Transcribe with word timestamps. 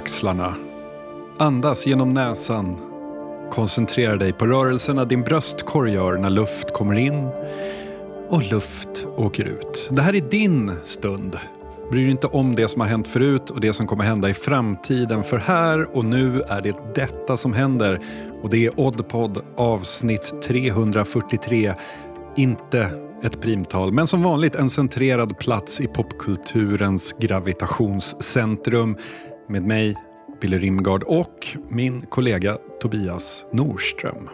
axlarna. 0.00 0.54
Andas 1.38 1.86
genom 1.86 2.10
näsan. 2.10 2.76
Koncentrera 3.50 4.16
dig 4.16 4.32
på 4.32 4.46
rörelserna 4.46 5.04
din 5.04 5.22
bröstkorg 5.22 5.92
gör 5.92 6.18
när 6.18 6.30
luft 6.30 6.72
kommer 6.72 6.98
in 6.98 7.28
och 8.28 8.42
luft 8.50 9.06
åker 9.16 9.44
ut. 9.44 9.88
Det 9.90 10.02
här 10.02 10.14
är 10.14 10.20
din 10.20 10.72
stund. 10.84 11.38
Bry 11.90 12.02
dig 12.02 12.10
inte 12.10 12.26
om 12.26 12.54
det 12.54 12.68
som 12.68 12.80
har 12.80 12.88
hänt 12.88 13.08
förut 13.08 13.50
och 13.50 13.60
det 13.60 13.72
som 13.72 13.86
kommer 13.86 14.04
hända 14.04 14.28
i 14.28 14.34
framtiden. 14.34 15.22
För 15.22 15.38
här 15.38 15.96
och 15.96 16.04
nu 16.04 16.40
är 16.40 16.60
det 16.60 16.76
detta 16.94 17.36
som 17.36 17.52
händer. 17.52 18.00
Och 18.42 18.50
det 18.50 18.66
är 18.66 18.80
Oddpod 18.80 19.38
avsnitt 19.56 20.42
343. 20.42 21.74
Inte 22.36 22.90
ett 23.22 23.40
primtal, 23.40 23.92
men 23.92 24.06
som 24.06 24.22
vanligt 24.22 24.54
en 24.54 24.70
centrerad 24.70 25.38
plats 25.38 25.80
i 25.80 25.86
popkulturens 25.86 27.14
gravitationscentrum 27.18 28.96
med 29.50 29.62
mig, 29.62 29.96
Billy 30.40 30.58
Rimgard 30.58 31.02
och 31.02 31.46
min 31.68 32.00
kollega 32.00 32.58
Tobias 32.80 33.44
Norström. 33.52 34.28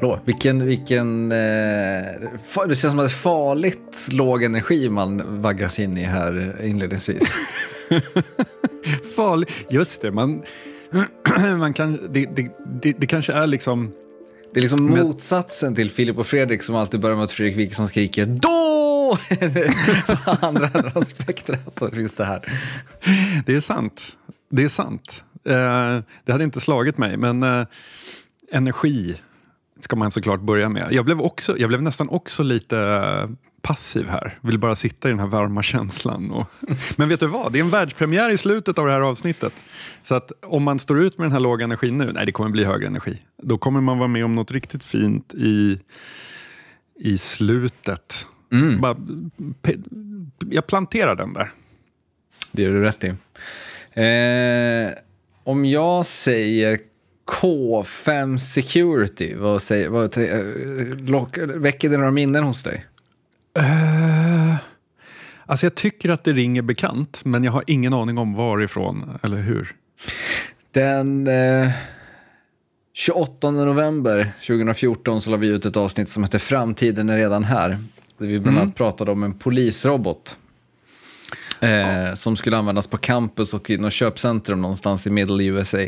Hallå, 0.00 0.20
vilken, 0.24 0.66
vilken, 0.66 1.32
eh, 1.32 1.38
det 2.68 2.74
känns 2.74 2.80
som 2.80 2.98
att 2.98 3.04
det 3.04 3.04
är 3.04 3.08
farligt 3.08 4.08
låg 4.10 4.42
energi 4.42 4.88
man 4.88 5.42
vaggas 5.42 5.78
in 5.78 5.98
i 5.98 6.02
här 6.02 6.56
inledningsvis. 6.64 7.22
Farligt, 9.16 9.50
just 9.68 10.02
det. 10.02 10.10
Man, 10.10 10.42
man 11.58 11.72
kan, 11.72 12.12
det, 12.12 12.26
det, 12.36 12.56
det, 12.82 12.92
det 12.98 13.06
kanske 13.06 13.32
är 13.32 13.46
liksom... 13.46 13.92
Det 14.52 14.60
är 14.60 14.62
liksom 14.62 14.86
motsatsen 14.86 15.74
till 15.74 15.90
Filip 15.90 16.18
och 16.18 16.26
Fredrik 16.26 16.62
som 16.62 16.74
alltid 16.74 17.00
börjar 17.00 17.16
med 17.16 17.24
att 17.24 17.32
Fredrik 17.32 17.56
Wikingsson 17.56 17.88
skriker 17.88 18.26
då! 18.26 18.93
andra 20.40 20.70
andra 20.74 21.04
spektrat 21.04 21.82
finns 21.92 22.14
det 22.14 22.24
här. 22.24 22.60
Det 23.46 23.54
är 23.54 23.60
sant. 23.60 24.16
Det 24.50 24.64
är 24.64 24.68
sant. 24.68 25.22
Eh, 25.44 25.98
det 26.24 26.32
hade 26.32 26.44
inte 26.44 26.60
slagit 26.60 26.98
mig, 26.98 27.16
men 27.16 27.42
eh, 27.42 27.66
energi 28.52 29.16
ska 29.80 29.96
man 29.96 30.10
såklart 30.10 30.40
börja 30.40 30.68
med. 30.68 30.88
Jag 30.90 31.04
blev, 31.04 31.20
också, 31.20 31.58
jag 31.58 31.68
blev 31.68 31.82
nästan 31.82 32.08
också 32.08 32.42
lite 32.42 32.78
eh, 32.78 33.30
passiv 33.62 34.08
här. 34.08 34.38
Vill 34.40 34.58
bara 34.58 34.76
sitta 34.76 35.08
i 35.08 35.10
den 35.10 35.20
här 35.20 35.26
varma 35.26 35.62
känslan. 35.62 36.30
Och... 36.30 36.46
Men 36.96 37.08
vet 37.08 37.20
du 37.20 37.26
vad? 37.26 37.52
Det 37.52 37.58
är 37.58 37.64
en 37.64 37.70
världspremiär 37.70 38.30
i 38.30 38.38
slutet 38.38 38.78
av 38.78 38.86
det 38.86 38.92
här 38.92 39.00
avsnittet. 39.00 39.54
Så 40.02 40.14
att 40.14 40.32
om 40.42 40.62
man 40.62 40.78
står 40.78 41.00
ut 41.00 41.18
med 41.18 41.24
den 41.24 41.32
här 41.32 41.40
låga 41.40 41.64
energin 41.64 41.98
nu, 41.98 42.12
nej 42.12 42.26
det 42.26 42.32
kommer 42.32 42.50
bli 42.50 42.64
högre 42.64 42.86
energi. 42.86 43.22
Då 43.42 43.58
kommer 43.58 43.80
man 43.80 43.98
vara 43.98 44.08
med 44.08 44.24
om 44.24 44.34
något 44.34 44.50
riktigt 44.50 44.84
fint 44.84 45.34
i, 45.34 45.78
i 47.00 47.18
slutet. 47.18 48.26
Mm. 48.54 48.80
Bara, 48.80 48.96
jag 50.50 50.66
planterar 50.66 51.14
den 51.14 51.32
där. 51.32 51.52
Det 52.52 52.62
gör 52.62 52.70
du 52.70 52.82
rätt 52.82 53.04
i. 53.04 53.08
Eh, 54.00 54.98
om 55.44 55.64
jag 55.64 56.06
säger 56.06 56.78
K5 57.26 58.38
Security, 58.38 59.34
vad 59.34 59.62
säger, 59.62 59.88
vad, 59.88 60.16
lock, 61.08 61.38
väcker 61.38 61.88
det 61.88 61.96
några 61.96 62.10
minnen 62.10 62.44
hos 62.44 62.62
dig? 62.62 62.84
Uh, 63.58 64.56
alltså 65.46 65.66
jag 65.66 65.74
tycker 65.74 66.08
att 66.08 66.24
det 66.24 66.32
ringer 66.32 66.62
bekant, 66.62 67.24
men 67.24 67.44
jag 67.44 67.52
har 67.52 67.64
ingen 67.66 67.94
aning 67.94 68.18
om 68.18 68.34
varifrån 68.34 69.18
eller 69.22 69.36
hur. 69.36 69.74
Den 70.72 71.26
eh, 71.26 71.70
28 72.92 73.50
november 73.50 74.32
2014 74.46 75.20
så 75.20 75.30
la 75.30 75.36
vi 75.36 75.48
ut 75.48 75.66
ett 75.66 75.76
avsnitt 75.76 76.08
som 76.08 76.24
heter 76.24 76.38
Framtiden 76.38 77.08
är 77.08 77.16
redan 77.16 77.44
här. 77.44 77.78
Där 78.18 78.26
vi 78.26 78.40
bland 78.40 78.56
annat 78.56 78.64
mm. 78.64 78.74
pratade 78.74 79.12
om 79.12 79.22
en 79.22 79.34
polisrobot. 79.34 80.36
Eh, 81.60 81.70
ja. 81.70 82.16
Som 82.16 82.36
skulle 82.36 82.56
användas 82.56 82.86
på 82.86 82.98
campus 82.98 83.54
och 83.54 83.70
i 83.70 83.78
något 83.78 83.92
köpcentrum 83.92 84.60
någonstans 84.60 85.06
i 85.06 85.10
Middle 85.10 85.44
USA. 85.44 85.78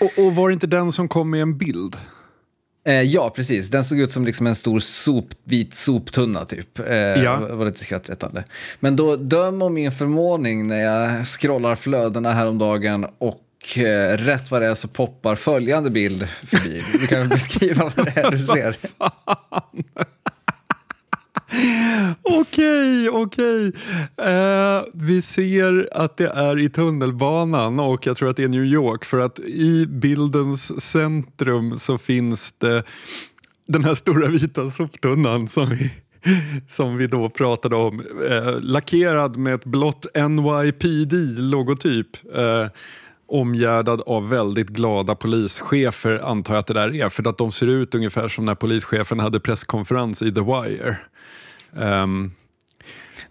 Och, 0.00 0.24
och 0.24 0.36
var 0.36 0.48
det 0.48 0.52
inte 0.52 0.66
den 0.66 0.92
som 0.92 1.08
kom 1.08 1.30
med 1.30 1.42
en 1.42 1.58
bild? 1.58 1.96
Eh, 2.86 3.02
ja, 3.02 3.30
precis. 3.30 3.68
Den 3.70 3.84
såg 3.84 3.98
ut 3.98 4.12
som 4.12 4.24
liksom 4.24 4.46
en 4.46 4.54
stor 4.54 4.80
sop, 4.80 5.24
vit 5.44 5.74
soptunna 5.74 6.44
typ. 6.44 6.78
Eh, 6.78 6.96
ja. 6.96 7.38
var 7.38 7.64
lite 7.64 7.84
skrattretande. 7.84 8.44
Men 8.80 8.96
då, 8.96 9.16
döm 9.16 9.62
om 9.62 9.74
min 9.74 9.92
förvåning 9.92 10.66
när 10.66 10.80
jag 10.80 11.26
scrollar 11.26 11.76
flödena 11.76 12.32
häromdagen 12.32 13.06
och 13.18 13.78
eh, 13.78 14.16
rätt 14.16 14.50
vad 14.50 14.62
det 14.62 14.68
är 14.68 14.74
så 14.74 14.88
poppar 14.88 15.36
följande 15.36 15.90
bild 15.90 16.28
förbi. 16.28 16.82
Du 17.00 17.06
kan 17.06 17.28
beskriva 17.28 17.92
vad 17.96 18.06
det 18.06 18.20
är 18.20 18.30
du 18.30 18.38
ser. 18.54 18.76
Okej, 22.22 23.10
okej. 23.10 23.72
Eh, 24.16 24.82
vi 24.94 25.22
ser 25.22 25.88
att 25.92 26.16
det 26.16 26.28
är 26.28 26.58
i 26.58 26.68
tunnelbanan 26.68 27.80
och 27.80 28.06
jag 28.06 28.16
tror 28.16 28.30
att 28.30 28.36
det 28.36 28.44
är 28.44 28.48
New 28.48 28.64
York 28.64 29.04
för 29.04 29.18
att 29.18 29.38
i 29.38 29.86
bildens 29.86 30.82
centrum 30.82 31.78
så 31.78 31.98
finns 31.98 32.54
det 32.58 32.82
den 33.68 33.84
här 33.84 33.94
stora 33.94 34.28
vita 34.28 34.70
soptunnan 34.70 35.48
som 35.48 35.68
vi, 35.70 35.90
som 36.68 36.96
vi 36.96 37.06
då 37.06 37.28
pratade 37.28 37.76
om. 37.76 38.00
Eh, 38.30 38.60
lackerad 38.60 39.36
med 39.36 39.54
ett 39.54 39.64
blått 39.64 40.06
NYPD-logotyp. 40.14 42.08
Eh, 42.34 42.66
omgärdad 43.28 44.02
av 44.06 44.28
väldigt 44.28 44.68
glada 44.68 45.14
polischefer 45.14 46.20
antar 46.30 46.54
jag 46.54 46.58
att 46.58 46.66
det 46.66 46.74
där 46.74 46.94
är. 46.94 47.08
För 47.08 47.28
att 47.28 47.38
de 47.38 47.52
ser 47.52 47.66
ut 47.66 47.94
ungefär 47.94 48.28
som 48.28 48.44
när 48.44 48.54
polischefen 48.54 49.20
hade 49.20 49.40
presskonferens 49.40 50.22
i 50.22 50.34
The 50.34 50.40
Wire. 50.40 50.96
Um, 51.72 52.32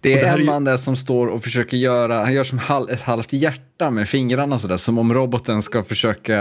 det 0.01 0.19
är 0.19 0.39
en 0.39 0.45
man 0.45 0.63
där 0.63 0.77
som 0.77 0.95
står 0.95 1.27
och 1.27 1.43
försöker 1.43 1.77
göra, 1.77 2.23
han 2.23 2.33
gör 2.33 2.43
som 2.43 2.59
ett 2.89 3.01
halvt 3.01 3.33
hjärta 3.33 3.89
med 3.91 4.09
fingrarna 4.09 4.57
sådär, 4.57 4.77
som 4.77 4.97
om 4.97 5.13
roboten 5.13 5.61
ska 5.61 5.83
försöka 5.83 6.33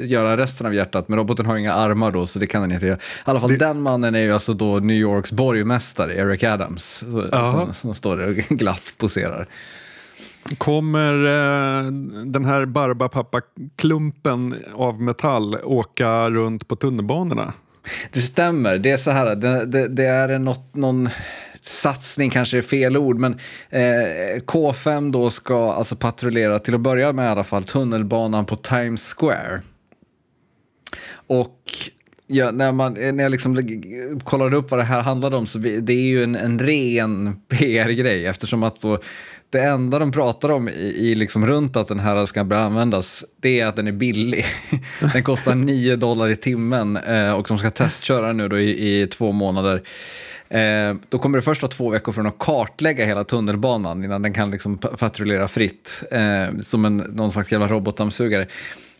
göra 0.00 0.36
resten 0.36 0.66
av 0.66 0.74
hjärtat, 0.74 1.08
men 1.08 1.18
roboten 1.18 1.46
har 1.46 1.56
inga 1.56 1.72
armar 1.72 2.10
då, 2.10 2.26
så 2.26 2.38
det 2.38 2.46
kan 2.46 2.62
den 2.62 2.72
inte 2.72 2.86
göra. 2.86 2.96
I 2.96 3.00
alla 3.24 3.40
fall 3.40 3.50
det... 3.50 3.56
den 3.56 3.80
mannen 3.80 4.14
är 4.14 4.20
ju 4.20 4.32
alltså 4.32 4.52
då 4.52 4.78
New 4.78 4.96
Yorks 4.96 5.32
borgmästare, 5.32 6.14
Eric 6.14 6.42
Adams, 6.42 6.84
som, 7.30 7.68
som, 7.72 7.94
står 7.94 8.16
där 8.16 8.28
och 8.28 8.36
glatt 8.58 8.92
poserar. 8.96 9.48
Kommer 10.58 11.24
eh, 11.24 11.84
den 12.24 12.44
här 12.44 12.64
Barbapapa-klumpen 12.64 14.54
av 14.74 15.02
metall 15.02 15.54
åka 15.64 16.30
runt 16.30 16.68
på 16.68 16.76
tunnelbanorna? 16.76 17.52
Det 18.12 18.20
stämmer, 18.20 18.78
det 18.78 18.90
är 18.90 18.96
så 18.96 19.10
här, 19.10 19.36
det, 19.36 19.66
det, 19.66 19.88
det 19.88 20.04
är 20.04 20.38
något, 20.38 20.74
någon 20.74 21.08
satsning 21.62 22.30
kanske 22.30 22.58
är 22.58 22.62
fel 22.62 22.96
ord, 22.96 23.18
men 23.18 23.32
eh, 23.70 24.40
K5 24.46 25.12
då 25.12 25.30
ska 25.30 25.72
alltså 25.72 25.96
patrullera, 25.96 26.58
till 26.58 26.74
att 26.74 26.80
börja 26.80 27.12
med 27.12 27.24
i 27.24 27.28
alla 27.28 27.44
fall, 27.44 27.64
tunnelbanan 27.64 28.46
på 28.46 28.56
Times 28.56 29.14
Square. 29.14 29.62
Och 31.12 31.58
ja, 32.26 32.50
när, 32.50 32.72
man, 32.72 32.92
när 32.92 33.22
jag 33.22 33.32
liksom 33.32 33.82
kollade 34.24 34.56
upp 34.56 34.70
vad 34.70 34.80
det 34.80 34.84
här 34.84 35.02
handlade 35.02 35.36
om 35.36 35.46
så 35.46 35.58
det 35.58 35.92
är 35.92 36.06
ju 36.06 36.24
en, 36.24 36.34
en 36.34 36.58
ren 36.58 37.40
PR-grej 37.48 38.26
eftersom 38.26 38.62
att 38.62 38.80
då, 38.80 38.98
det 39.50 39.60
enda 39.60 39.98
de 39.98 40.12
pratar 40.12 40.48
om 40.48 40.68
i, 40.68 40.72
i 40.72 41.14
liksom 41.14 41.46
runt 41.46 41.76
att 41.76 41.88
den 41.88 41.98
här 41.98 42.26
ska 42.26 42.44
börja 42.44 42.62
användas, 42.62 43.24
det 43.40 43.60
är 43.60 43.66
att 43.66 43.76
den 43.76 43.86
är 43.86 43.92
billig. 43.92 44.44
Den 45.12 45.22
kostar 45.22 45.54
9 45.54 45.96
dollar 45.96 46.28
i 46.28 46.36
timmen 46.36 46.96
eh, 46.96 47.32
och 47.32 47.46
de 47.48 47.58
ska 47.58 47.70
testköra 47.70 48.32
nu 48.32 48.48
då 48.48 48.58
i, 48.58 49.02
i 49.02 49.06
två 49.06 49.32
månader. 49.32 49.82
Eh, 50.48 50.94
då 51.08 51.18
kommer 51.18 51.38
det 51.38 51.42
först 51.42 51.60
ta 51.60 51.68
två 51.68 51.90
veckor 51.90 52.12
för 52.12 52.24
att 52.24 52.38
kartlägga 52.38 53.04
hela 53.04 53.24
tunnelbanan 53.24 54.04
innan 54.04 54.22
den 54.22 54.32
kan 54.32 54.50
liksom 54.50 54.78
patrullera 54.78 55.48
fritt 55.48 56.02
eh, 56.10 56.58
som 56.62 56.84
en, 56.84 56.96
någon 56.96 57.32
slags 57.32 57.52
jävla 57.52 57.68
robotdammsugare. 57.68 58.46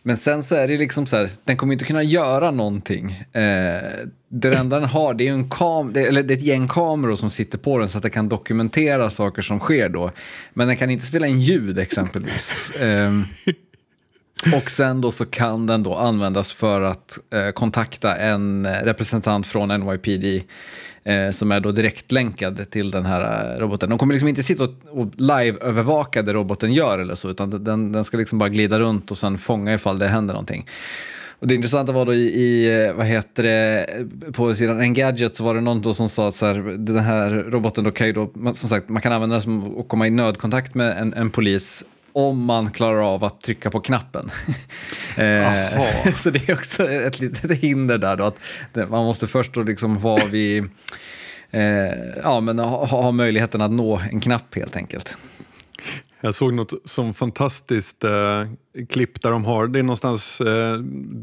Men 0.03 0.17
sen 0.17 0.43
så 0.43 0.55
är 0.55 0.67
det 0.67 0.77
liksom 0.77 1.05
så 1.05 1.15
här, 1.15 1.29
den 1.43 1.57
kommer 1.57 1.73
inte 1.73 1.85
kunna 1.85 2.03
göra 2.03 2.51
någonting. 2.51 3.11
Eh, 3.11 3.81
det 4.29 4.55
enda 4.55 4.79
den 4.79 4.89
har 4.89 5.13
det 5.13 5.27
är, 5.27 5.31
en 5.31 5.49
kam 5.49 5.95
eller 5.95 6.23
det 6.23 6.33
är 6.33 6.37
ett 6.37 6.43
gäng 6.43 6.67
kameror 6.67 7.15
som 7.15 7.29
sitter 7.29 7.57
på 7.57 7.77
den 7.77 7.89
så 7.89 7.97
att 7.97 8.01
den 8.01 8.11
kan 8.11 8.29
dokumentera 8.29 9.09
saker 9.09 9.41
som 9.41 9.59
sker 9.59 9.89
då. 9.89 10.11
Men 10.53 10.67
den 10.67 10.77
kan 10.77 10.89
inte 10.89 11.05
spela 11.05 11.27
in 11.27 11.41
ljud 11.41 11.79
exempelvis. 11.79 12.71
Eh, 12.81 13.11
och 14.55 14.69
sen 14.69 15.01
då 15.01 15.11
så 15.11 15.25
kan 15.25 15.67
den 15.67 15.83
då 15.83 15.95
användas 15.95 16.51
för 16.51 16.81
att 16.81 17.19
eh, 17.33 17.51
kontakta 17.51 18.15
en 18.15 18.67
representant 18.67 19.47
från 19.47 19.79
NYPD 19.79 20.43
eh, 21.03 21.29
som 21.31 21.51
är 21.51 21.59
då 21.59 21.71
direktlänkad 21.71 22.69
till 22.69 22.91
den 22.91 23.05
här 23.05 23.55
eh, 23.55 23.59
roboten. 23.59 23.89
De 23.89 23.99
kommer 23.99 24.13
liksom 24.13 24.27
inte 24.27 24.43
sitta 24.43 24.63
och, 24.63 24.71
och 24.89 25.07
live-övervaka 25.17 26.21
det 26.21 26.33
roboten 26.33 26.73
gör 26.73 26.99
eller 26.99 27.15
så, 27.15 27.29
utan 27.29 27.63
den, 27.63 27.91
den 27.91 28.03
ska 28.03 28.17
liksom 28.17 28.39
bara 28.39 28.49
glida 28.49 28.79
runt 28.79 29.11
och 29.11 29.17
sen 29.17 29.37
fånga 29.37 29.73
ifall 29.73 29.99
det 29.99 30.07
händer 30.07 30.33
någonting. 30.33 30.67
Och 31.39 31.47
det 31.47 31.55
intressanta 31.55 31.91
var 31.91 32.05
då 32.05 32.13
i, 32.13 32.41
i, 32.41 32.83
eh, 32.85 32.93
vad 32.93 33.05
heter 33.05 33.43
det, 33.43 33.87
på 34.33 34.55
sidan 34.55 34.79
Engadget 34.79 35.35
så 35.35 35.43
var 35.43 35.55
det 35.55 35.61
någon 35.61 35.81
då 35.81 35.93
som 35.93 36.09
sa 36.09 36.27
att 36.27 36.35
så 36.35 36.45
här, 36.45 36.77
den 36.77 36.99
här 36.99 37.29
roboten 37.29 37.83
då 37.83 37.91
kan 37.91 38.07
ju 38.07 38.13
då, 38.13 38.31
som 38.53 38.69
sagt, 38.69 38.89
man 38.89 39.01
kan 39.01 39.11
använda 39.11 39.33
den 39.33 39.41
som 39.41 39.79
att 39.79 39.87
komma 39.87 40.07
i 40.07 40.09
nödkontakt 40.09 40.75
med 40.75 40.97
en, 40.97 41.13
en 41.13 41.29
polis 41.29 41.83
om 42.13 42.45
man 42.45 42.71
klarar 42.71 43.13
av 43.13 43.23
att 43.23 43.41
trycka 43.41 43.69
på 43.69 43.79
knappen. 43.79 44.31
eh, 45.17 46.13
så 46.17 46.29
det 46.29 46.49
är 46.49 46.53
också 46.53 46.89
ett 46.89 47.19
litet 47.19 47.59
hinder 47.59 47.97
där 47.97 48.17
då, 48.17 48.23
att 48.23 48.39
man 48.89 49.05
måste 49.05 49.27
först 49.27 49.53
då 49.53 49.63
liksom 49.63 49.99
vara 49.99 50.25
vid, 50.25 50.63
eh, 51.51 51.61
ja 52.23 52.39
men 52.39 52.59
ha, 52.59 52.85
ha 52.85 53.11
möjligheten 53.11 53.61
att 53.61 53.71
nå 53.71 54.01
en 54.11 54.19
knapp 54.19 54.55
helt 54.55 54.75
enkelt. 54.75 55.17
Jag 56.21 56.35
såg 56.35 56.53
något 56.53 56.73
som 56.85 57.13
fantastiskt 57.13 58.03
eh, 58.03 58.45
klipp 58.89 59.21
där 59.21 59.31
de 59.31 59.45
har, 59.45 59.67
det 59.67 59.79
är 59.79 59.83
någonstans 59.83 60.41
eh, 60.41 60.77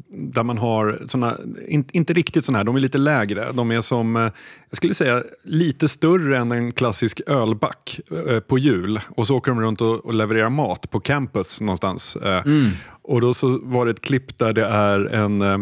där 0.09 0.43
man 0.43 0.59
har 0.59 1.03
såna, 1.09 1.37
in, 1.69 1.85
inte 1.93 2.13
riktigt 2.13 2.45
sådana 2.45 2.59
här, 2.59 2.65
de 2.65 2.77
är 2.77 2.81
lite 2.81 2.99
lägre. 2.99 3.53
De 3.53 3.71
är 3.71 3.81
som, 3.81 4.17
eh, 4.17 4.23
jag 4.71 4.77
skulle 4.77 4.95
säga 4.95 5.23
lite 5.45 5.89
större 5.89 6.39
än 6.39 6.53
en 6.53 6.73
klassisk 6.73 7.21
ölback 7.27 8.01
eh, 8.27 8.41
på 8.41 8.59
hjul. 8.59 9.01
Och 9.09 9.27
så 9.27 9.37
åker 9.37 9.51
de 9.51 9.61
runt 9.61 9.81
och, 9.81 10.07
och 10.07 10.15
levererar 10.15 10.51
mat 10.51 10.91
på 10.91 11.01
campus 11.01 11.61
någonstans. 11.61 12.17
Eh, 12.17 12.39
Mm. 12.49 12.71
Och 13.03 13.21
då 13.21 13.35
så 13.35 13.61
var 13.63 13.85
det 13.85 13.91
ett 13.91 14.01
klipp 14.01 14.39
där 14.39 14.53
det 14.53 14.67
är 14.67 15.01
en 15.05 15.43
Eh, 15.43 15.59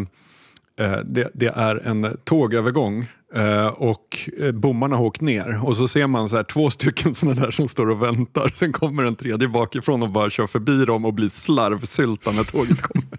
Eh, 0.79 0.97
det, 1.05 1.29
det 1.33 1.47
är 1.47 1.75
en 1.75 2.17
tågövergång 2.23 3.05
eh, 3.35 3.67
och 3.67 4.29
eh, 4.39 4.51
bommarna 4.51 4.95
har 4.95 5.03
åkt 5.03 5.21
ner 5.21 5.65
och 5.65 5.75
så 5.75 5.87
ser 5.87 6.07
man 6.07 6.29
så 6.29 6.35
här, 6.35 6.43
två 6.43 6.69
stycken 6.69 7.13
sådana 7.15 7.41
där 7.41 7.51
som 7.51 7.67
står 7.67 7.89
och 7.89 8.03
väntar. 8.03 8.51
Sen 8.53 8.73
kommer 8.73 9.05
en 9.05 9.15
tredje 9.15 9.47
bakifrån 9.47 10.03
och 10.03 10.11
bara 10.11 10.29
kör 10.29 10.47
förbi 10.47 10.85
dem 10.85 11.05
och 11.05 11.13
blir 11.13 11.29
slarvsylta 11.29 12.31
när 12.31 12.43
tåget 12.43 12.81
kommer. 12.81 13.17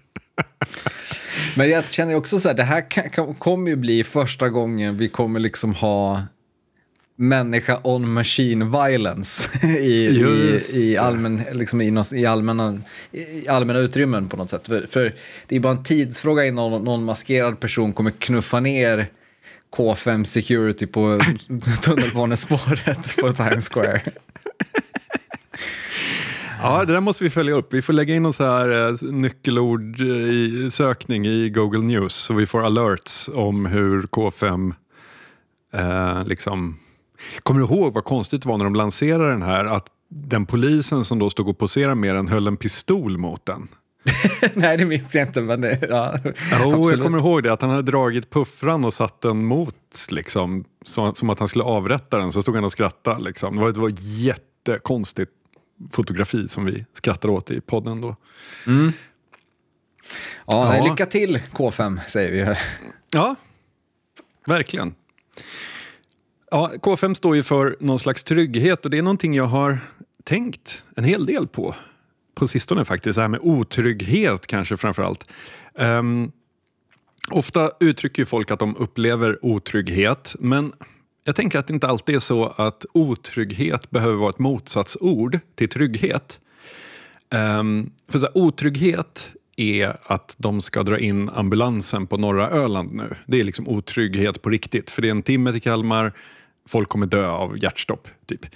Men 1.57 1.71
jag 1.71 1.89
känner 1.89 2.15
också 2.15 2.39
så 2.39 2.49
här, 2.49 2.55
det 2.55 2.63
här 2.63 3.35
kommer 3.39 3.71
ju 3.71 3.77
bli 3.77 4.05
första 4.05 4.49
gången 4.49 4.97
vi 4.97 5.09
kommer 5.09 5.41
liksom 5.41 5.75
ha 5.75 6.23
människa 7.21 7.81
on 7.85 8.13
machine 8.13 8.71
violence 8.71 9.67
i, 9.67 10.21
Just 10.21 10.75
i, 10.75 10.93
i, 10.93 10.97
allmän, 10.97 11.45
liksom 11.53 11.81
i, 11.81 12.05
i, 12.13 12.27
allmänna, 12.27 12.81
i 13.11 13.49
allmänna 13.49 13.79
utrymmen 13.79 14.29
på 14.29 14.37
något 14.37 14.51
sätt. 14.51 14.67
För, 14.67 14.87
för 14.87 15.15
det 15.47 15.57
är 15.57 15.61
bara 15.61 15.73
en 15.73 15.83
tidsfråga 15.83 16.47
innan 16.47 16.71
någon, 16.71 16.85
någon 16.85 17.05
maskerad 17.05 17.61
person 17.61 17.93
kommer 17.93 18.11
knuffa 18.11 18.61
ner 18.61 19.11
K5 19.77 20.25
Security 20.25 20.87
på 20.87 21.21
tunnelbanespåret 21.83 23.17
på 23.17 23.33
Times 23.33 23.69
Square. 23.69 24.01
Ja, 26.63 26.85
det 26.85 26.93
där 26.93 27.01
måste 27.01 27.25
vi 27.25 27.31
följa 27.31 27.55
upp. 27.55 27.73
Vi 27.75 27.83
får 27.83 27.93
lägga 27.93 28.15
in 28.15 28.23
någon 28.23 28.33
så 28.33 28.45
här 28.45 28.89
eh, 28.89 28.95
nyckelord 29.03 30.01
eh, 30.01 30.07
i 30.07 30.69
sökning 30.73 31.27
i 31.27 31.51
Google 31.51 31.81
News 31.81 32.15
så 32.15 32.35
vi 32.35 32.47
får 32.47 32.67
alerts 32.67 33.31
om 33.35 33.67
hur 33.67 34.03
K5 34.03 34.75
eh, 35.73 36.27
liksom... 36.27 36.79
Kommer 37.43 37.61
du 37.61 37.67
ihåg 37.67 37.95
vad 37.95 38.05
konstigt 38.05 38.43
det 38.43 38.49
var 38.49 38.59
när 38.59 38.65
de 38.65 38.75
lanserade 38.75 39.31
den 39.31 39.43
här? 39.43 39.65
Att 39.65 39.87
den 40.11 40.47
polisen 40.47 41.05
som 41.05 41.19
då 41.19 41.31
stod 41.31 41.49
och 41.49 41.59
poserade 41.59 41.95
med 41.95 42.15
den 42.15 42.29
höll 42.29 42.47
en 42.47 42.57
pistol 42.57 43.19
mot 43.19 43.47
den. 43.47 43.69
Nej, 44.55 44.77
det 44.77 44.85
minns 44.85 45.15
jag 45.15 45.27
inte, 45.29 45.41
men 45.41 45.61
det, 45.61 45.79
ja, 45.91 46.19
Jo, 46.61 46.91
jag 46.91 47.03
kommer 47.03 47.19
ihåg 47.19 47.43
det. 47.43 47.53
Att 47.53 47.61
han 47.61 47.71
hade 47.71 47.83
dragit 47.83 48.31
puffran 48.31 48.85
och 48.85 48.93
satt 48.93 49.21
den 49.21 49.45
mot, 49.45 50.07
liksom, 50.09 50.65
som, 50.85 51.15
som 51.15 51.31
att 51.31 51.39
han 51.39 51.49
skulle 51.49 51.65
avrätta 51.65 52.19
den. 52.19 52.33
Så 52.33 52.43
stod 52.43 52.55
han 52.55 52.65
och 52.65 52.73
skrattade. 52.73 53.21
Liksom. 53.23 53.57
Det 53.57 53.61
var 53.63 53.73
det 53.73 53.81
var 53.81 53.93
jättekonstigt 53.99 55.31
fotografi 55.93 56.49
som 56.49 56.65
vi 56.65 56.85
skrattade 56.93 57.35
åt 57.35 57.51
i 57.51 57.61
podden 57.61 58.01
då. 58.01 58.17
Ja, 60.47 60.65
nej, 60.69 60.79
Ja. 60.79 60.85
lycka 60.91 61.07
till 61.07 61.39
K5 61.53 62.01
säger 62.09 62.47
vi. 62.47 62.57
Ja, 63.11 63.35
verkligen. 64.47 64.95
Ja, 66.51 66.73
K5 66.83 67.15
står 67.15 67.37
ju 67.37 67.43
för 67.43 67.77
någon 67.81 67.99
slags 67.99 68.25
trygghet 68.25 68.85
och 68.85 68.91
det 68.91 68.99
är 68.99 69.03
någonting 69.03 69.35
jag 69.35 69.47
har 69.47 69.79
tänkt 70.25 70.83
en 70.97 71.05
hel 71.05 71.27
del 71.27 71.49
på 71.49 71.75
på 72.35 72.49
sistone 72.49 72.85
faktiskt. 72.85 73.17
Det 73.17 73.23
här 73.23 73.29
med 73.29 73.41
otrygghet 73.43 74.47
kanske 74.47 74.77
framför 74.77 75.03
allt. 75.03 75.25
Um, 75.75 75.85
ehm, 75.85 76.33
ofta 77.31 77.71
uttrycker 77.81 78.23
ju 78.23 78.27
folk 78.27 78.51
att 78.51 78.59
de 78.59 78.77
upplever 78.77 79.45
otrygghet 79.45 80.37
men 80.39 80.73
jag 81.25 81.37
tänker 81.37 81.59
att 81.59 81.67
det 81.67 81.75
inte 81.75 81.87
alltid 81.87 82.15
är 82.15 82.21
så 82.21 82.47
att 82.47 82.87
otrygghet 82.93 83.91
behöver 83.91 84.15
vara 84.15 84.31
ett 84.31 84.39
motsatsord 84.39 85.39
till 85.55 85.69
trygghet. 85.69 86.41
Um, 87.31 87.93
för 88.09 88.19
så 88.19 88.27
här, 88.27 88.39
otrygghet 88.39 89.33
är 89.61 89.97
att 90.03 90.35
de 90.39 90.63
ska 90.63 90.83
dra 90.83 90.99
in 90.99 91.29
ambulansen 91.29 92.07
på 92.07 92.17
norra 92.17 92.51
Öland 92.51 92.93
nu. 92.93 93.15
Det 93.27 93.41
är 93.41 93.45
liksom 93.45 93.69
otrygghet 93.69 94.43
på 94.43 94.51
riktigt. 94.51 94.91
För 94.91 95.03
det 95.03 95.09
är 95.09 95.11
en 95.11 95.23
timme 95.23 95.53
till 95.53 95.63
Kalmar, 95.63 96.13
folk 96.69 96.89
kommer 96.89 97.07
dö 97.07 97.29
av 97.29 97.63
hjärtstopp. 97.63 98.09
Typ. 98.27 98.47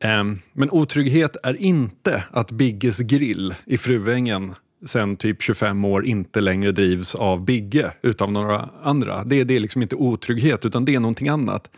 Ehm, 0.00 0.38
men 0.52 0.70
otrygghet 0.70 1.36
är 1.42 1.62
inte 1.62 2.24
att 2.30 2.50
Bigges 2.50 2.98
grill 2.98 3.54
i 3.64 3.78
Fruängen 3.78 4.54
sen 4.86 5.16
typ 5.16 5.42
25 5.42 5.84
år 5.84 6.06
inte 6.06 6.40
längre 6.40 6.72
drivs 6.72 7.14
av 7.14 7.44
Bigge 7.44 7.92
utan 8.02 8.32
några 8.32 8.68
andra. 8.82 9.24
Det, 9.24 9.44
det 9.44 9.56
är 9.56 9.60
liksom 9.60 9.82
inte 9.82 9.96
otrygghet 9.96 10.66
utan 10.66 10.84
det 10.84 10.94
är 10.94 11.00
någonting 11.00 11.28
annat. 11.28 11.70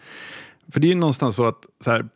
För 0.73 0.81
det 0.81 0.87
är 0.87 0.89
ju 0.89 0.95
någonstans 0.95 1.37
så 1.37 1.47
att 1.47 1.67
så 1.85 1.91
här, 1.91 2.09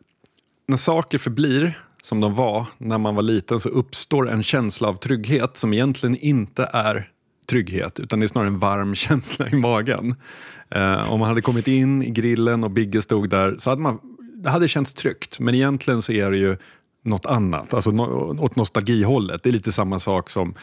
när 0.67 0.77
saker 0.77 1.17
förblir 1.17 1.79
som 2.01 2.19
de 2.19 2.35
var 2.35 2.65
när 2.77 2.97
man 2.97 3.15
var 3.15 3.23
liten 3.23 3.59
så 3.59 3.69
uppstår 3.69 4.29
en 4.29 4.43
känsla 4.43 4.87
av 4.87 4.95
trygghet 4.95 5.57
som 5.57 5.73
egentligen 5.73 6.15
inte 6.15 6.69
är 6.73 7.09
trygghet 7.49 7.99
utan 7.99 8.19
det 8.19 8.25
är 8.25 8.27
snarare 8.27 8.47
en 8.47 8.59
varm 8.59 8.95
känsla 9.05 9.49
i 9.49 9.55
magen. 9.55 10.15
Eh, 10.69 11.11
om 11.13 11.19
man 11.19 11.29
hade 11.29 11.41
kommit 11.41 11.67
in 11.67 12.03
i 12.03 12.09
grillen 12.09 12.63
och 12.63 12.71
Bigge 12.71 13.01
stod 13.01 13.29
där 13.29 13.55
så 13.57 13.69
hade 13.69 13.81
man, 13.81 13.99
det 14.35 14.49
hade 14.49 14.67
känts 14.67 14.93
tryggt 14.93 15.39
men 15.39 15.55
egentligen 15.55 16.01
så 16.01 16.11
är 16.11 16.31
det 16.31 16.37
ju 16.37 16.57
något 17.03 17.25
annat, 17.25 17.73
alltså 17.73 17.91
no 17.91 18.39
åt 18.39 18.55
nostalgihållet. 18.55 19.43
Det 19.43 19.49
är 19.49 19.53
lite 19.53 19.71
samma 19.71 19.99
sak 19.99 20.29
som 20.29 20.55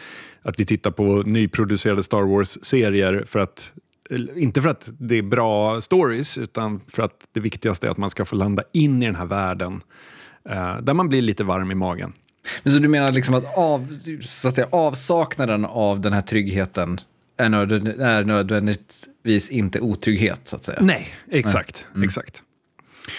att 0.43 0.61
vi 0.61 0.67
tittar 0.67 0.91
på 0.91 1.23
nyproducerade 1.27 2.03
Star 2.03 2.23
Wars-serier 2.23 3.25
för 3.27 3.39
att 3.39 3.73
inte 4.37 4.63
för 4.63 4.69
att 4.69 4.89
det 4.99 5.19
är 5.19 5.23
bra 5.23 5.81
stories, 5.81 6.39
utan 6.39 6.81
för 6.89 7.03
att 7.03 7.29
det 7.33 7.41
viktigaste 7.41 7.87
är 7.87 7.91
att 7.91 7.99
man 7.99 8.11
ska 8.11 8.25
få 8.25 8.37
landa 8.37 8.63
in 8.73 9.03
i 9.03 9.07
den 9.07 9.17
här 9.17 9.27
världen 9.27 9.81
där 10.83 10.95
man 10.95 11.09
blir 11.09 11.23
lite 11.23 11.45
varm 11.45 11.71
i 11.71 11.75
magen. 11.75 12.13
Men 12.63 12.73
så 12.73 12.79
du 12.79 12.89
menar 12.89 13.13
liksom 13.13 13.35
att, 13.35 13.57
av, 13.57 13.99
så 14.23 14.49
att 14.49 14.55
säga, 14.55 14.69
avsaknaden 14.71 15.65
av 15.65 16.01
den 16.01 16.13
här 16.13 16.21
tryggheten 16.21 17.01
är, 17.37 17.49
nödvändigt, 17.49 17.99
är 17.99 18.25
nödvändigtvis 18.25 19.51
inte 19.51 19.81
otrygghet, 19.81 20.41
så 20.45 20.57
att 20.57 20.65
säga? 20.65 20.79
Nej, 20.81 21.09
exakt. 21.31 21.85
exakt. 22.05 22.43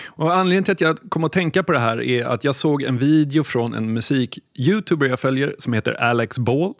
Och 0.05 0.33
anledningen 0.33 0.63
till 0.63 0.71
att 0.71 0.81
jag 0.81 0.99
kom 1.09 1.23
att 1.23 1.31
tänka 1.31 1.63
på 1.63 1.71
det 1.71 1.79
här 1.79 2.01
är 2.01 2.25
att 2.25 2.43
jag 2.43 2.55
såg 2.55 2.83
en 2.83 2.97
video 2.97 3.43
från 3.43 3.73
en 3.73 3.97
musik-youtuber 3.97 5.07
jag 5.07 5.19
följer 5.19 5.55
som 5.59 5.73
heter 5.73 5.93
Alex 5.93 6.39
Ball. 6.39 6.73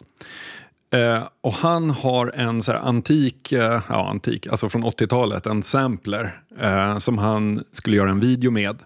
Eh, 0.92 1.22
och 1.40 1.52
han 1.52 1.90
har 1.90 2.32
en 2.34 2.62
så 2.62 2.72
antik, 2.72 3.52
eh, 3.52 3.80
ja 3.88 4.10
antik, 4.10 4.46
alltså 4.46 4.68
från 4.68 4.84
80-talet, 4.84 5.46
en 5.46 5.62
sampler 5.62 6.40
eh, 6.60 6.98
som 6.98 7.18
han 7.18 7.64
skulle 7.72 7.96
göra 7.96 8.10
en 8.10 8.20
video 8.20 8.50
med. 8.50 8.78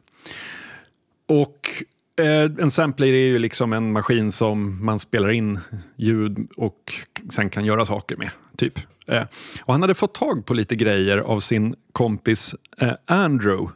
Och 1.29 1.85
eh, 2.21 2.51
en 2.59 2.71
sampler 2.71 3.07
är 3.07 3.27
ju 3.27 3.39
liksom 3.39 3.73
en 3.73 3.93
maskin 3.93 4.33
som 4.33 4.85
man 4.85 4.99
spelar 4.99 5.31
in 5.31 5.61
ljud 5.97 6.49
och 6.57 6.95
sen 7.31 7.51
kan 7.51 7.65
göra 7.65 7.85
saker 7.85 8.17
med. 8.17 8.31
typ. 8.57 8.79
Eh, 9.07 9.23
och 9.63 9.75
han 9.75 9.83
hade 9.83 9.95
fått 9.95 10.15
tag 10.15 10.47
på 10.47 10.55
lite 10.55 10.77
grejer 10.77 11.19
av 11.19 11.41
sin 11.41 11.75
kompis 11.93 12.55
eh, 12.79 12.93
Andrew. 13.07 13.73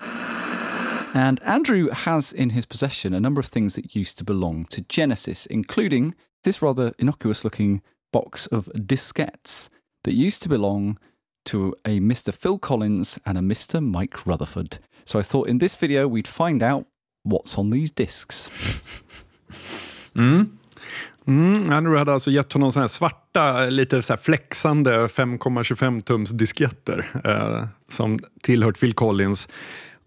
And 1.15 1.41
Andrew 1.45 1.91
has 1.93 2.33
in 2.33 2.51
his 2.51 2.67
possession 2.67 3.15
a 3.15 3.21
number 3.21 3.41
of 3.41 3.51
things 3.51 3.75
that 3.75 3.97
used 3.97 4.19
to 4.19 4.25
belong 4.25 4.65
to 4.65 4.81
Genesis, 4.89 5.47
including 5.47 6.15
this 6.45 6.63
rather 6.63 6.93
innocuous 6.99 7.45
looking 7.45 7.81
box 8.13 8.47
of 8.47 8.69
diskettes 8.75 9.71
that 10.05 10.15
used 10.15 10.43
to 10.43 10.49
belong 10.49 10.99
to 11.45 11.75
a 11.85 11.99
Mr. 12.01 12.33
Phil 12.33 12.59
Collins 12.59 13.19
and 13.25 13.39
a 13.39 13.41
Mr. 13.41 13.81
Mike 13.81 14.27
Rutherford. 14.27 14.79
So 15.05 15.19
I 15.19 15.23
thought 15.23 15.49
in 15.49 15.59
this 15.59 15.75
video 15.75 16.07
we'd 16.07 16.29
find 16.29 16.63
out 16.63 16.87
what's 17.29 17.59
on 17.59 17.73
these 17.73 17.93
discs. 17.97 18.51
Mm, 21.29 21.73
Andrew 21.73 21.99
hade 21.99 22.13
alltså 22.13 22.31
gett 22.31 22.53
honom 22.53 22.73
såna 22.73 22.83
här 22.83 22.89
svarta, 22.89 23.65
lite 23.65 24.03
så 24.03 24.13
här 24.13 24.21
flexande 24.21 24.91
5,25 24.91 26.01
tums 26.01 26.31
disketter 26.31 27.07
eh, 27.25 27.67
som 27.91 28.19
tillhört 28.43 28.81
Phil 28.81 28.93
Collins. 28.93 29.49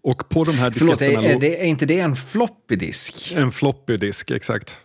Och 0.02 0.28
på 0.28 0.44
de 0.44 0.52
här 0.52 0.70
Förlåt, 0.70 0.98
disketterna 0.98 1.28
är, 1.28 1.44
är, 1.44 1.60
är 1.60 1.64
inte 1.64 1.86
det 1.86 2.00
en 2.00 2.16
floppy 2.16 2.76
disk? 2.76 3.32
en 3.36 3.52
floppy 3.52 3.96
disk, 3.96 4.30
exakt. 4.30 4.76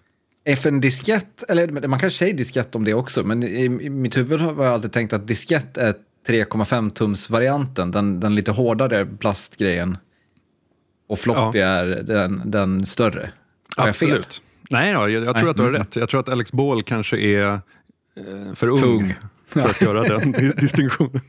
FN-diskett, 0.46 1.44
eller 1.50 1.88
man 1.88 2.00
kanske 2.00 2.20
säger 2.20 2.34
diskett 2.34 2.76
om 2.76 2.84
det 2.84 2.94
också, 2.94 3.24
men 3.24 3.44
i, 3.44 3.64
i 3.64 3.90
mitt 3.90 4.18
huvud 4.18 4.42
har 4.42 4.64
jag 4.64 4.74
alltid 4.74 4.92
tänkt 4.92 5.14
att 5.14 5.28
diskett 5.28 5.78
är 5.78 5.94
3,5 6.28 6.90
tums 6.90 7.30
varianten, 7.30 7.92
den, 7.92 8.20
den 8.20 8.36
lite 8.36 8.52
hårdare 8.52 9.06
plastgrejen. 9.06 9.98
Och 11.08 11.20
floppy 11.20 11.60
är 11.60 11.86
den, 11.86 12.42
den 12.46 12.86
större. 12.86 13.30
Har? 13.78 13.88
Absolut. 13.88 14.42
Nej, 14.70 14.94
då, 14.94 15.00
jag, 15.00 15.12
jag 15.12 15.24
tror 15.36 15.44
Nej. 15.44 15.50
att 15.52 15.58
du 15.58 15.64
har 15.64 15.72
rätt. 15.72 15.96
Jag 15.96 16.10
tror 16.10 16.20
att 16.20 16.30
Alex 16.30 16.52
Ball 16.52 16.84
kanske 16.84 17.18
är 17.18 17.44
eh, 17.52 17.60
för 18.56 18.68
ung, 18.68 18.80
För 18.80 18.88
ung. 18.88 19.14
för 19.48 19.62
att 19.70 19.82
göra 19.82 20.04
den 20.18 20.32
di- 20.32 20.54
distinktionen. 20.58 21.22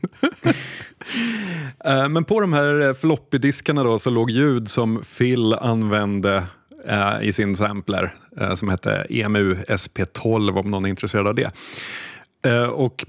Eh, 1.85 2.09
Men 2.09 2.23
på 2.23 2.39
de 2.41 2.53
här 2.53 2.81
eh, 2.81 2.93
floppy-diskarna 2.93 3.83
då 3.83 3.99
så 3.99 4.09
låg 4.09 4.31
ljud 4.31 4.69
som 4.69 5.03
Phil 5.17 5.53
använde 5.53 6.43
i 7.21 7.33
sin 7.33 7.55
sampler 7.55 8.13
som 8.55 8.69
hette 8.69 9.05
EMU 9.09 9.55
SP12 9.55 10.59
om 10.59 10.71
någon 10.71 10.85
är 10.85 10.89
intresserad 10.89 11.27
av 11.27 11.35
det. 11.35 11.51
Eh, 12.45 12.63
och 12.63 13.05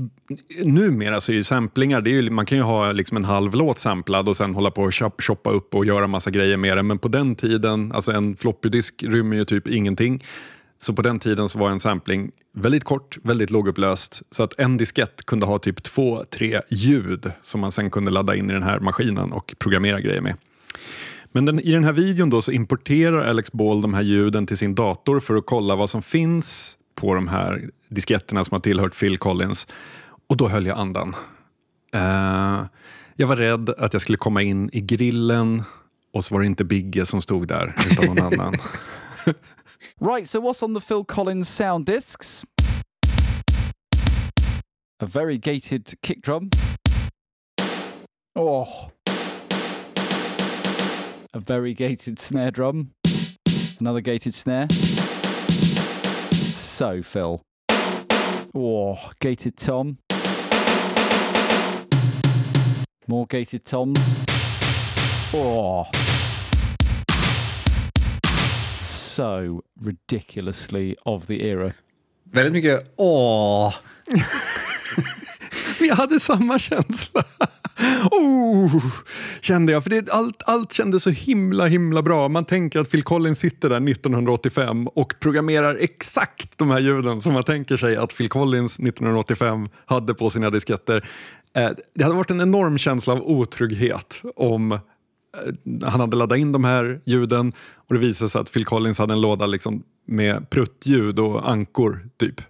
numera 0.64 1.20
så 1.20 1.32
är 1.32 1.36
ju 1.36 1.42
samplingar, 1.42 2.00
det 2.00 2.10
är 2.10 2.22
ju, 2.22 2.30
man 2.30 2.46
kan 2.46 2.58
ju 2.58 2.64
ha 2.64 2.92
liksom 2.92 3.16
en 3.16 3.24
halv 3.24 3.54
låt 3.54 3.78
samplad 3.78 4.28
och 4.28 4.36
sen 4.36 4.54
hålla 4.54 4.70
på 4.70 4.82
och 4.82 4.94
shoppa 5.18 5.50
upp 5.50 5.74
och 5.74 5.86
göra 5.86 6.06
massa 6.06 6.30
grejer 6.30 6.56
med 6.56 6.76
den. 6.76 6.86
Men 6.86 6.98
på 6.98 7.08
den 7.08 7.34
tiden, 7.34 7.92
alltså 7.92 8.12
en 8.12 8.36
floppydisk 8.36 9.02
rymmer 9.02 9.36
ju 9.36 9.44
typ 9.44 9.68
ingenting. 9.68 10.24
Så 10.82 10.92
på 10.92 11.02
den 11.02 11.18
tiden 11.18 11.48
så 11.48 11.58
var 11.58 11.70
en 11.70 11.80
sampling 11.80 12.30
väldigt 12.52 12.84
kort, 12.84 13.18
väldigt 13.22 13.50
lågupplöst. 13.50 14.22
Så 14.30 14.42
att 14.42 14.58
en 14.58 14.76
diskett 14.76 15.26
kunde 15.26 15.46
ha 15.46 15.58
typ 15.58 15.82
två, 15.82 16.24
tre 16.30 16.60
ljud 16.68 17.32
som 17.42 17.60
man 17.60 17.72
sen 17.72 17.90
kunde 17.90 18.10
ladda 18.10 18.34
in 18.34 18.50
i 18.50 18.52
den 18.52 18.62
här 18.62 18.80
maskinen 18.80 19.32
och 19.32 19.54
programmera 19.58 20.00
grejer 20.00 20.20
med. 20.20 20.34
Men 21.32 21.44
den, 21.44 21.60
i 21.60 21.72
den 21.72 21.84
här 21.84 21.92
videon 21.92 22.30
då 22.30 22.42
så 22.42 22.52
importerar 22.52 23.28
Alex 23.28 23.52
Ball 23.52 23.80
de 23.80 23.94
här 23.94 24.02
ljuden 24.02 24.46
till 24.46 24.56
sin 24.56 24.74
dator 24.74 25.20
för 25.20 25.34
att 25.34 25.46
kolla 25.46 25.76
vad 25.76 25.90
som 25.90 26.02
finns 26.02 26.76
på 27.00 27.14
de 27.14 27.28
här 27.28 27.70
disketterna 27.88 28.44
som 28.44 28.54
har 28.54 28.60
tillhört 28.60 28.98
Phil 28.98 29.18
Collins. 29.18 29.66
Och 30.26 30.36
då 30.36 30.48
höll 30.48 30.66
jag 30.66 30.78
andan. 30.78 31.14
Eh, 31.92 32.62
jag 33.16 33.26
var 33.26 33.36
rädd 33.36 33.70
att 33.70 33.92
jag 33.92 34.02
skulle 34.02 34.18
komma 34.18 34.42
in 34.42 34.70
i 34.72 34.80
grillen 34.80 35.62
och 36.12 36.24
så 36.24 36.34
var 36.34 36.40
det 36.40 36.46
inte 36.46 36.64
Bigge 36.64 37.06
som 37.06 37.22
stod 37.22 37.48
där 37.48 37.74
utan 37.90 38.06
någon 38.06 38.22
annan. 38.32 38.54
Right, 40.00 40.30
so 40.30 40.40
what's 40.40 40.64
on 40.64 40.74
the 40.74 40.80
Phil 40.80 41.04
Collins 41.04 41.56
sound 41.56 41.86
discs? 41.86 42.44
A 45.02 45.06
very 45.06 45.38
gated 45.38 45.94
kick 46.06 46.24
drum. 46.24 46.50
Oh. 48.38 48.68
A 51.32 51.38
very 51.46 51.74
gated 51.74 52.18
snare 52.18 52.50
drum. 52.50 52.90
Another 53.80 54.00
gated 54.00 54.34
snare. 54.34 54.68
So, 56.80 57.02
Phil. 57.02 57.42
Oh, 58.54 59.10
gated 59.20 59.58
tom. 59.58 59.98
More 63.06 63.26
gated 63.26 63.66
toms. 63.66 63.98
Oh. 65.34 65.86
So 68.80 69.62
ridiculously 69.78 70.96
of 71.04 71.26
the 71.26 71.42
era. 71.42 71.74
Väldigt 72.24 72.52
mycket 72.52 72.92
åh. 72.96 73.74
Men 75.78 75.88
jag 75.88 75.96
hade 75.96 76.20
samma 76.20 76.58
känsla. 76.58 77.24
Oh, 78.10 78.82
kände 79.40 79.72
jag, 79.72 79.82
för 79.82 79.90
det, 79.90 80.10
allt, 80.10 80.42
allt 80.46 80.72
kändes 80.72 81.02
så 81.02 81.10
himla 81.10 81.66
himla 81.66 82.02
bra. 82.02 82.28
Man 82.28 82.44
tänker 82.44 82.80
att 82.80 82.90
Phil 82.90 83.02
Collins 83.02 83.38
sitter 83.38 83.68
där 83.68 83.90
1985 83.90 84.88
och 84.88 85.14
programmerar 85.20 85.76
exakt 85.80 86.58
de 86.58 86.70
här 86.70 86.78
ljuden 86.78 87.22
som 87.22 87.32
man 87.32 87.42
tänker 87.42 87.76
sig 87.76 87.96
att 87.96 88.16
Phil 88.16 88.28
Collins 88.28 88.78
1985 88.78 89.66
hade 89.86 90.14
på 90.14 90.30
sina 90.30 90.50
disketter. 90.50 91.08
Eh, 91.54 91.70
det 91.94 92.02
hade 92.02 92.16
varit 92.16 92.30
en 92.30 92.40
enorm 92.40 92.78
känsla 92.78 93.12
av 93.12 93.22
otrygghet 93.22 94.16
om 94.36 94.72
eh, 94.72 94.78
han 95.88 96.00
hade 96.00 96.16
laddat 96.16 96.38
in 96.38 96.52
de 96.52 96.64
här 96.64 97.00
ljuden 97.04 97.52
och 97.88 97.94
det 97.94 98.00
visade 98.00 98.30
sig 98.30 98.40
att 98.40 98.52
Phil 98.52 98.64
Collins 98.64 98.98
hade 98.98 99.12
en 99.12 99.20
låda 99.20 99.46
liksom 99.46 99.82
med 100.06 100.50
pruttljud 100.50 101.18
och 101.18 101.50
ankor 101.50 102.08
typ. 102.16 102.40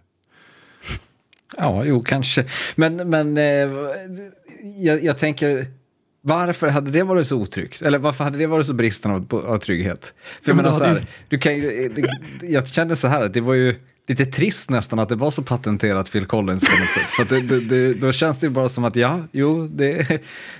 Ja, 1.57 1.85
jo, 1.85 2.02
kanske. 2.02 2.45
Men, 2.75 2.97
men 2.97 3.37
eh, 3.37 3.69
jag, 4.76 5.04
jag 5.04 5.19
tänker, 5.19 5.66
varför 6.23 6.69
hade 6.69 6.90
det 6.90 7.02
varit 7.02 7.26
så 7.26 7.37
otryggt? 7.37 7.83
Eller 7.83 7.99
varför 7.99 8.25
hade 8.25 8.38
det 8.38 8.47
varit 8.47 8.66
så 8.66 8.73
bristen 8.73 9.11
av, 9.11 9.45
av 9.47 9.59
trygghet? 9.59 10.04
För 10.42 10.50
jag, 10.50 10.57
men 10.57 10.64
menar, 10.64 10.71
då 10.71 10.78
så 10.78 10.85
hade 10.85 11.00
här, 11.00 11.09
du 11.28 11.38
kan 11.38 11.57
ju, 11.57 11.88
det, 11.88 12.11
jag 12.47 12.69
kände 12.69 12.97
så 12.97 13.07
här 13.07 13.25
att 13.25 13.35
det 13.35 13.40
var 13.40 13.54
ju 13.54 13.75
lite 14.11 14.26
trist 14.26 14.71
nästan 14.71 14.99
att 14.99 15.09
det 15.09 15.14
var 15.14 15.30
så 15.30 15.42
patenterat 15.42 16.12
Phil 16.12 16.26
Collins 16.26 16.64
på 16.64 16.80
något 16.80 16.88
sätt. 16.88 17.02
För 17.02 17.23
att 17.23 17.28
det, 17.28 17.40
det, 17.40 17.61
det, 17.61 17.95
då 17.95 18.12
känns 18.12 18.38
det 18.38 18.50
bara 18.50 18.69
som 18.69 18.85
att 18.85 18.97
ja, 18.97 19.21
jo, 19.33 19.66
det, 19.66 20.09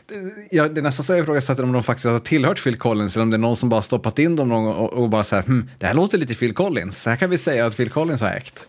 det, 0.06 0.20
ja, 0.50 0.68
det 0.68 0.80
är 0.80 0.82
nästan 0.82 1.04
så 1.04 1.12
jag 1.12 1.20
ifrågasätter 1.20 1.62
om 1.62 1.73
de 1.73 1.82
faktiskt 1.82 2.06
har 2.06 2.18
tillhört 2.18 2.62
Phil 2.62 2.76
Collins 2.76 3.16
eller 3.16 3.23
om 3.23 3.30
det 3.30 3.37
är 3.37 3.38
någon 3.38 3.56
som 3.56 3.68
bara 3.68 3.82
stoppat 3.82 4.18
in 4.18 4.37
dem 4.37 4.52
och, 4.52 4.92
och 4.92 5.09
bara 5.09 5.25
så 5.25 5.35
här, 5.37 5.42
hm, 5.42 5.68
det 5.78 5.87
här 5.87 5.94
låter 5.94 6.18
lite 6.18 6.35
Phil 6.35 6.54
Collins, 6.54 7.02
så 7.02 7.11
här 7.11 7.16
kan 7.16 7.30
vi 7.30 7.38
säga 7.38 7.66
att 7.66 7.76
Phil 7.76 7.90
Collins 7.90 8.20
har 8.20 8.30
ägt. 8.30 8.66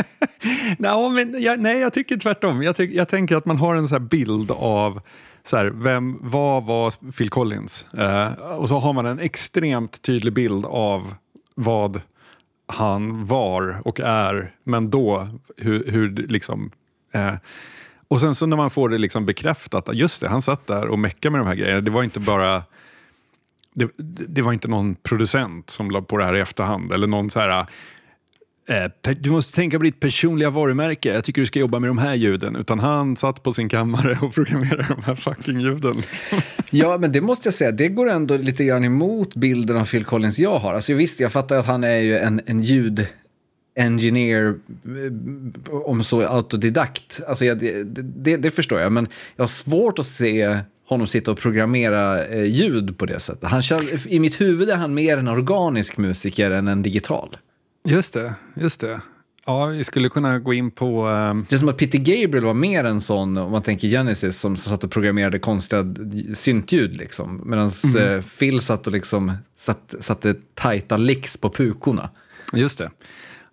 no, 0.78 1.08
men 1.08 1.42
jag, 1.42 1.60
nej, 1.60 1.78
jag 1.78 1.92
tycker 1.92 2.16
tvärtom. 2.16 2.62
Jag, 2.62 2.76
tyck, 2.76 2.92
jag 2.92 3.08
tänker 3.08 3.36
att 3.36 3.46
man 3.46 3.56
har 3.56 3.74
en 3.74 3.88
så 3.88 3.98
bild 3.98 4.50
av 4.50 5.00
så 5.44 5.56
här, 5.56 5.66
vem, 5.66 6.18
vad 6.20 6.64
var 6.64 7.12
Phil 7.12 7.30
Collins? 7.30 7.84
Eh, 7.98 8.32
och 8.32 8.68
så 8.68 8.78
har 8.78 8.92
man 8.92 9.06
en 9.06 9.18
extremt 9.18 10.02
tydlig 10.02 10.32
bild 10.32 10.66
av 10.66 11.14
vad 11.54 12.00
han 12.66 13.26
var 13.26 13.82
och 13.84 14.00
är, 14.00 14.54
men 14.64 14.90
då 14.90 15.28
hur, 15.56 15.90
hur 15.90 16.10
liksom... 16.10 16.70
Eh, 17.12 17.34
och 18.08 18.20
sen 18.20 18.34
så 18.34 18.46
när 18.46 18.56
man 18.56 18.70
får 18.70 18.88
det 18.88 18.98
liksom 18.98 19.26
bekräftat, 19.26 19.88
just 19.92 20.20
det, 20.20 20.28
han 20.28 20.42
satt 20.42 20.66
där 20.66 20.88
och 20.88 20.98
meckade 20.98 21.30
med 21.30 21.40
de 21.40 21.46
här 21.46 21.54
grejerna. 21.54 21.80
Det 21.80 21.90
var 21.90 22.02
inte 22.02 22.20
bara... 22.20 22.62
Det, 23.74 23.90
det 24.28 24.42
var 24.42 24.52
inte 24.52 24.68
någon 24.68 24.94
producent 24.94 25.70
som 25.70 25.90
la 25.90 26.02
på 26.02 26.16
det 26.16 26.24
här 26.24 26.36
i 26.36 26.40
efterhand 26.40 26.92
eller 26.92 27.06
någon 27.06 27.30
så 27.30 27.40
här 27.40 27.66
Eh, 28.68 29.12
du 29.20 29.30
måste 29.30 29.54
tänka 29.54 29.78
på 29.78 29.84
ditt 29.84 30.00
personliga 30.00 30.50
varumärke. 30.50 31.14
Jag 31.14 31.24
tycker 31.24 31.42
du 31.42 31.46
ska 31.46 31.58
jobba 31.58 31.78
med 31.78 31.90
de 31.90 31.98
här 31.98 32.14
ljuden. 32.14 32.56
Utan 32.56 32.78
han 32.78 33.16
satt 33.16 33.42
på 33.42 33.52
sin 33.52 33.68
kammare 33.68 34.18
och 34.22 34.34
programmerade 34.34 34.86
de 34.88 35.02
här 35.02 35.14
fucking 35.14 35.60
ljuden. 35.60 35.96
Liksom. 35.96 36.38
ja, 36.70 36.98
men 36.98 37.12
det 37.12 37.20
måste 37.20 37.46
jag 37.46 37.54
säga, 37.54 37.72
det 37.72 37.88
går 37.88 38.10
ändå 38.10 38.36
lite 38.36 38.64
grann 38.64 38.84
emot 38.84 39.34
bilden 39.34 39.76
av 39.76 39.84
Phil 39.84 40.04
Collins 40.04 40.38
jag 40.38 40.58
har. 40.58 40.74
Alltså 40.74 40.94
visst, 40.94 41.20
jag 41.20 41.32
fattar 41.32 41.56
att 41.56 41.66
han 41.66 41.84
är 41.84 41.96
ju 41.96 42.18
en, 42.18 42.40
en 42.46 42.62
ljud 42.62 43.06
engineer, 43.76 44.54
eh, 44.84 45.74
om 45.74 46.04
så 46.04 46.26
autodidakt. 46.26 47.20
Alltså 47.28 47.44
jag, 47.44 47.58
det, 47.58 47.82
det, 48.02 48.36
det, 48.36 48.50
förstår 48.50 48.80
jag, 48.80 48.92
men 48.92 49.08
jag 49.36 49.42
har 49.42 49.48
svårt 49.48 49.98
att 49.98 50.06
se 50.06 50.58
honom 50.88 51.06
sitta 51.06 51.30
och 51.30 51.38
programmera 51.38 52.26
eh, 52.26 52.44
ljud 52.44 52.98
på 52.98 53.06
det 53.06 53.20
sättet. 53.20 53.50
Han, 53.50 53.62
I 54.06 54.18
mitt 54.18 54.40
huvud 54.40 54.70
är 54.70 54.76
han 54.76 54.94
mer 54.94 55.18
en 55.18 55.28
organisk 55.28 55.96
musiker 55.96 56.50
än 56.50 56.68
en 56.68 56.82
digital. 56.82 57.36
Just 57.84 58.14
det, 58.14 58.34
just 58.54 58.80
det. 58.80 59.00
Ja, 59.46 59.66
vi 59.66 59.84
skulle 59.84 60.08
kunna 60.08 60.38
gå 60.38 60.52
in 60.52 60.70
på... 60.70 61.08
Um... 61.08 61.46
Det 61.48 61.54
är 61.54 61.58
som 61.58 61.68
att 61.68 61.76
Peter 61.76 61.98
Gabriel 61.98 62.44
var 62.44 62.54
mer 62.54 62.84
en 62.84 63.00
sån, 63.00 63.36
om 63.36 63.50
man 63.50 63.62
tänker 63.62 63.88
Genesis, 63.88 64.40
som 64.40 64.56
satt 64.56 64.84
och 64.84 64.90
programmerade 64.90 65.38
konstiga 65.38 65.94
syntljud. 66.34 66.96
Liksom. 66.96 67.42
Medan 67.44 67.70
mm. 67.84 68.18
Eh, 68.18 68.24
Phil 68.38 68.60
satt 68.60 68.86
och 68.86 68.92
liksom 68.92 69.32
satt, 69.56 69.94
satte 70.00 70.34
tajta 70.54 70.96
licks 70.96 71.36
på 71.36 71.50
pukorna. 71.50 72.10
Just 72.52 72.78
det. 72.78 72.90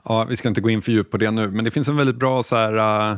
Ja, 0.03 0.23
vi 0.23 0.37
ska 0.37 0.49
inte 0.49 0.61
gå 0.61 0.69
in 0.69 0.81
för 0.81 0.91
djupt 0.91 1.11
på 1.11 1.17
det 1.17 1.31
nu, 1.31 1.51
men 1.51 1.65
det 1.65 1.71
finns 1.71 1.87
en 1.87 1.97
väldigt 1.97 2.15
bra 2.15 2.43
så 2.43 2.55
här, 2.55 3.11
uh, 3.11 3.17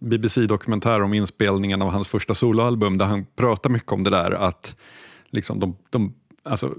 BBC-dokumentär 0.00 1.02
om 1.02 1.14
inspelningen 1.14 1.82
av 1.82 1.90
hans 1.90 2.08
första 2.08 2.34
soloalbum 2.34 2.98
där 2.98 3.06
han 3.06 3.26
pratar 3.36 3.70
mycket 3.70 3.92
om 3.92 4.04
det 4.04 4.10
där 4.10 4.30
att 4.30 4.76
liksom 5.30 5.60
de, 5.60 5.76
de, 5.90 6.14
alltså, 6.42 6.74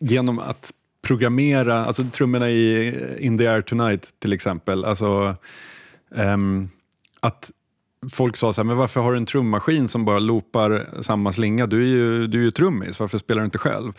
genom 0.00 0.38
att 0.38 0.72
programmera, 1.04 1.84
alltså 1.84 2.04
trummorna 2.12 2.50
i 2.50 2.94
In 3.18 3.38
the 3.38 3.46
air 3.46 3.62
tonight 3.62 4.06
till 4.18 4.32
exempel, 4.32 4.84
alltså 4.84 5.36
um, 6.10 6.68
att 7.20 7.50
folk 8.12 8.36
sa 8.36 8.52
så 8.52 8.60
här, 8.60 8.66
men 8.66 8.76
varför 8.76 9.00
har 9.00 9.12
du 9.12 9.18
en 9.18 9.26
trummaskin 9.26 9.88
som 9.88 10.04
bara 10.04 10.18
loopar 10.18 10.86
samma 11.00 11.32
slinga? 11.32 11.66
Du 11.66 11.82
är 11.82 11.86
ju, 11.86 12.26
du 12.26 12.38
är 12.38 12.42
ju 12.42 12.50
trummis, 12.50 13.00
varför 13.00 13.18
spelar 13.18 13.40
du 13.40 13.44
inte 13.44 13.58
själv? 13.58 13.92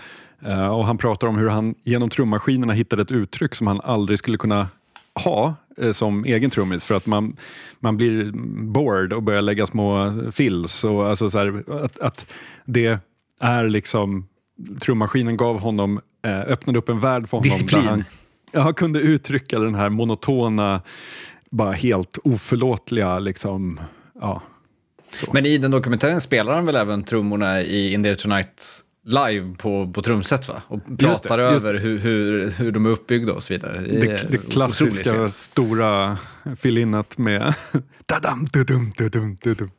Uh, 0.47 0.67
och 0.67 0.85
han 0.85 0.97
pratar 0.97 1.27
om 1.27 1.38
hur 1.38 1.50
han 1.50 1.75
genom 1.83 2.09
trummaskinerna 2.09 2.74
hittade 2.74 3.01
ett 3.01 3.12
uttryck 3.12 3.55
som 3.55 3.67
han 3.67 3.81
aldrig 3.83 4.19
skulle 4.19 4.38
kunna 4.38 4.67
ha 5.24 5.55
eh, 5.77 5.91
som 5.91 6.25
egen 6.25 6.50
trummis 6.50 6.85
för 6.85 6.95
att 6.95 7.05
man, 7.05 7.38
man 7.79 7.97
blir 7.97 8.31
bored 8.71 9.13
och 9.13 9.24
börjar 9.24 9.41
lägga 9.41 9.67
små 9.67 10.13
fills. 10.31 10.83
Och 10.83 11.07
alltså 11.07 11.29
så 11.29 11.38
här, 11.38 11.63
att, 11.83 12.00
att 12.00 12.25
det 12.65 13.00
är 13.39 13.69
liksom 13.69 14.27
trummaskinen 14.79 15.38
gav 15.38 15.59
honom, 15.59 16.01
öppnade 16.29 16.79
upp 16.79 16.89
en 16.89 17.00
värld 17.00 17.27
för 17.27 17.38
honom. 17.38 17.50
Disciplin. 17.50 17.84
Där 17.84 17.89
han 17.89 18.03
ja, 18.51 18.74
kunde 18.74 19.00
uttrycka 19.00 19.60
den 19.60 19.75
här 19.75 19.89
monotona, 19.89 20.82
bara 21.50 21.72
helt 21.72 22.17
oförlåtliga 22.24 23.20
liksom, 23.20 23.79
ja. 24.22 24.41
Så. 25.13 25.29
Men 25.34 25.46
i 25.46 25.58
den 25.58 25.72
dokumentären 25.72 26.22
spelar 26.22 26.55
han 26.55 26.65
väl 26.65 26.75
även 26.75 27.03
trummorna 27.03 27.62
i 27.62 27.94
In 27.94 28.03
there 28.03 28.15
tonight 28.15 28.62
live 29.05 29.55
på, 29.58 29.91
på 29.94 30.01
trumset 30.01 30.48
va? 30.48 30.62
Och 30.67 30.98
pratar 31.00 31.38
det, 31.38 31.44
över 31.44 31.74
hur, 31.74 31.98
hur, 32.00 32.51
hur 32.51 32.72
de 32.72 32.86
är 32.86 32.89
uppbyggda 32.89 33.34
och 33.34 33.44
så 33.44 33.53
vidare. 33.53 33.82
Det, 33.82 34.00
det, 34.00 34.27
det 34.32 34.38
klassiska 34.38 35.29
stora 35.29 36.17
fill-inat 36.58 37.17
med 37.17 37.53
dadam, 38.05 38.46
dudum, 38.46 38.91
dudum, 38.98 39.38
dudum. 39.44 39.70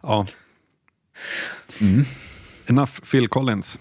Ja. 0.00 0.26
Mm. 1.80 2.04
Enough 2.66 2.92
Phil 3.10 3.28
Collins. 3.28 3.78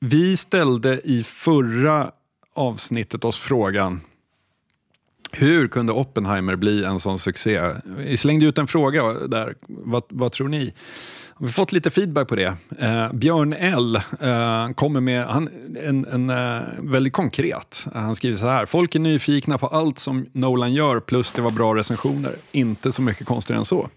Vi 0.00 0.36
ställde 0.36 1.00
i 1.04 1.22
förra 1.22 2.10
avsnittet 2.54 3.24
oss 3.24 3.36
frågan 3.36 4.00
hur 5.32 5.68
kunde 5.68 5.92
Oppenheimer 5.92 6.56
bli 6.56 6.84
en 6.84 7.00
sån 7.00 7.18
succé? 7.18 7.60
Vi 7.84 8.16
slängde 8.16 8.46
ut 8.46 8.58
en 8.58 8.66
fråga 8.66 9.12
där. 9.12 9.54
Vad, 9.68 10.02
vad 10.08 10.32
tror 10.32 10.48
ni? 10.48 10.74
Vi 11.38 11.46
har 11.46 11.52
fått 11.52 11.72
lite 11.72 11.90
feedback 11.90 12.28
på 12.28 12.36
det. 12.36 12.56
Eh, 12.78 13.12
Björn 13.12 13.52
L 13.52 13.96
eh, 13.96 14.72
kommer 14.74 15.00
med 15.00 15.26
han, 15.26 15.48
en, 15.82 16.04
en 16.04 16.30
eh, 16.30 16.62
väldigt 16.78 17.12
konkret. 17.12 17.86
Han 17.94 18.14
skriver 18.14 18.36
så 18.36 18.46
här. 18.46 18.66
Folk 18.66 18.94
är 18.94 18.98
nyfikna 18.98 19.58
på 19.58 19.66
allt 19.66 19.98
som 19.98 20.26
Nolan 20.32 20.72
gör 20.72 21.00
plus 21.00 21.32
det 21.32 21.42
var 21.42 21.50
bra 21.50 21.74
recensioner. 21.74 22.32
Inte 22.52 22.92
så 22.92 23.02
mycket 23.02 23.26
konstigare 23.26 23.58
än 23.58 23.64
så. 23.64 23.88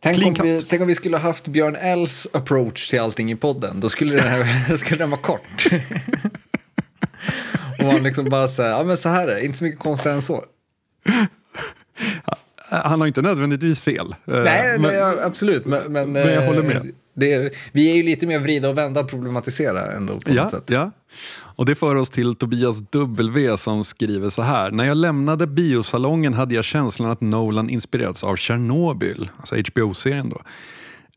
Tänk 0.00 0.26
om, 0.40 0.46
vi, 0.46 0.62
tänk 0.62 0.82
om 0.82 0.88
vi 0.88 0.94
skulle 0.94 1.16
ha 1.16 1.22
haft 1.22 1.46
Björn 1.48 1.76
Ls 1.76 2.26
approach 2.32 2.88
till 2.88 3.00
allting 3.00 3.32
i 3.32 3.36
podden. 3.36 3.80
Då 3.80 3.88
skulle 3.88 4.16
den, 4.16 4.28
här, 4.28 4.76
skulle 4.78 4.98
den 4.98 5.10
vara 5.10 5.20
kort. 5.20 5.66
Och 7.78 7.84
man 7.84 8.02
liksom 8.02 8.24
bara 8.30 8.48
säger, 8.48 8.70
ja 8.70 8.84
men 8.84 8.96
så 8.96 9.08
här 9.08 9.28
är 9.28 9.34
det, 9.34 9.44
inte 9.44 9.58
så 9.58 9.64
mycket 9.64 9.80
konstigare 9.80 10.16
än 10.16 10.22
så. 10.22 10.44
Han 12.68 13.00
har 13.00 13.06
inte 13.08 13.22
nödvändigtvis 13.22 13.80
fel. 13.80 14.14
Eh, 14.26 14.34
Nej, 14.42 14.72
men- 14.72 14.82
men, 14.82 14.94
ja, 14.94 15.14
absolut. 15.22 15.66
Men, 15.66 15.92
men, 15.92 16.12
Men 16.12 16.22
jag 16.32 16.42
eh, 16.42 16.44
håller 16.46 16.62
med. 16.62 16.92
Det, 17.14 17.52
vi 17.72 17.90
är 17.90 17.94
ju 17.94 18.02
lite 18.02 18.26
mer 18.26 18.38
vrida 18.38 18.68
och 18.68 18.78
vända 18.78 19.00
och 19.00 19.10
problematisera 19.10 19.92
ändå 19.92 20.20
på 20.20 20.28
något 20.28 20.36
Ja, 20.36 20.50
sätt. 20.50 20.64
ja. 20.66 20.90
Och 21.56 21.66
det 21.66 21.74
för 21.74 21.94
oss 21.94 22.10
till 22.10 22.34
Tobias 22.34 22.80
W 22.90 23.56
som 23.56 23.84
skriver 23.84 24.28
så 24.28 24.42
här. 24.42 24.70
När 24.70 24.84
jag 24.84 24.96
lämnade 24.96 25.46
biosalongen 25.46 26.34
hade 26.34 26.54
jag 26.54 26.64
känslan 26.64 27.10
att 27.10 27.20
Nolan 27.20 27.70
inspirerats 27.70 28.24
av 28.24 28.36
Tjernobyl, 28.36 29.30
alltså 29.36 29.54
HBO-serien 29.54 30.28
då. 30.28 30.40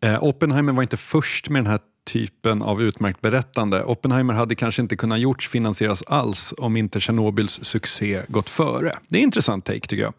Eh, 0.08 0.24
Oppenheimer 0.24 0.74
var 0.74 0.82
inte 0.82 0.98
först 0.98 1.50
med 1.50 1.64
den 1.64 1.72
här 1.72 1.80
typen 2.06 2.62
av 2.62 2.82
utmärkt 2.82 3.22
berättande. 3.22 3.84
Oppenheimer 3.84 4.34
hade 4.34 4.56
kanske 4.56 4.82
inte 4.82 4.96
kunnat 4.96 5.20
gjorts 5.20 5.48
finansieras 5.48 6.04
alls 6.08 6.54
om 6.58 6.78
inte 6.78 7.00
Tjernobyls 7.00 7.60
succé 7.64 8.22
gått 8.28 8.50
före. 8.50 8.96
Det 9.08 9.18
är 9.18 9.20
en 9.20 9.24
intressant 9.24 9.66
take 9.66 9.88
tycker 9.88 10.04
jag. 10.04 10.14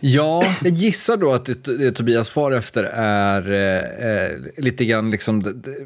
Ja, 0.00 0.54
jag 0.64 0.72
gissar 0.72 1.16
då 1.16 1.32
att 1.32 1.44
det, 1.44 1.78
det 1.78 1.92
Tobias 1.92 2.30
far 2.30 2.52
efter 2.52 2.84
är 2.94 3.50
eh, 3.52 4.10
eh, 4.10 4.38
lite 4.56 4.84
grann 4.84 5.10
liksom 5.10 5.42
det, 5.42 5.52
det, 5.52 5.76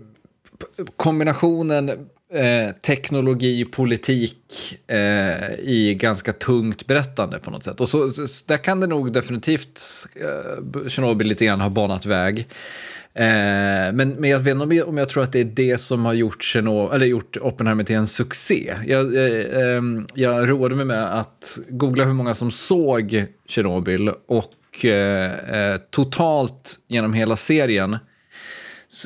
kombinationen 0.97 2.09
eh, 2.35 2.75
teknologi, 2.87 3.65
politik 3.65 4.79
eh, 4.87 5.55
i 5.61 5.97
ganska 6.01 6.33
tungt 6.33 6.87
berättande 6.87 7.39
på 7.39 7.51
något 7.51 7.65
sätt. 7.65 7.81
Och 7.81 7.89
så, 7.89 8.11
så 8.11 8.45
där 8.47 8.57
kan 8.57 8.81
det 8.81 8.87
nog 8.87 9.13
definitivt 9.13 9.81
eh, 10.15 10.89
Tjernobyl 10.89 11.27
lite 11.27 11.45
grann 11.45 11.61
ha 11.61 11.71
banat 11.71 12.07
väg. 12.07 12.49
Eh, 13.15 13.93
men, 13.93 14.09
men 14.09 14.31
jag 14.31 14.39
vet 14.39 14.53
inte 14.53 14.65
om 14.65 14.73
jag, 14.73 14.89
om 14.89 14.99
jag 14.99 15.09
tror 15.09 15.23
att 15.23 15.33
det 15.33 15.41
är 15.41 15.45
det 15.45 15.81
som 15.81 16.05
har 16.05 16.13
gjort, 16.13 16.43
Chernobyl, 16.45 16.95
eller 16.95 17.07
gjort 17.07 17.37
Oppenheimer 17.41 17.85
till 17.85 17.97
en 17.97 18.07
succé. 18.07 18.75
Jag, 18.87 19.15
eh, 19.17 19.77
ehm, 19.77 20.07
jag 20.15 20.51
roade 20.51 20.75
mig 20.75 20.85
med 20.85 21.19
att 21.19 21.59
googla 21.69 22.05
hur 22.05 22.15
många 22.15 22.35
som 22.35 22.51
såg 22.51 23.25
Tjernobyl 23.49 24.11
och 24.29 24.85
eh, 24.85 25.73
eh 25.73 25.77
totalt 25.91 26.79
genom 26.89 27.13
hela 27.13 27.37
serien 27.37 27.97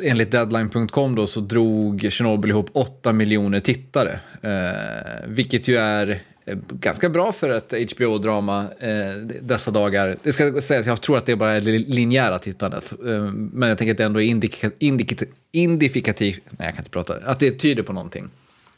enligt 0.02 0.30
deadline.com 0.30 1.14
då 1.14 1.26
så 1.26 1.40
drog 1.40 2.12
Chernobyl 2.12 2.50
ihop 2.50 2.70
8 2.72 3.12
miljoner 3.12 3.60
tittare. 3.60 4.18
Eh, 4.42 5.26
vilket 5.26 5.68
ju 5.68 5.76
är 5.76 6.22
eh, 6.46 6.56
ganska 6.70 7.08
bra 7.08 7.32
för 7.32 7.50
ett 7.50 7.72
HBO-drama 7.72 8.64
eh, 8.80 9.14
dessa 9.42 9.70
dagar. 9.70 10.16
Det 10.22 10.32
ska 10.32 10.60
sägas, 10.60 10.86
jag 10.86 11.00
tror 11.00 11.16
att 11.16 11.26
det 11.26 11.36
bara 11.36 11.52
är 11.52 11.60
det 11.60 11.78
linjära 11.78 12.38
tittandet. 12.38 12.92
Eh, 13.06 13.22
men 13.32 13.68
jag 13.68 13.78
tänker 13.78 13.92
att 13.92 13.98
det 13.98 14.04
ändå 14.04 14.20
är 14.20 14.26
indika, 14.26 14.70
indika, 14.78 15.24
indifikativt, 15.52 16.40
nej 16.50 16.66
jag 16.66 16.74
kan 16.74 16.80
inte 16.80 16.90
prata, 16.90 17.14
att 17.24 17.40
det 17.40 17.50
tyder 17.50 17.82
på 17.82 17.92
någonting. 17.92 18.28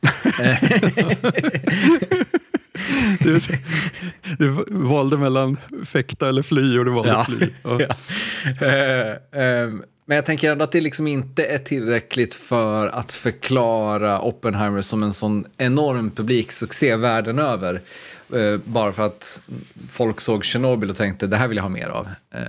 Du, 3.21 3.41
du 4.39 4.65
valde 4.69 5.19
mellan 5.19 5.57
fäkta 5.85 6.29
eller 6.29 6.43
fly 6.43 6.79
och 6.79 6.85
du 6.85 6.91
valde 6.91 7.11
Ja. 7.11 7.25
fly. 7.25 7.49
Ja. 7.63 7.81
Ja. 8.61 8.67
Eh, 8.67 9.43
eh, 9.43 9.71
men 10.09 10.15
jag 10.15 10.27
tänker 10.27 10.53
ändå 10.53 10.65
att 10.65 10.73
det 10.73 10.81
liksom 10.81 11.07
inte 11.07 11.45
är 11.45 11.59
tillräckligt 11.59 12.35
för 12.35 12.89
att 12.89 13.13
förklara 13.13 14.21
Oppenheimer 14.23 14.83
som 14.83 15.03
en 15.03 15.13
sån 15.13 15.47
enorm 15.57 16.11
publiksuccé 16.11 16.97
världen 16.97 17.39
över. 17.39 17.81
Eh, 18.35 18.61
bara 18.65 18.93
för 18.93 19.07
att 19.07 19.41
folk 19.91 20.21
såg 20.21 20.45
Chernobyl 20.45 20.91
och 20.91 20.97
tänkte 20.97 21.27
det 21.27 21.37
här 21.37 21.49
vill 21.49 21.57
jag 21.57 21.65
ha 21.65 21.71
mer 21.71 21.89
av. 21.89 22.09
Eh, 22.35 22.43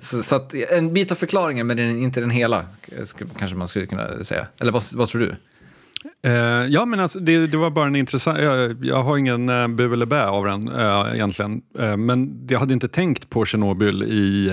så, 0.00 0.22
så 0.22 0.34
att 0.34 0.54
en 0.54 0.94
bit 0.94 1.12
av 1.12 1.14
förklaringen, 1.14 1.66
men 1.66 1.78
inte 1.78 2.20
den 2.20 2.30
hela, 2.30 2.66
kanske 3.38 3.56
man 3.56 3.68
skulle 3.68 3.86
kunna 3.86 4.24
säga. 4.24 4.46
Eller 4.60 4.72
vad, 4.72 4.82
vad 4.92 5.08
tror 5.08 5.20
du? 5.20 5.36
Uh, 6.26 6.66
ja, 6.66 6.84
men 6.84 7.00
alltså, 7.00 7.18
det, 7.18 7.46
det 7.46 7.56
var 7.56 7.70
bara 7.70 7.86
en 7.86 7.96
intressant... 7.96 8.38
Jag, 8.38 8.84
jag 8.84 9.02
har 9.02 9.16
ingen 9.16 9.48
eh, 9.48 9.54
uh, 9.54 9.68
bu 9.68 9.92
eller 9.92 10.06
bä 10.06 10.26
av 10.26 10.44
den 10.44 10.68
uh, 10.68 11.14
egentligen. 11.14 11.62
Uh, 11.80 11.96
men 11.96 12.46
jag 12.50 12.58
hade 12.58 12.74
inte 12.74 12.88
tänkt 12.88 13.30
på 13.30 13.44
Tjernobyl 13.44 14.02
i 14.02 14.50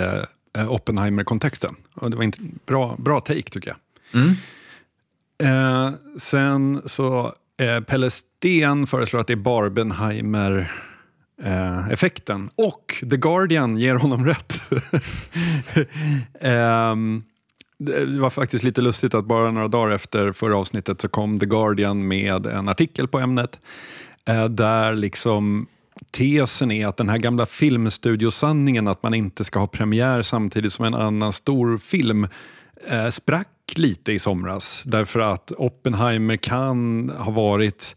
uh, 0.58 0.72
Oppenheimer-kontexten. 0.72 1.76
Och 1.94 2.12
det 2.12 2.18
var 2.18 2.24
inte 2.24 2.40
bra, 2.66 2.96
bra 3.00 3.20
take 3.20 3.50
tycker 3.50 3.70
jag. 3.70 3.78
Mm. 4.22 4.36
Eh, 5.44 5.94
sen 6.18 6.82
så 6.86 7.34
eh, 7.58 7.84
Pelle 7.84 8.10
Sten 8.10 8.88
föreslår 8.88 9.20
att 9.20 9.28
det 9.28 9.34
är 9.34 9.38
Barbenheimer 9.38 10.72
eh, 11.44 11.90
effekten 11.90 12.50
och 12.56 13.04
The 13.12 13.18
Guardian 13.18 13.78
ger 13.78 13.96
honom 13.96 14.26
rätt. 14.26 14.62
Ehm, 16.42 17.24
det 17.80 18.20
var 18.20 18.30
faktiskt 18.30 18.64
lite 18.64 18.82
lustigt 18.82 19.14
att 19.14 19.26
bara 19.26 19.52
några 19.52 19.68
dagar 19.68 19.92
efter 19.92 20.32
förra 20.32 20.58
avsnittet 20.58 21.02
så 21.02 21.08
kom 21.08 21.40
The 21.40 21.46
Guardian 21.46 22.08
med 22.08 22.46
en 22.46 22.70
artikel 22.70 23.08
på 23.08 23.20
ämnet 23.20 23.60
eh, 24.26 24.46
där 24.46 24.94
liksom 24.94 25.68
tesen 26.12 26.72
är 26.72 26.88
att 26.88 26.98
den 26.98 27.10
här 27.10 27.18
gamla 27.18 27.46
filmstudiosanningen 27.46 28.88
att 28.88 29.04
man 29.04 29.14
inte 29.14 29.44
ska 29.44 29.60
ha 29.60 29.68
premiär 29.68 30.22
samtidigt 30.22 30.74
som 30.74 30.86
en 30.86 30.94
annan 30.94 31.34
stor 31.34 31.78
film 31.78 32.28
eh, 32.88 33.10
sprack 33.10 33.48
lite 33.76 34.12
i 34.12 34.20
somras. 34.20 34.82
Därför 34.86 35.20
att 35.20 35.52
Oppenheimer 35.58 36.38
kan 36.38 37.10
ha 37.10 37.32
varit 37.32 37.96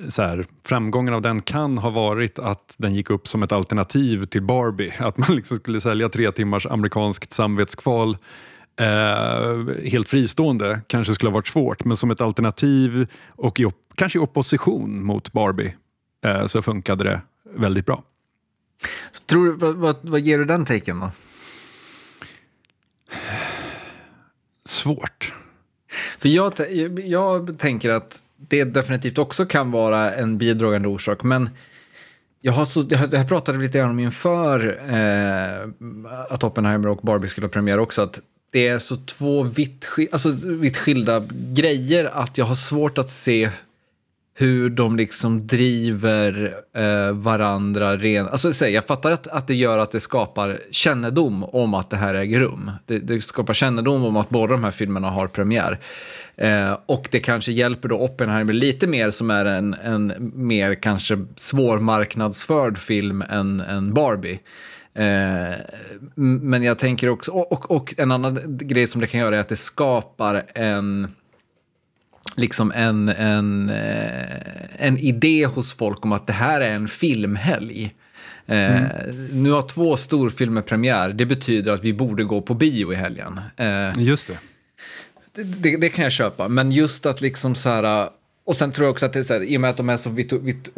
eh, 0.00 0.08
så 0.08 0.22
här, 0.22 0.44
framgången 0.64 1.14
av 1.14 1.22
den 1.22 1.42
kan 1.42 1.78
ha 1.78 1.90
varit 1.90 2.38
att 2.38 2.74
den 2.76 2.94
gick 2.94 3.10
upp 3.10 3.28
som 3.28 3.42
ett 3.42 3.52
alternativ 3.52 4.24
till 4.24 4.42
Barbie. 4.42 4.92
Att 4.98 5.18
man 5.18 5.36
liksom 5.36 5.56
skulle 5.56 5.80
sälja 5.80 6.08
tre 6.08 6.32
timmars 6.32 6.66
amerikanskt 6.66 7.32
samvetskval 7.32 8.16
eh, 8.80 9.88
helt 9.90 10.08
fristående 10.08 10.80
kanske 10.86 11.14
skulle 11.14 11.30
ha 11.30 11.34
varit 11.34 11.48
svårt, 11.48 11.84
men 11.84 11.96
som 11.96 12.10
ett 12.10 12.20
alternativ 12.20 13.06
och 13.28 13.60
i 13.60 13.70
kanske 13.94 14.18
i 14.18 14.22
opposition 14.22 15.04
mot 15.04 15.32
Barbie 15.32 15.74
eh, 16.24 16.46
så 16.46 16.62
funkade 16.62 17.04
det 17.04 17.20
väldigt 17.56 17.86
bra. 17.86 18.02
Tror, 19.26 19.52
vad, 19.52 19.74
vad, 19.74 19.96
vad 20.02 20.20
ger 20.20 20.38
du 20.38 20.44
den 20.44 20.64
taken 20.64 21.00
då? 21.00 21.10
Svårt. 24.64 25.34
För 26.18 26.28
jag, 26.28 26.52
jag 27.04 27.58
tänker 27.58 27.90
att 27.90 28.22
det 28.36 28.64
definitivt 28.64 29.18
också 29.18 29.46
kan 29.46 29.70
vara 29.70 30.14
en 30.14 30.38
bidragande 30.38 30.88
orsak, 30.88 31.22
men 31.22 31.50
jag 32.40 32.52
har, 32.52 32.64
så, 32.64 32.82
det 32.82 32.96
här 32.96 33.28
pratade 33.28 33.58
vi 33.58 33.66
lite 33.66 33.78
grann 33.78 33.90
om 33.90 33.98
inför 33.98 34.78
eh, 34.94 35.68
att 36.30 36.44
Oppenheimer 36.44 36.88
och 36.88 37.00
Barbie 37.02 37.28
skulle 37.28 37.46
ha 37.46 37.52
premiär 37.52 37.78
också, 37.78 38.02
att 38.02 38.20
det 38.50 38.68
är 38.68 38.78
så 38.78 38.96
två 38.96 39.42
vitt, 39.42 39.88
alltså, 40.12 40.30
vitt 40.46 40.76
skilda 40.76 41.24
grejer 41.30 42.04
att 42.04 42.38
jag 42.38 42.44
har 42.44 42.54
svårt 42.54 42.98
att 42.98 43.10
se 43.10 43.50
hur 44.36 44.70
de 44.70 44.96
liksom 44.96 45.46
driver 45.46 46.54
eh, 46.76 47.12
varandra 47.12 47.96
ren... 47.96 48.28
Alltså 48.28 48.52
så, 48.52 48.66
jag 48.66 48.84
fattar 48.84 49.12
att, 49.12 49.26
att 49.26 49.46
det 49.46 49.54
gör 49.54 49.78
att 49.78 49.90
det 49.90 50.00
skapar 50.00 50.60
kännedom 50.70 51.44
om 51.44 51.74
att 51.74 51.90
det 51.90 51.96
här 51.96 52.14
äger 52.14 52.40
rum. 52.40 52.70
Det, 52.86 52.98
det 52.98 53.20
skapar 53.20 53.54
kännedom 53.54 54.04
om 54.04 54.16
att 54.16 54.28
båda 54.28 54.52
de 54.52 54.64
här 54.64 54.70
filmerna 54.70 55.10
har 55.10 55.26
premiär. 55.26 55.78
Eh, 56.36 56.78
och 56.86 57.08
det 57.10 57.20
kanske 57.20 57.52
hjälper 57.52 57.88
då 57.88 57.98
Oppenheimer 57.98 58.52
lite 58.52 58.86
mer 58.86 59.10
som 59.10 59.30
är 59.30 59.44
en, 59.44 59.74
en 59.74 60.32
mer 60.34 60.74
kanske 60.74 61.24
svårmarknadsförd 61.36 62.78
film 62.78 63.22
än, 63.22 63.60
än 63.60 63.94
Barbie. 63.94 64.40
Eh, 64.94 65.54
men 66.14 66.62
jag 66.62 66.78
tänker 66.78 67.08
också, 67.08 67.30
och, 67.30 67.52
och, 67.52 67.70
och 67.70 67.94
en 67.96 68.12
annan 68.12 68.58
grej 68.58 68.86
som 68.86 69.00
det 69.00 69.06
kan 69.06 69.20
göra 69.20 69.36
är 69.36 69.40
att 69.40 69.48
det 69.48 69.56
skapar 69.56 70.42
en 70.54 71.08
liksom 72.36 72.72
en, 72.74 73.08
en, 73.08 73.70
eh, 73.70 74.86
en 74.86 74.98
idé 74.98 75.46
hos 75.46 75.74
folk 75.74 76.04
om 76.04 76.12
att 76.12 76.26
det 76.26 76.32
här 76.32 76.60
är 76.60 76.70
en 76.70 76.88
filmhelg. 76.88 77.94
Eh, 78.46 78.80
Nu 79.32 79.50
har 79.50 79.62
två 79.62 79.96
storfilmer 79.96 80.62
premiär, 80.62 81.08
det 81.08 81.26
betyder 81.26 81.72
att 81.72 81.84
vi 81.84 81.92
borde 81.92 82.24
gå 82.24 82.40
på 82.40 82.54
bio 82.54 82.92
i 82.92 82.96
helgen. 82.96 83.40
Eh, 83.56 83.90
Just 83.98 84.26
det. 84.28 84.38
det, 85.34 85.42
det, 85.42 85.76
det 85.76 85.88
kan 85.88 86.02
jag 86.02 86.12
köpa, 86.12 86.48
men 86.48 86.72
just 86.72 87.06
att 87.06 87.20
liksom 87.20 87.54
så 87.54 87.68
här... 87.68 88.08
Och 88.46 88.56
sen 88.56 88.72
tror 88.72 88.86
jag 88.86 88.92
också 88.92 89.06
att 89.06 89.12
det 89.12 89.18
är 89.18 89.22
så 89.22 89.34
här, 89.34 89.42
i 89.42 89.56
och 89.56 89.60
med 89.60 89.70
att 89.70 89.76
de 89.76 89.88
är 89.88 89.96
så 89.96 90.10
vitt, 90.10 90.32
vitt 90.32 90.68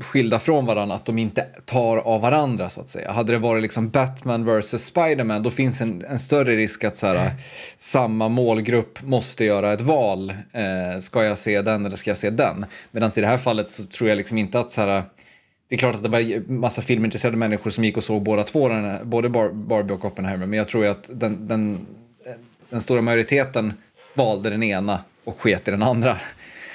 skilda 0.00 0.38
från 0.38 0.66
varandra, 0.66 0.94
att 0.94 1.06
de 1.06 1.18
inte 1.18 1.46
tar 1.64 1.96
av 1.96 2.20
varandra 2.20 2.68
så 2.68 2.80
att 2.80 2.88
säga. 2.88 3.12
Hade 3.12 3.32
det 3.32 3.38
varit 3.38 3.62
liksom 3.62 3.88
Batman 3.90 4.44
vs. 4.44 4.84
Spiderman, 4.84 5.42
då 5.42 5.50
finns 5.50 5.80
en, 5.80 6.04
en 6.04 6.18
större 6.18 6.56
risk 6.56 6.84
att 6.84 6.96
så 6.96 7.06
här, 7.06 7.14
äh, 7.14 7.32
samma 7.76 8.28
målgrupp 8.28 9.02
måste 9.02 9.44
göra 9.44 9.72
ett 9.72 9.80
val. 9.80 10.30
Eh, 10.30 11.00
ska 11.00 11.24
jag 11.24 11.38
se 11.38 11.62
den 11.62 11.86
eller 11.86 11.96
ska 11.96 12.10
jag 12.10 12.18
se 12.18 12.30
den? 12.30 12.66
Medan 12.90 13.10
i 13.16 13.20
det 13.20 13.26
här 13.26 13.38
fallet 13.38 13.68
så 13.68 13.84
tror 13.84 14.08
jag 14.08 14.16
liksom 14.16 14.38
inte 14.38 14.60
att 14.60 14.70
så 14.70 14.80
här, 14.80 14.96
äh, 14.96 15.02
det 15.68 15.74
är 15.74 15.78
klart 15.78 15.94
att 15.94 16.02
det 16.02 16.08
var 16.08 16.50
massa 16.50 16.82
filmintresserade 16.82 17.36
människor 17.36 17.70
som 17.70 17.84
gick 17.84 17.96
och 17.96 18.04
såg 18.04 18.22
båda 18.22 18.42
två, 18.42 18.70
både 19.04 19.28
Barbie 19.28 19.94
och 19.94 20.04
Oppenheimer, 20.04 20.46
men 20.46 20.58
jag 20.58 20.68
tror 20.68 20.84
ju 20.84 20.90
att 20.90 21.10
den, 21.12 21.48
den, 21.48 21.86
den 22.70 22.80
stora 22.80 23.02
majoriteten 23.02 23.72
valde 24.14 24.50
den 24.50 24.62
ena 24.62 25.00
och 25.24 25.40
sket 25.40 25.68
i 25.68 25.70
den 25.70 25.82
andra. 25.82 26.16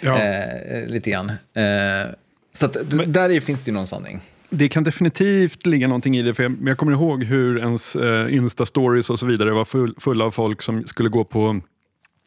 Ja. 0.02 0.18
Eh, 0.18 0.88
lite 0.88 1.12
grann. 1.12 1.30
Eh, 1.30 2.12
så 2.54 2.66
att, 2.66 2.78
där 3.08 3.30
i 3.30 3.42
finns 3.42 3.64
det 3.64 3.70
ju 3.70 3.74
någon 3.74 3.88
sanning. 3.88 4.20
Det 4.50 4.70
kan 4.70 4.84
definitivt 4.84 5.66
ligga 5.66 5.88
någonting 5.88 6.18
i 6.18 6.22
det, 6.22 6.34
för 6.34 6.44
jag, 6.44 6.58
jag 6.66 6.78
kommer 6.78 6.92
ihåg 6.92 7.24
hur 7.24 7.60
ens 7.60 7.96
eh, 7.96 8.34
Insta-stories 8.34 9.10
och 9.10 9.20
så 9.20 9.26
vidare 9.26 9.52
var 9.52 9.66
full, 9.66 9.96
fulla 9.98 10.26
av 10.26 10.32
folk 10.32 10.62
som 10.62 10.88
skulle 10.88 11.10
gå 11.10 11.24
på 11.24 11.62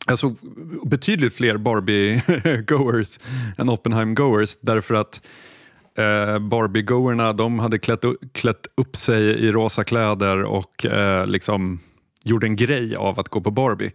jag 0.06 0.18
såg 0.18 0.36
betydligt 0.84 1.34
fler 1.34 1.56
Barbie-goers 1.56 3.20
än 3.58 3.70
Oppenheim-goers 3.70 4.56
därför 4.60 4.94
att 4.94 5.20
eh, 5.98 6.38
Barbie-goerna 6.38 7.32
de 7.32 7.58
hade 7.58 7.78
klätt, 7.78 8.04
klätt 8.32 8.66
upp 8.74 8.96
sig 8.96 9.22
i 9.24 9.52
rosa 9.52 9.84
kläder 9.84 10.42
och 10.42 10.86
eh, 10.86 11.26
liksom 11.26 11.80
gjorde 12.24 12.46
en 12.46 12.56
grej 12.56 12.96
av 12.96 13.20
att 13.20 13.28
gå 13.28 13.40
på 13.40 13.50
Barbie. 13.50 13.92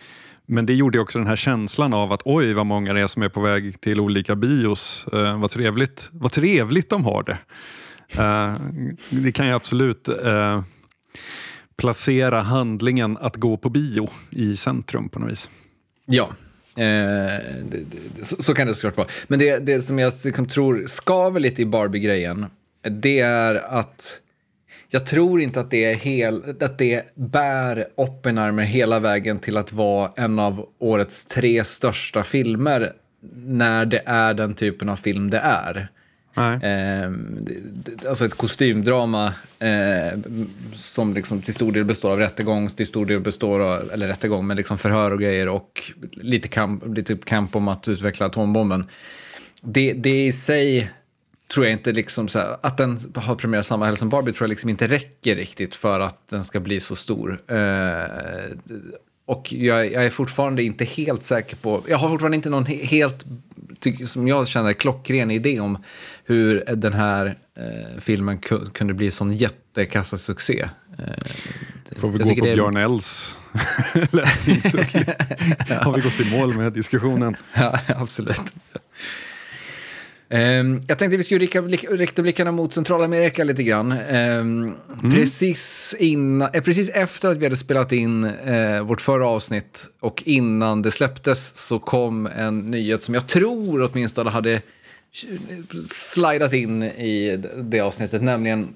Men 0.51 0.65
det 0.65 0.73
gjorde 0.73 0.99
också 0.99 1.17
den 1.17 1.27
här 1.27 1.35
känslan 1.35 1.93
av 1.93 2.13
att 2.13 2.21
oj 2.25 2.53
vad 2.53 2.65
många 2.65 2.93
det 2.93 3.01
är 3.01 3.07
som 3.07 3.23
är 3.23 3.29
på 3.29 3.41
väg 3.41 3.81
till 3.81 3.99
olika 3.99 4.35
bios. 4.35 5.05
Eh, 5.13 5.39
vad, 5.39 5.51
trevligt, 5.51 6.09
vad 6.11 6.31
trevligt 6.31 6.89
de 6.89 7.05
har 7.05 7.23
det. 7.23 7.37
Eh, 8.23 8.53
det 9.09 9.31
kan 9.31 9.47
ju 9.47 9.53
absolut 9.53 10.07
eh, 10.07 10.63
placera 11.77 12.41
handlingen 12.41 13.17
att 13.17 13.35
gå 13.35 13.57
på 13.57 13.69
bio 13.69 14.09
i 14.29 14.55
centrum 14.55 15.09
på 15.09 15.19
något 15.19 15.31
vis. 15.31 15.49
Ja, 16.05 16.29
eh, 16.75 16.83
det, 17.63 17.83
det, 18.15 18.25
så, 18.25 18.41
så 18.41 18.53
kan 18.53 18.67
det 18.67 18.75
såklart 18.75 18.97
vara. 18.97 19.07
Men 19.27 19.39
det, 19.39 19.65
det 19.65 19.81
som 19.81 19.99
jag 19.99 20.13
liksom 20.23 20.47
tror 20.47 20.85
skaver 20.87 21.39
lite 21.39 21.61
i 21.61 21.65
Barbie-grejen, 21.65 22.45
det 22.81 23.19
är 23.19 23.55
att 23.55 24.19
jag 24.91 25.05
tror 25.05 25.41
inte 25.41 25.59
att 25.59 25.71
det, 25.71 25.83
är 25.83 25.95
hel, 25.95 26.43
att 26.61 26.77
det 26.77 27.15
bär 27.15 27.87
Oppenheimer 27.95 28.63
hela 28.63 28.99
vägen 28.99 29.39
till 29.39 29.57
att 29.57 29.73
vara 29.73 30.11
en 30.15 30.39
av 30.39 30.69
årets 30.79 31.25
tre 31.25 31.63
största 31.63 32.23
filmer 32.23 32.93
när 33.35 33.85
det 33.85 34.03
är 34.05 34.33
den 34.33 34.53
typen 34.53 34.89
av 34.89 34.95
film 34.95 35.29
det 35.29 35.39
är. 35.39 35.89
Eh, 36.39 37.11
alltså 38.09 38.25
ett 38.25 38.33
kostymdrama 38.33 39.33
eh, 39.59 40.19
som 40.73 41.13
liksom 41.13 41.41
till 41.41 41.53
stor 41.53 41.71
del 41.71 41.85
består 41.85 42.11
av 42.11 42.19
rättegång, 42.19 42.69
till 42.69 42.87
stor 42.87 43.05
del 43.05 43.19
består 43.19 43.59
av, 43.59 43.91
eller 43.91 44.07
rättegång, 44.07 44.47
men 44.47 44.57
liksom 44.57 44.77
förhör 44.77 45.11
och 45.11 45.19
grejer 45.19 45.47
och 45.47 45.91
lite 46.11 46.47
kamp, 46.47 46.97
lite 46.97 47.15
kamp 47.15 47.55
om 47.55 47.67
att 47.67 47.87
utveckla 47.87 48.25
atombomben. 48.25 48.85
Det, 49.61 49.93
det 49.93 50.25
i 50.25 50.31
sig 50.31 50.91
tror 51.53 51.65
jag 51.65 51.73
inte 51.73 51.91
liksom 51.91 52.27
så 52.27 52.39
här, 52.39 52.57
att 52.61 52.77
den 52.77 52.99
har 53.15 53.35
premiär 53.35 53.61
samma 53.61 53.85
helg 53.85 53.97
som 53.97 54.09
Barbie 54.09 54.31
tror 54.31 54.45
jag 54.45 54.49
liksom 54.49 54.69
inte 54.69 54.87
räcker 54.87 55.35
riktigt 55.35 55.75
för 55.75 55.99
att 55.99 56.29
den 56.29 56.43
ska 56.43 56.59
bli 56.59 56.79
så 56.79 56.95
stor. 56.95 57.41
Eh, 57.47 58.03
och 59.25 59.53
jag, 59.53 59.91
jag 59.91 60.05
är 60.05 60.09
fortfarande 60.09 60.63
inte 60.63 60.85
helt 60.85 61.23
säker 61.23 61.55
på, 61.55 61.83
jag 61.87 61.97
har 61.97 62.09
fortfarande 62.09 62.35
inte 62.35 62.49
någon 62.49 62.65
he- 62.65 62.85
helt, 62.85 63.25
som 64.07 64.27
jag 64.27 64.47
känner, 64.47 64.73
klockren 64.73 65.31
idé 65.31 65.59
om 65.59 65.83
hur 66.25 66.63
den 66.75 66.93
här 66.93 67.25
eh, 67.57 67.99
filmen 68.01 68.39
ku- 68.39 68.71
kunde 68.71 68.93
bli 68.93 69.11
sån 69.11 69.33
jättekassasuccé. 69.33 70.61
Eh, 70.99 71.05
Får 71.99 72.09
vi 72.09 72.17
gå 72.17 72.35
på 72.41 72.47
är- 72.47 72.53
Björn 72.53 72.77
Els 72.77 73.35
läsning 74.11 74.61
så 74.71 74.77
har 75.73 75.93
vi 75.95 76.01
gått 76.01 76.19
i 76.19 76.37
mål 76.37 76.53
med 76.57 76.73
diskussionen. 76.73 77.35
Ja, 77.53 77.79
absolut. 77.87 78.41
Ehm, 80.31 80.81
jag 80.87 80.97
tänkte 80.97 81.17
vi 81.17 81.23
skulle 81.23 81.39
rikta, 81.39 81.59
blick- 81.61 81.91
rikta 81.97 82.21
blickarna 82.21 82.51
mot 82.51 82.73
Centralamerika 82.73 83.43
lite 83.43 83.63
grann. 83.63 83.91
Ehm, 83.91 84.73
precis, 85.13 85.95
innan, 85.99 86.49
eh, 86.53 86.63
precis 86.63 86.89
efter 86.89 87.29
att 87.29 87.37
vi 87.37 87.45
hade 87.45 87.57
spelat 87.57 87.91
in 87.91 88.23
eh, 88.23 88.81
vårt 88.83 89.01
förra 89.01 89.27
avsnitt 89.27 89.87
och 89.99 90.23
innan 90.25 90.81
det 90.81 90.91
släpptes 90.91 91.51
så 91.67 91.79
kom 91.79 92.25
en 92.25 92.59
nyhet 92.59 93.03
som 93.03 93.13
jag 93.13 93.27
tror 93.27 93.89
åtminstone 93.91 94.29
hade 94.29 94.61
slidat 95.91 96.53
in 96.53 96.83
i 96.83 97.37
det 97.63 97.79
avsnittet, 97.79 98.21
nämligen 98.21 98.67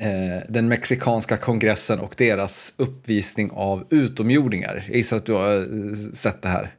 eh, 0.00 0.42
den 0.48 0.68
mexikanska 0.68 1.36
kongressen 1.36 1.98
och 1.98 2.14
deras 2.18 2.72
uppvisning 2.76 3.50
av 3.50 3.84
utomjordingar. 3.90 4.84
Jag 4.86 4.96
gissar 4.96 5.16
att 5.16 5.26
du 5.26 5.32
har 5.32 6.14
sett 6.14 6.42
det 6.42 6.48
här. 6.48 6.74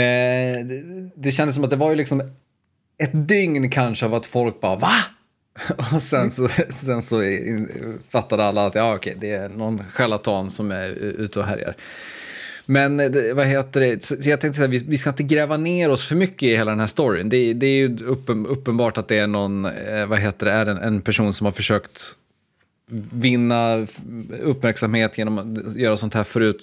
Eh, 0.00 0.64
det, 0.66 1.10
det 1.14 1.32
kändes 1.32 1.54
som 1.54 1.64
att 1.64 1.70
det 1.70 1.76
var 1.76 1.90
ju 1.90 1.96
liksom 1.96 2.20
ett 2.98 3.28
dygn 3.28 3.70
kanske 3.70 4.06
av 4.06 4.14
att 4.14 4.26
folk 4.26 4.60
bara 4.60 4.76
va? 4.76 4.92
Och 5.94 6.02
sen 6.02 6.30
så, 6.30 6.48
sen 6.68 7.02
så 7.02 7.22
fattade 8.08 8.44
alla 8.44 8.66
att 8.66 8.74
ja, 8.74 8.94
okej, 8.94 9.16
det 9.20 9.30
är 9.30 9.48
någon 9.48 9.84
charlatan 9.92 10.50
som 10.50 10.70
är 10.70 10.88
ute 10.98 11.38
och 11.38 11.46
härjar. 11.46 11.76
Men 12.66 12.96
det, 12.96 13.32
vad 13.34 13.46
heter 13.46 13.80
det, 13.80 14.04
så 14.04 14.14
jag 14.20 14.40
tänkte 14.40 14.56
så 14.56 14.60
här, 14.60 14.68
vi, 14.68 14.84
vi 14.88 14.98
ska 14.98 15.10
inte 15.10 15.22
gräva 15.22 15.56
ner 15.56 15.90
oss 15.90 16.08
för 16.08 16.14
mycket 16.14 16.42
i 16.42 16.56
hela 16.56 16.70
den 16.70 16.80
här 16.80 16.86
storyn. 16.86 17.28
Det, 17.28 17.52
det 17.52 17.66
är 17.66 17.76
ju 17.76 17.98
uppen, 18.06 18.46
uppenbart 18.46 18.98
att 18.98 19.08
det 19.08 19.18
är 19.18 19.26
någon, 19.26 19.64
eh, 19.64 20.06
vad 20.06 20.18
heter 20.18 20.46
det, 20.46 20.52
är 20.52 20.66
en, 20.66 20.76
en 20.76 21.00
person 21.00 21.32
som 21.32 21.44
har 21.44 21.52
försökt 21.52 22.16
vinna 23.12 23.86
uppmärksamhet 24.42 25.18
genom 25.18 25.38
att 25.38 25.76
göra 25.76 25.96
sånt 25.96 26.14
här 26.14 26.24
förut, 26.24 26.62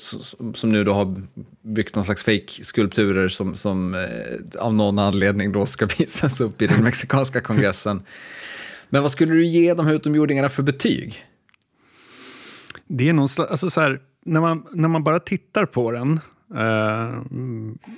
som- 0.54 0.70
nu 0.72 0.84
då 0.84 0.94
har 0.94 1.16
byggt 1.62 1.96
någon 1.96 2.06
slags 2.06 2.24
fake 2.24 2.64
skulpturer 2.64 3.30
som, 3.30 3.56
som 3.56 3.94
eh, 3.96 4.62
av 4.62 4.74
någon 4.74 5.00
anledning 5.00 5.52
då 5.52 5.66
ska 5.66 5.88
visas 5.98 6.42
upp 6.42 6.62
i 6.62 6.68
den 6.68 6.84
mexikanska 6.84 7.42
kongressen. 7.42 8.02
Men 8.90 9.02
vad 9.02 9.12
skulle 9.12 9.34
du 9.34 9.46
ge 9.46 9.74
de 9.74 9.86
här 9.88 9.94
utomjordingarna 9.94 10.50
för 10.50 10.64
betyg? 10.64 11.24
Det 12.88 13.10
är 13.10 13.14
någon 13.14 13.30
slags, 13.30 13.52
alltså 13.52 13.70
så 13.70 13.82
här, 13.82 14.00
när, 14.26 14.42
man, 14.42 14.64
när 14.72 14.88
man 14.88 15.04
bara 15.04 15.20
tittar 15.20 15.66
på 15.66 15.92
den, 15.92 16.20
eh, 16.56 17.22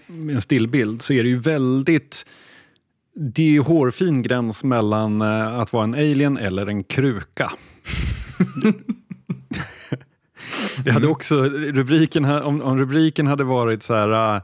med 0.07 0.35
en 0.35 0.41
stillbild, 0.41 1.01
så 1.01 1.13
är 1.13 1.23
det 1.23 1.29
ju 1.29 1.39
väldigt... 1.39 2.25
Det 3.15 3.41
är 3.41 3.51
ju 3.51 3.59
hårfin 3.59 4.21
gräns 4.21 4.63
mellan 4.63 5.21
eh, 5.21 5.59
att 5.59 5.73
vara 5.73 5.83
en 5.83 5.93
alien 5.93 6.37
eller 6.37 6.67
en 6.67 6.83
kruka 6.83 7.51
det 10.83 10.91
hade 10.91 11.07
också, 11.07 11.43
rubriken, 11.49 12.25
om, 12.25 12.61
om 12.61 12.79
rubriken 12.79 13.27
hade 13.27 13.43
varit 13.43 13.83
så 13.83 13.93
här, 13.93 14.35
äh, 14.35 14.41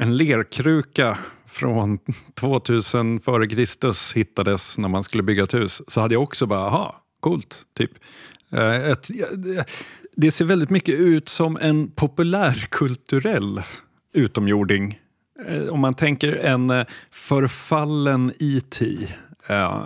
en 0.00 0.16
lerkruka 0.16 1.18
från 1.46 1.98
2000 2.34 3.20
före 3.20 3.46
Kristus 3.46 4.12
hittades 4.12 4.78
när 4.78 4.88
man 4.88 5.02
skulle 5.02 5.22
bygga 5.22 5.42
ett 5.42 5.54
hus, 5.54 5.82
så 5.88 6.00
hade 6.00 6.14
jag 6.14 6.22
också 6.22 6.46
bara, 6.46 6.60
aha, 6.60 7.02
coolt, 7.20 7.56
typ. 7.76 7.90
Eh, 8.50 8.90
ett, 8.90 9.10
det 10.16 10.30
ser 10.30 10.44
väldigt 10.44 10.70
mycket 10.70 10.94
ut 10.94 11.28
som 11.28 11.58
en 11.60 11.90
populärkulturell 11.90 13.62
utomjording. 14.12 14.98
Eh, 15.46 15.66
om 15.66 15.80
man 15.80 15.94
tänker 15.94 16.32
en 16.32 16.70
eh, 16.70 16.86
förfallen 17.10 18.32
IT 18.38 18.80
eh, 19.46 19.84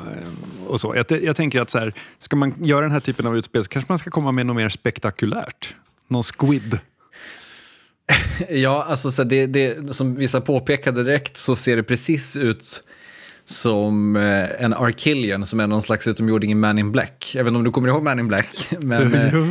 och 0.66 0.80
så. 0.80 0.96
Jag, 0.96 1.22
jag 1.22 1.36
tänker 1.36 1.60
att 1.60 1.70
så 1.70 1.78
här, 1.78 1.92
ska 2.18 2.36
man 2.36 2.54
göra 2.62 2.80
den 2.80 2.92
här 2.92 3.00
typen 3.00 3.26
av 3.26 3.36
utspel 3.36 3.64
så 3.64 3.68
kanske 3.68 3.92
man 3.92 3.98
ska 3.98 4.10
komma 4.10 4.32
med 4.32 4.46
något 4.46 4.56
mer 4.56 4.68
spektakulärt. 4.68 5.74
Någon 6.08 6.22
squid. 6.22 6.78
Ja, 8.48 8.84
alltså 8.88 9.10
så 9.10 9.24
det, 9.24 9.46
det, 9.46 9.94
som 9.94 10.14
vissa 10.14 10.40
påpekade 10.40 11.04
direkt 11.04 11.36
så 11.36 11.56
ser 11.56 11.76
det 11.76 11.82
precis 11.82 12.36
ut 12.36 12.82
som 13.44 14.16
eh, 14.16 14.64
en 14.64 14.74
Arkillian 14.74 15.46
som 15.46 15.60
är 15.60 15.66
någon 15.66 15.82
slags 15.82 16.06
utomjording 16.06 16.50
i 16.50 16.54
Man 16.54 16.78
in 16.78 16.92
Black. 16.92 17.30
Jag 17.34 17.44
vet 17.44 17.48
inte 17.48 17.58
om 17.58 17.64
du 17.64 17.70
kommer 17.70 17.88
ihåg 17.88 18.02
Man 18.02 18.18
in 18.18 18.28
Black, 18.28 18.68
men 18.80 19.14
eh, 19.14 19.44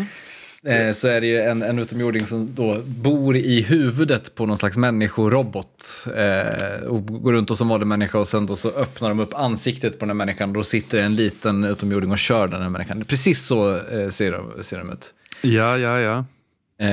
eh, 0.65 0.91
så 0.91 1.08
är 1.08 1.21
det 1.21 1.28
ju 1.28 1.41
en, 1.41 1.62
en 1.62 1.80
utomjording 1.80 2.25
som 2.25 2.56
då 2.56 2.82
bor 2.86 3.38
i 3.38 3.62
huvudet 3.62 4.36
på 4.36 4.45
någon 4.45 4.58
slags 4.58 4.78
människorobot 4.78 6.08
eh, 6.15 6.84
och 6.84 7.06
går 7.06 7.34
runt 7.34 7.51
och 7.51 7.58
som 7.58 7.67
vanlig 7.67 7.88
människa 7.88 8.17
och 8.19 8.28
sen 8.28 8.45
då 8.45 8.56
så 8.56 8.69
öppnar 8.69 9.10
de 9.10 9.19
upp 9.19 9.34
ansiktet 9.34 9.99
på 9.99 10.06
den 10.06 10.10
här 10.10 10.25
människan 10.25 10.49
och 10.49 10.56
då 10.56 10.63
sitter 10.63 10.99
en 10.99 11.15
liten 11.15 11.63
utomjording 11.63 12.12
och 12.12 12.17
kör 12.17 12.47
den 12.47 12.62
här 12.62 12.69
människan. 12.69 13.06
Precis 13.06 13.45
så 13.45 13.75
eh, 13.75 14.10
ser, 14.10 14.32
de, 14.32 14.63
ser 14.63 14.78
de 14.78 14.89
ut. 14.89 15.13
Ja, 15.41 15.78
ja, 15.78 15.99
ja. 15.99 16.25
Eh, 16.80 16.88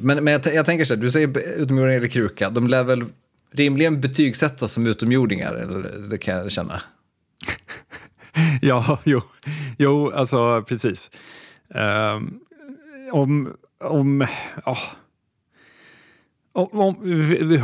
men 0.00 0.24
men 0.24 0.26
jag, 0.26 0.54
jag 0.54 0.66
tänker 0.66 0.84
så 0.84 0.94
här, 0.94 1.00
du 1.00 1.10
säger 1.10 1.38
utomjordingar 1.56 1.98
eller 1.98 2.08
kruka, 2.08 2.50
de 2.50 2.68
lär 2.68 2.84
väl 2.84 3.04
rimligen 3.52 4.00
betygsättas 4.00 4.72
som 4.72 4.86
utomjordingar, 4.86 5.54
eller 5.54 6.08
det 6.10 6.18
kan 6.18 6.36
jag 6.36 6.50
känna. 6.50 6.82
Ja, 8.62 8.98
jo, 9.04 9.20
jo 9.78 10.10
alltså 10.10 10.62
precis. 10.62 11.10
Ehm, 11.74 12.40
om, 13.12 13.56
om, 13.84 14.26
ja. 14.64 14.78
Om, 16.52 16.68
om, 16.72 16.94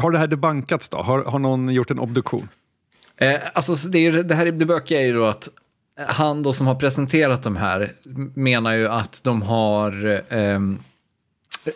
har 0.02 0.10
det 0.10 0.18
här 0.18 0.26
debankats 0.26 0.88
då? 0.88 0.96
Har, 0.96 1.24
har 1.24 1.38
någon 1.38 1.68
gjort 1.68 1.90
en 1.90 1.98
obduktion? 1.98 2.48
Eh, 3.16 3.40
alltså, 3.54 3.88
det, 3.88 3.98
är, 3.98 4.12
det 4.12 4.34
här 4.34 4.46
är 4.46 4.52
det 4.52 4.66
bökiga 4.66 5.00
är 5.00 5.04
ju 5.04 5.12
då 5.12 5.24
att 5.24 5.48
han 6.08 6.42
då 6.42 6.52
som 6.52 6.66
har 6.66 6.74
presenterat 6.74 7.42
de 7.42 7.56
här 7.56 7.92
menar 8.34 8.72
ju 8.72 8.88
att 8.88 9.20
de 9.22 9.42
har 9.42 10.22
ehm, 10.28 10.78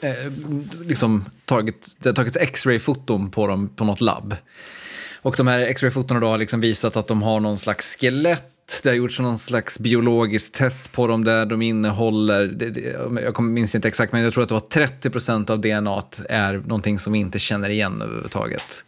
eh, 0.02 0.32
liksom 0.80 1.24
tagit, 1.44 1.88
det 1.98 2.08
har 2.08 2.14
tagits 2.14 2.36
x-ray-foton 2.36 3.30
på 3.30 3.46
dem 3.46 3.68
på 3.68 3.84
något 3.84 4.00
labb. 4.00 4.36
Och 5.22 5.34
de 5.36 5.46
här 5.46 5.60
X-ray-fotona 5.60 6.20
då 6.20 6.26
har 6.26 6.38
liksom 6.38 6.60
visat 6.60 6.96
att 6.96 7.06
de 7.06 7.22
har 7.22 7.40
någon 7.40 7.58
slags 7.58 7.96
skelett. 7.96 8.52
Det 8.82 8.88
har 8.88 8.96
gjorts 8.96 9.18
någon 9.18 9.38
slags 9.38 9.78
biologiskt 9.78 10.54
test 10.54 10.92
på 10.92 11.06
dem 11.06 11.24
där 11.24 11.46
de 11.46 11.62
innehåller, 11.62 12.46
det, 12.46 12.70
det, 12.70 12.80
jag 13.22 13.42
minns 13.42 13.74
inte 13.74 13.88
exakt, 13.88 14.12
men 14.12 14.22
jag 14.22 14.32
tror 14.32 14.42
att 14.42 14.48
det 14.48 14.54
var 14.54 14.60
30 14.60 15.10
procent 15.10 15.50
av 15.50 15.60
DNA 15.60 16.02
är 16.28 16.52
någonting 16.52 16.98
som 16.98 17.12
vi 17.12 17.18
inte 17.18 17.38
känner 17.38 17.68
igen 17.68 18.02
överhuvudtaget. 18.02 18.84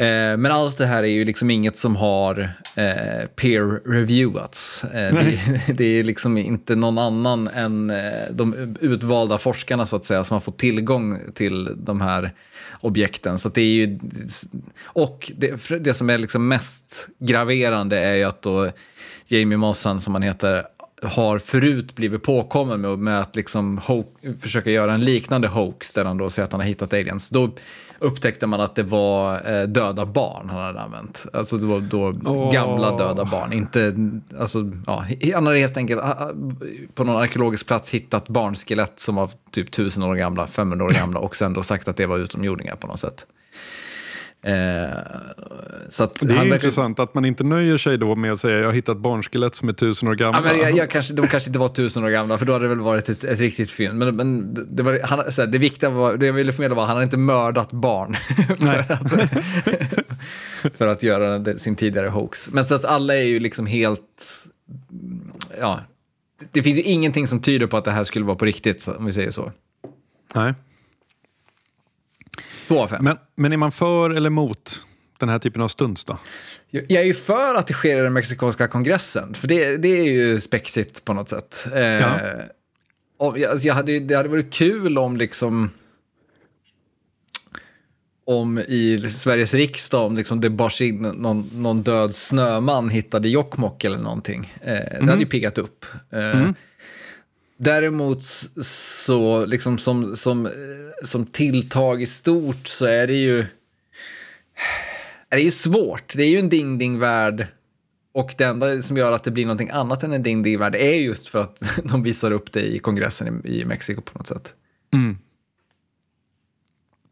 Eh, 0.00 0.36
men 0.36 0.46
allt 0.46 0.78
det 0.78 0.86
här 0.86 1.02
är 1.02 1.08
ju 1.08 1.24
liksom 1.24 1.50
inget 1.50 1.76
som 1.76 1.96
har 1.96 2.40
eh, 2.74 3.26
peer-reviewats. 3.36 4.84
Eh, 4.84 5.14
det, 5.14 5.72
det, 5.74 5.84
är 5.84 6.04
liksom 6.04 6.38
inte 6.38 6.74
någon 6.76 6.98
annan 6.98 7.48
än 7.48 7.92
de 8.30 8.76
utvalda 8.80 9.38
forskarna 9.38 9.86
så 9.86 9.96
att 9.96 10.04
säga 10.04 10.24
som 10.24 10.34
har 10.34 10.40
fått 10.40 10.58
tillgång 10.58 11.18
till 11.34 11.76
de 11.76 12.00
här 12.00 12.32
objekten. 12.80 13.38
Så 13.38 13.48
det 13.48 13.60
är 13.60 13.74
ju, 13.74 13.98
och 14.82 15.32
det, 15.36 15.68
det 15.80 15.94
som 15.94 16.10
är 16.10 16.18
liksom 16.18 16.48
mest 16.48 17.08
graverande 17.18 17.98
är 17.98 18.14
ju 18.14 18.24
att 18.24 18.42
då 18.42 18.70
Jamie 19.26 19.58
Mossan, 19.58 20.00
som 20.00 20.14
han 20.14 20.22
heter, 20.22 20.64
har 21.02 21.38
förut 21.38 21.94
blivit 21.94 22.22
påkommen 22.22 22.80
med, 22.80 22.98
med 22.98 23.20
att 23.20 23.36
liksom 23.36 23.80
försöka 24.40 24.70
göra 24.70 24.94
en 24.94 25.04
liknande 25.04 25.48
hoax 25.48 25.92
där 25.92 26.04
han 26.04 26.18
då 26.18 26.30
säger 26.30 26.44
att 26.44 26.52
han 26.52 26.60
har 26.60 26.68
hittat 26.68 26.92
aliens. 26.92 27.28
Då 27.28 27.50
upptäckte 28.00 28.46
man 28.46 28.60
att 28.60 28.74
det 28.74 28.82
var 28.82 29.52
eh, 29.52 29.62
döda 29.62 30.06
barn 30.06 30.50
han 30.50 30.60
hade 30.60 30.80
använt. 30.80 31.26
Alltså 31.32 31.56
det 31.56 31.66
var 31.66 31.80
då 31.80 32.02
oh. 32.02 32.52
gamla 32.52 32.96
döda 32.96 33.24
barn. 33.24 33.52
Inte, 33.52 33.94
alltså, 34.38 34.70
ja, 34.86 35.04
han 35.34 35.46
hade 35.46 35.58
helt 35.58 35.76
enkelt 35.76 36.02
på 36.94 37.04
någon 37.04 37.16
arkeologisk 37.16 37.66
plats 37.66 37.90
hittat 37.90 38.28
barnskelett 38.28 39.00
som 39.00 39.14
var 39.14 39.30
typ 39.50 39.68
1000 39.68 40.02
år 40.02 40.14
gamla, 40.14 40.46
500 40.46 40.84
år 40.84 40.90
gamla 40.90 41.20
och 41.20 41.36
sen 41.36 41.52
då 41.52 41.62
sagt 41.62 41.88
att 41.88 41.96
det 41.96 42.06
var 42.06 42.18
utomjordingar 42.18 42.76
på 42.76 42.86
något 42.86 43.00
sätt. 43.00 43.26
Eh, 44.42 44.88
så 45.88 46.02
att 46.02 46.20
det 46.20 46.32
är 46.32 46.36
han, 46.36 46.46
intressant 46.46 46.98
att 46.98 47.14
man 47.14 47.24
inte 47.24 47.44
nöjer 47.44 47.78
sig 47.78 47.98
då 47.98 48.16
med 48.16 48.32
att 48.32 48.40
säga 48.40 48.58
jag 48.58 48.66
har 48.66 48.72
hittat 48.72 48.96
barnskelett 48.96 49.54
som 49.54 49.68
är 49.68 49.72
tusen 49.72 50.08
år 50.08 50.14
gamla. 50.14 50.38
Ja, 50.38 50.52
men 50.52 50.58
jag, 50.58 50.76
jag 50.76 50.90
kanske, 50.90 51.14
de 51.14 51.28
kanske 51.28 51.48
inte 51.48 51.58
var 51.58 51.68
tusen 51.68 52.04
år 52.04 52.10
gamla 52.10 52.38
för 52.38 52.46
då 52.46 52.52
hade 52.52 52.64
det 52.64 52.68
väl 52.68 52.80
varit 52.80 53.08
ett, 53.08 53.24
ett 53.24 53.40
riktigt 53.40 53.70
fynd. 53.70 53.98
Men, 53.98 54.16
men 54.16 54.54
det, 54.76 54.82
var, 54.82 55.00
han, 55.02 55.18
här, 55.18 55.46
det 55.46 55.58
viktiga 55.58 55.90
var, 55.90 56.16
det 56.16 56.26
jag 56.26 56.32
ville 56.32 56.52
förmedla 56.52 56.76
var 56.76 56.82
att 56.82 56.88
han 56.88 56.96
hade 56.96 57.04
inte 57.04 57.16
mördat 57.16 57.72
barn 57.72 58.14
för, 58.58 58.92
att, 58.92 60.76
för 60.76 60.88
att 60.88 61.02
göra 61.02 61.58
sin 61.58 61.76
tidigare 61.76 62.08
hoax. 62.08 62.48
Men 62.52 62.64
så 62.64 62.74
att 62.74 62.84
alla 62.84 63.16
är 63.16 63.22
ju 63.22 63.40
liksom 63.40 63.66
helt, 63.66 64.00
ja, 65.60 65.80
det 66.52 66.62
finns 66.62 66.78
ju 66.78 66.82
ingenting 66.82 67.26
som 67.26 67.40
tyder 67.40 67.66
på 67.66 67.76
att 67.76 67.84
det 67.84 67.90
här 67.90 68.04
skulle 68.04 68.24
vara 68.24 68.36
på 68.36 68.44
riktigt 68.44 68.88
om 68.88 69.04
vi 69.04 69.12
säger 69.12 69.30
så. 69.30 69.52
Nej. 70.34 70.54
Två 72.70 72.82
av 72.82 72.88
fem. 72.88 73.04
Men, 73.04 73.16
men 73.34 73.52
är 73.52 73.56
man 73.56 73.72
för 73.72 74.10
eller 74.10 74.26
emot 74.26 74.82
den 75.18 75.28
här 75.28 75.38
typen 75.38 75.62
av 75.62 75.68
stunts 75.68 76.04
då? 76.04 76.18
Jag 76.70 76.90
är 76.90 77.04
ju 77.04 77.14
för 77.14 77.54
att 77.54 77.66
det 77.66 77.72
sker 77.72 77.98
i 77.98 78.02
den 78.02 78.12
mexikanska 78.12 78.68
kongressen, 78.68 79.34
för 79.34 79.48
det, 79.48 79.76
det 79.76 79.88
är 79.88 80.04
ju 80.04 80.40
spexigt 80.40 81.04
på 81.04 81.12
något 81.12 81.28
sätt. 81.28 81.66
Eh, 81.74 81.82
ja. 81.82 82.10
alltså 83.18 83.66
jag 83.66 83.74
hade, 83.74 84.00
det 84.00 84.14
hade 84.14 84.28
varit 84.28 84.52
kul 84.52 84.98
om 84.98 85.16
liksom 85.16 85.70
om 88.24 88.58
i 88.58 89.10
Sveriges 89.18 89.54
riksdag 89.54 90.06
om 90.06 90.16
liksom 90.16 90.40
det 90.40 90.50
bars 90.50 90.80
in 90.80 91.02
någon, 91.02 91.50
någon 91.54 91.82
död 91.82 92.14
snöman 92.14 92.88
hittade 92.88 93.28
Jokkmokk 93.28 93.84
eller 93.84 93.98
någonting. 93.98 94.54
Eh, 94.62 94.72
mm. 94.72 94.86
Det 95.06 95.12
hade 95.12 95.12
ju 95.12 95.18
mhm. 95.18 95.28
piggat 95.28 95.58
upp. 95.58 95.84
Eh, 96.10 96.40
mm. 96.40 96.54
Däremot 97.62 98.22
så, 99.04 99.46
liksom 99.46 99.78
som, 99.78 100.16
som, 100.16 100.50
som 101.04 101.26
tilltag 101.26 102.02
i 102.02 102.06
stort 102.06 102.68
så 102.68 102.84
är 102.86 103.06
det 103.06 103.14
ju 103.14 103.38
är 105.28 105.36
det 105.36 105.42
ju 105.42 105.50
svårt. 105.50 106.12
Det 106.16 106.22
är 106.22 106.28
ju 106.28 106.38
en 106.38 106.48
ding-ding-värld 106.48 107.46
och 108.12 108.34
det 108.38 108.44
enda 108.44 108.82
som 108.82 108.96
gör 108.96 109.12
att 109.12 109.24
det 109.24 109.30
blir 109.30 109.44
någonting 109.44 109.70
annat 109.70 110.02
än 110.02 110.12
en 110.12 110.22
ding-ding-värld 110.22 110.74
är 110.74 110.94
just 110.94 111.28
för 111.28 111.38
att 111.38 111.62
de 111.84 112.02
visar 112.02 112.30
upp 112.30 112.52
det 112.52 112.62
i 112.62 112.78
kongressen 112.78 113.42
i, 113.44 113.60
i 113.60 113.64
Mexiko 113.64 114.00
på 114.00 114.18
något 114.18 114.26
sätt. 114.26 114.54
Mm. 114.92 115.18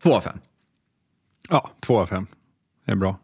Två 0.03 0.15
av 0.15 0.21
fem. 0.21 0.39
Ja, 1.49 1.71
två 1.81 1.99
av 1.99 2.07
fem. 2.07 2.27
Det 2.85 2.93
är 2.93 2.97
bra. 2.97 3.19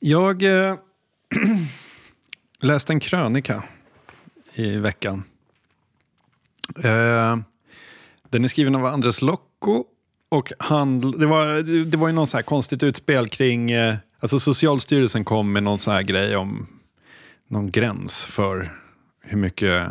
Jag 0.00 0.42
eh, 0.42 0.78
läste 2.60 2.92
en 2.92 3.00
krönika 3.00 3.62
i 4.54 4.76
veckan. 4.76 5.24
Eh, 6.76 7.36
den 8.28 8.44
är 8.44 8.48
skriven 8.48 8.74
av 8.74 8.86
Andres 8.86 9.22
Locco 9.22 9.84
och 10.28 10.52
handl, 10.58 11.10
det, 11.18 11.26
var, 11.26 11.62
det 11.84 11.96
var 11.96 12.08
ju 12.08 12.14
någon 12.14 12.26
så 12.26 12.36
här 12.36 12.42
konstigt 12.42 12.82
utspel 12.82 13.28
kring, 13.28 13.70
eh, 13.70 13.96
alltså 14.20 14.38
Socialstyrelsen 14.40 15.24
kom 15.24 15.52
med 15.52 15.62
någon 15.62 15.78
så 15.78 15.90
här 15.90 16.02
grej 16.02 16.36
om 16.36 16.66
någon 17.48 17.70
gräns 17.70 18.24
för 18.24 18.78
hur 19.20 19.38
mycket, 19.38 19.88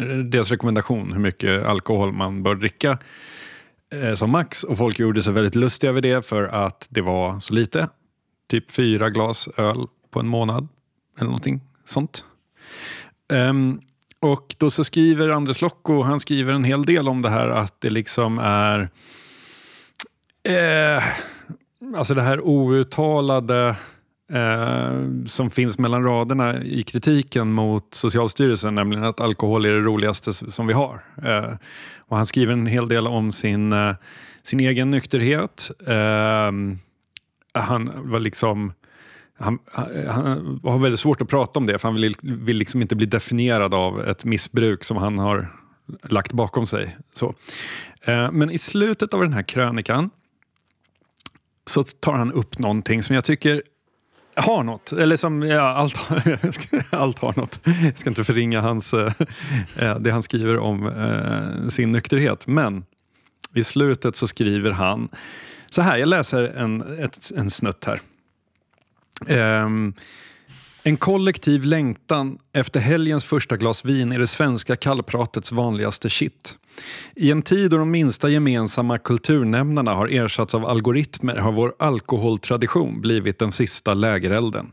eh, 0.00 0.06
deras 0.06 0.50
rekommendation, 0.50 1.12
hur 1.12 1.20
mycket 1.20 1.66
alkohol 1.66 2.12
man 2.12 2.42
bör 2.42 2.54
dricka 2.54 2.98
eh, 3.92 4.14
som 4.14 4.30
max. 4.30 4.64
Och 4.64 4.78
folk 4.78 4.98
gjorde 4.98 5.22
sig 5.22 5.32
väldigt 5.32 5.54
lustiga 5.54 5.90
över 5.90 6.00
det 6.00 6.26
för 6.26 6.44
att 6.44 6.86
det 6.90 7.00
var 7.00 7.40
så 7.40 7.54
lite. 7.54 7.88
Typ 8.48 8.70
fyra 8.70 9.10
glas 9.10 9.48
öl 9.56 9.86
på 10.10 10.20
en 10.20 10.28
månad 10.28 10.68
eller 11.18 11.26
någonting 11.26 11.60
sånt. 11.84 12.24
Um, 13.28 13.80
och 14.22 14.54
då 14.58 14.70
så 14.70 14.84
skriver 14.84 15.28
Andres 15.28 15.60
Locko, 15.60 16.02
han 16.02 16.20
skriver 16.20 16.52
en 16.52 16.64
hel 16.64 16.84
del 16.84 17.08
om 17.08 17.22
det 17.22 17.30
här 17.30 17.48
att 17.48 17.80
det 17.80 17.90
liksom 17.90 18.38
är 18.38 18.88
eh, 20.42 21.04
alltså 21.96 22.14
det 22.14 22.22
här 22.22 22.40
outtalade 22.40 23.76
eh, 24.32 25.00
som 25.26 25.50
finns 25.50 25.78
mellan 25.78 26.04
raderna 26.04 26.62
i 26.62 26.82
kritiken 26.82 27.52
mot 27.52 27.94
Socialstyrelsen, 27.94 28.74
nämligen 28.74 29.04
att 29.04 29.20
alkohol 29.20 29.64
är 29.64 29.70
det 29.70 29.80
roligaste 29.80 30.32
som 30.32 30.66
vi 30.66 30.72
har. 30.72 31.04
Eh, 31.22 31.54
och 31.98 32.16
han 32.16 32.26
skriver 32.26 32.52
en 32.52 32.66
hel 32.66 32.88
del 32.88 33.06
om 33.06 33.32
sin, 33.32 33.72
eh, 33.72 33.94
sin 34.42 34.60
egen 34.60 34.90
nykterhet. 34.90 35.70
Eh, 35.86 36.52
han 37.54 37.90
var 37.94 38.18
liksom 38.20 38.72
han, 39.42 39.58
han, 40.08 40.60
har 40.62 40.78
väldigt 40.78 41.00
svårt 41.00 41.22
att 41.22 41.28
prata 41.28 41.60
om 41.60 41.66
det, 41.66 41.78
för 41.78 41.88
han 41.88 42.00
vill, 42.00 42.16
vill 42.22 42.56
liksom 42.56 42.82
inte 42.82 42.96
bli 42.96 43.06
definierad 43.06 43.74
av 43.74 44.00
ett 44.00 44.24
missbruk 44.24 44.84
som 44.84 44.96
han 44.96 45.18
har 45.18 45.48
lagt 46.02 46.32
bakom 46.32 46.66
sig. 46.66 46.96
Så. 47.14 47.34
Eh, 48.02 48.32
men 48.32 48.50
i 48.50 48.58
slutet 48.58 49.14
av 49.14 49.20
den 49.20 49.32
här 49.32 49.42
krönikan 49.42 50.10
så 51.66 51.82
tar 51.82 52.12
han 52.12 52.32
upp 52.32 52.58
någonting 52.58 53.02
som 53.02 53.14
jag 53.14 53.24
tycker 53.24 53.62
har 54.36 54.62
något. 54.62 54.92
Eller 54.92 55.16
som, 55.16 55.42
ja, 55.42 55.60
allt, 55.60 55.96
allt 56.90 57.18
har 57.18 57.40
något. 57.40 57.60
Jag 57.64 57.98
ska 57.98 58.10
inte 58.10 58.24
förringa 58.24 58.60
hans, 58.60 58.92
eh, 58.92 59.12
eh, 59.78 59.98
det 59.98 60.10
han 60.10 60.22
skriver 60.22 60.58
om 60.58 60.86
eh, 60.86 61.68
sin 61.68 61.92
nykterhet. 61.92 62.46
Men 62.46 62.84
i 63.54 63.64
slutet 63.64 64.16
så 64.16 64.26
skriver 64.26 64.70
han 64.70 65.08
så 65.70 65.82
här, 65.82 65.96
jag 65.96 66.08
läser 66.08 66.42
en, 66.44 66.98
ett, 66.98 67.30
en 67.36 67.50
snutt 67.50 67.84
här. 67.84 68.00
Um, 69.20 69.94
en 70.84 70.96
kollektiv 70.96 71.64
längtan 71.64 72.38
efter 72.52 72.80
helgens 72.80 73.24
första 73.24 73.56
glas 73.56 73.84
vin 73.84 74.12
är 74.12 74.18
det 74.18 74.26
svenska 74.26 74.76
kallpratets 74.76 75.52
vanligaste 75.52 76.10
shit. 76.10 76.58
I 77.16 77.30
en 77.30 77.42
tid 77.42 77.70
då 77.70 77.76
de 77.76 77.90
minsta 77.90 78.28
gemensamma 78.28 78.98
kulturnämnarna 78.98 79.94
har 79.94 80.08
ersatts 80.08 80.54
av 80.54 80.66
algoritmer 80.66 81.36
har 81.36 81.52
vår 81.52 81.74
alkoholtradition 81.78 83.00
blivit 83.00 83.38
den 83.38 83.52
sista 83.52 83.94
lägerelden. 83.94 84.72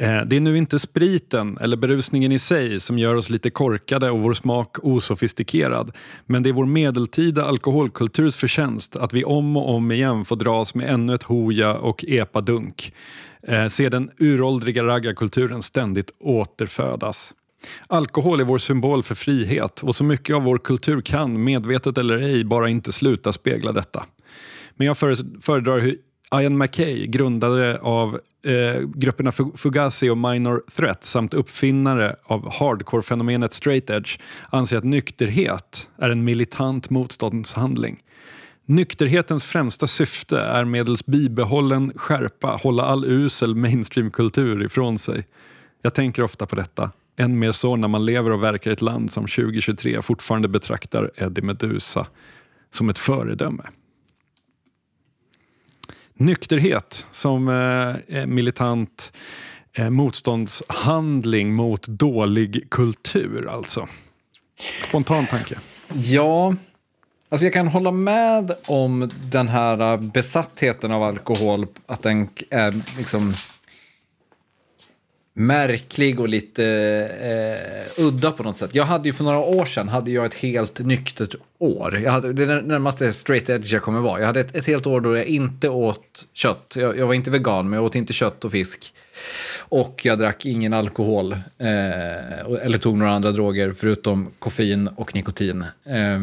Eh, 0.00 0.20
det 0.26 0.36
är 0.36 0.40
nu 0.40 0.58
inte 0.58 0.78
spriten 0.78 1.58
eller 1.60 1.76
berusningen 1.76 2.32
i 2.32 2.38
sig 2.38 2.80
som 2.80 2.98
gör 2.98 3.14
oss 3.14 3.30
lite 3.30 3.50
korkade 3.50 4.10
och 4.10 4.20
vår 4.20 4.34
smak 4.34 4.84
osofistikerad. 4.84 5.92
Men 6.26 6.42
det 6.42 6.48
är 6.48 6.52
vår 6.52 6.66
medeltida 6.66 7.44
alkoholkulturs 7.44 8.36
förtjänst 8.36 8.96
att 8.96 9.12
vi 9.12 9.24
om 9.24 9.56
och 9.56 9.74
om 9.74 9.92
igen 9.92 10.24
får 10.24 10.36
dras 10.36 10.74
med 10.74 10.90
ännu 10.90 11.14
ett 11.14 11.22
hoja 11.22 11.74
och 11.74 12.04
epadunk 12.08 12.94
eh, 13.42 13.66
ser 13.66 13.90
den 13.90 14.10
uråldriga 14.18 14.84
raggarkulturen 14.84 15.62
ständigt 15.62 16.10
återfödas. 16.20 17.34
Alkohol 17.86 18.40
är 18.40 18.44
vår 18.44 18.58
symbol 18.58 19.02
för 19.02 19.14
frihet 19.14 19.80
och 19.82 19.96
så 19.96 20.04
mycket 20.04 20.36
av 20.36 20.42
vår 20.42 20.58
kultur 20.58 21.00
kan, 21.00 21.44
medvetet 21.44 21.98
eller 21.98 22.18
ej, 22.18 22.44
bara 22.44 22.68
inte 22.68 22.92
sluta 22.92 23.32
spegla 23.32 23.72
detta. 23.72 24.04
Men 24.76 24.86
jag 24.86 24.96
föredrar 25.40 25.78
hur 25.78 25.96
Ian 26.40 26.58
McKay, 26.58 27.06
grundare 27.06 27.78
av 27.78 28.20
eh, 28.44 28.80
grupperna 28.94 29.32
Fugazi 29.32 30.10
och 30.10 30.18
Minor 30.18 30.62
Threat 30.76 31.04
samt 31.04 31.34
uppfinnare 31.34 32.16
av 32.24 32.52
hardcore-fenomenet 32.52 33.52
straight 33.52 33.90
edge, 33.90 34.18
anser 34.50 34.76
att 34.76 34.84
nykterhet 34.84 35.88
är 35.98 36.10
en 36.10 36.24
militant 36.24 36.90
motståndshandling. 36.90 38.02
Nykterhetens 38.66 39.44
främsta 39.44 39.86
syfte 39.86 40.40
är 40.40 40.64
medels 40.64 41.06
bibehållen 41.06 41.92
skärpa 41.96 42.58
hålla 42.62 42.82
all 42.82 43.04
usel 43.04 43.54
mainstreamkultur 43.54 44.64
ifrån 44.64 44.98
sig. 44.98 45.26
Jag 45.82 45.94
tänker 45.94 46.22
ofta 46.22 46.46
på 46.46 46.56
detta. 46.56 46.90
Än 47.16 47.38
mer 47.38 47.52
så 47.52 47.76
när 47.76 47.88
man 47.88 48.06
lever 48.06 48.30
och 48.30 48.42
verkar 48.42 48.70
i 48.70 48.74
ett 48.74 48.82
land 48.82 49.12
som 49.12 49.26
2023 49.26 50.02
fortfarande 50.02 50.48
betraktar 50.48 51.10
Eddie 51.16 51.42
Medusa 51.42 52.06
som 52.70 52.88
ett 52.88 52.98
föredöme 52.98 53.62
nykterhet 56.18 57.06
som 57.10 57.48
eh, 58.08 58.26
militant 58.26 59.12
eh, 59.72 59.90
motståndshandling 59.90 61.54
mot 61.54 61.86
dålig 61.86 62.70
kultur 62.70 63.48
alltså. 63.50 63.88
Spontan 64.88 65.26
tanke. 65.26 65.58
Ja, 65.94 66.54
alltså 67.28 67.44
jag 67.44 67.52
kan 67.52 67.68
hålla 67.68 67.90
med 67.90 68.54
om 68.66 69.10
den 69.30 69.48
här 69.48 69.92
eh, 69.92 70.00
besattheten 70.00 70.92
av 70.92 71.02
alkohol, 71.02 71.66
att 71.86 72.02
den 72.02 72.28
är 72.50 72.98
liksom 72.98 73.34
märklig 75.34 76.20
och 76.20 76.28
lite 76.28 76.64
eh, 77.96 78.04
udda 78.04 78.30
på 78.32 78.42
något 78.42 78.56
sätt. 78.56 78.74
Jag 78.74 78.84
hade 78.84 79.08
ju 79.08 79.12
för 79.12 79.24
några 79.24 79.38
år 79.38 79.64
sedan 79.64 79.88
hade 79.88 80.10
jag 80.10 80.24
ett 80.24 80.34
helt 80.34 80.78
nyktert 80.78 81.34
år. 81.58 81.98
Jag 81.98 82.12
hade, 82.12 82.32
det 82.32 82.42
är 82.42 82.62
närmaste 82.62 83.12
straight 83.12 83.48
edge 83.48 83.72
jag 83.72 83.82
kommer 83.82 84.00
vara. 84.00 84.20
Jag 84.20 84.26
hade 84.26 84.40
ett, 84.40 84.56
ett 84.56 84.66
helt 84.66 84.86
år 84.86 85.00
då 85.00 85.16
jag 85.16 85.26
inte 85.26 85.68
åt 85.68 86.26
kött. 86.32 86.74
Jag, 86.76 86.98
jag, 86.98 87.06
var 87.06 87.14
inte 87.14 87.30
vegan, 87.30 87.70
men 87.70 87.76
jag 87.76 87.84
åt 87.84 87.94
inte 87.94 88.12
kött 88.12 88.44
och 88.44 88.52
fisk. 88.52 88.92
Och 89.58 90.00
jag 90.04 90.18
drack 90.18 90.46
ingen 90.46 90.72
alkohol 90.72 91.32
eh, 91.32 92.40
eller 92.62 92.78
tog 92.78 92.96
några 92.98 93.12
andra 93.12 93.32
droger 93.32 93.72
förutom 93.72 94.30
koffein 94.38 94.88
och 94.88 95.14
nikotin 95.14 95.64
eh, 95.84 96.20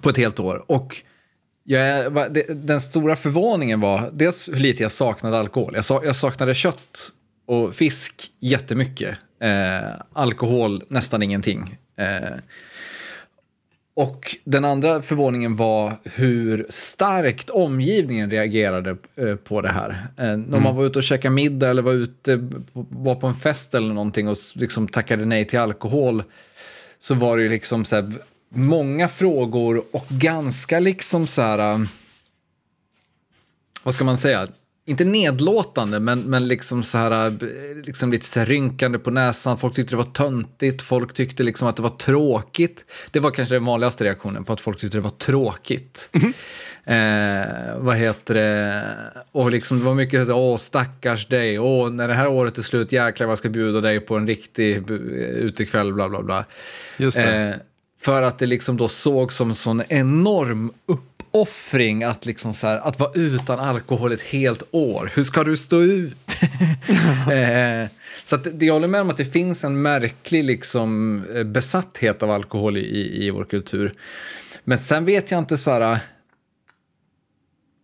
på 0.00 0.10
ett 0.10 0.16
helt 0.16 0.40
år. 0.40 0.64
Och 0.66 1.02
jag, 1.64 2.12
den 2.48 2.80
stora 2.80 3.16
förvåningen 3.16 3.80
var 3.80 4.10
dels 4.12 4.48
hur 4.48 4.54
lite 4.54 4.82
jag 4.82 4.92
saknade 4.92 5.38
alkohol. 5.38 5.76
Jag, 5.88 6.04
jag 6.04 6.16
saknade 6.16 6.54
kött 6.54 7.12
och 7.46 7.74
fisk 7.74 8.30
jättemycket. 8.40 9.18
Eh, 9.40 10.00
alkohol 10.12 10.82
nästan 10.88 11.22
ingenting. 11.22 11.76
Eh, 11.96 12.38
och 13.96 14.36
den 14.44 14.64
andra 14.64 15.02
förvåningen 15.02 15.56
var 15.56 15.92
hur 16.04 16.66
starkt 16.68 17.50
omgivningen 17.50 18.30
reagerade 18.30 18.96
eh, 19.16 19.36
på 19.36 19.60
det 19.60 19.72
här. 19.72 20.06
Eh, 20.16 20.28
mm. 20.28 20.42
När 20.42 20.60
man 20.60 20.76
var 20.76 20.86
ute 20.86 20.98
och 20.98 21.02
käkade 21.02 21.34
middag 21.34 21.70
eller 21.70 21.82
var 21.82 21.92
ute 21.92 22.48
var 22.72 23.14
på 23.14 23.26
en 23.26 23.34
fest 23.34 23.74
eller 23.74 23.88
någonting 23.88 24.28
och 24.28 24.36
liksom 24.54 24.88
tackade 24.88 25.24
nej 25.24 25.44
till 25.44 25.58
alkohol 25.58 26.22
så 27.00 27.14
var 27.14 27.36
det 27.36 27.42
ju 27.42 27.48
liksom 27.48 27.84
så 27.84 27.96
här, 27.96 28.12
många 28.48 29.08
frågor 29.08 29.84
och 29.92 30.06
ganska 30.08 30.78
liksom 30.78 31.26
så 31.26 31.42
här... 31.42 31.58
Eh, 31.58 31.80
vad 33.82 33.94
ska 33.94 34.04
man 34.04 34.16
säga? 34.16 34.48
Inte 34.86 35.04
nedlåtande, 35.04 36.00
men, 36.00 36.20
men 36.20 36.48
liksom 36.48 36.82
så 36.82 36.98
här, 36.98 37.38
liksom 37.86 38.12
lite 38.12 38.26
så 38.26 38.38
här 38.38 38.46
rynkande 38.46 38.98
på 38.98 39.10
näsan. 39.10 39.58
Folk 39.58 39.74
tyckte 39.74 39.92
det 39.92 39.96
var 39.96 40.04
töntigt, 40.04 40.82
folk 40.82 41.14
tyckte 41.14 41.42
liksom 41.42 41.68
att 41.68 41.76
det 41.76 41.82
var 41.82 41.88
tråkigt. 41.88 42.84
Det 43.10 43.20
var 43.20 43.30
kanske 43.30 43.54
den 43.54 43.64
vanligaste 43.64 44.04
reaktionen 44.04 44.44
på 44.44 44.52
att 44.52 44.60
folk 44.60 44.80
tyckte 44.80 44.96
det 44.96 45.02
var 45.02 45.10
tråkigt. 45.10 46.08
Mm 46.12 46.32
-hmm. 46.84 47.72
eh, 47.72 47.78
vad 47.78 47.96
heter 47.96 48.34
det? 48.34 48.82
Och 49.32 49.50
liksom 49.50 49.78
det 49.78 49.84
var 49.84 49.94
mycket 49.94 50.26
så 50.26 50.34
åh 50.34 50.56
stackars 50.56 51.26
dig, 51.26 51.58
åh 51.58 51.90
när 51.90 52.08
det 52.08 52.14
här 52.14 52.28
året 52.28 52.58
är 52.58 52.62
slut, 52.62 52.92
jäklar 52.92 53.26
vad 53.26 53.32
jag 53.32 53.38
ska 53.38 53.48
bjuda 53.48 53.80
dig 53.80 54.00
på 54.00 54.16
en 54.16 54.26
riktig 54.26 54.90
utekväll, 54.90 55.92
bla 55.92 56.08
bla 56.08 56.22
bla. 56.22 56.44
Just. 56.96 57.16
Eh, 57.16 57.50
för 58.00 58.22
att 58.22 58.38
det 58.38 58.46
liksom 58.46 58.76
då 58.76 58.88
såg 58.88 59.32
som 59.32 59.48
en 59.48 59.54
sån 59.54 59.82
enorm 59.88 60.72
upp 60.86 61.13
uppoffring 61.34 62.04
att, 62.04 62.26
liksom 62.26 62.54
så 62.54 62.66
här, 62.66 62.76
att 62.76 62.98
vara 62.98 63.10
utan 63.14 63.58
alkohol 63.58 64.12
ett 64.12 64.22
helt 64.22 64.62
år. 64.70 65.10
Hur 65.14 65.24
ska 65.24 65.44
du 65.44 65.56
stå 65.56 65.82
ut? 65.82 66.16
eh, 67.32 67.90
så 68.24 68.34
att, 68.34 68.62
jag 68.62 68.74
håller 68.74 68.88
med 68.88 69.00
om 69.00 69.10
att 69.10 69.16
det 69.16 69.24
finns 69.24 69.64
en 69.64 69.82
märklig 69.82 70.44
liksom, 70.44 71.22
eh, 71.34 71.44
besatthet 71.44 72.22
av 72.22 72.30
alkohol 72.30 72.76
i, 72.76 73.26
i 73.26 73.30
vår 73.30 73.44
kultur. 73.44 73.94
Men 74.64 74.78
sen 74.78 75.04
vet 75.04 75.30
jag 75.30 75.38
inte 75.38 75.56
så 75.56 75.70
här... 75.70 75.98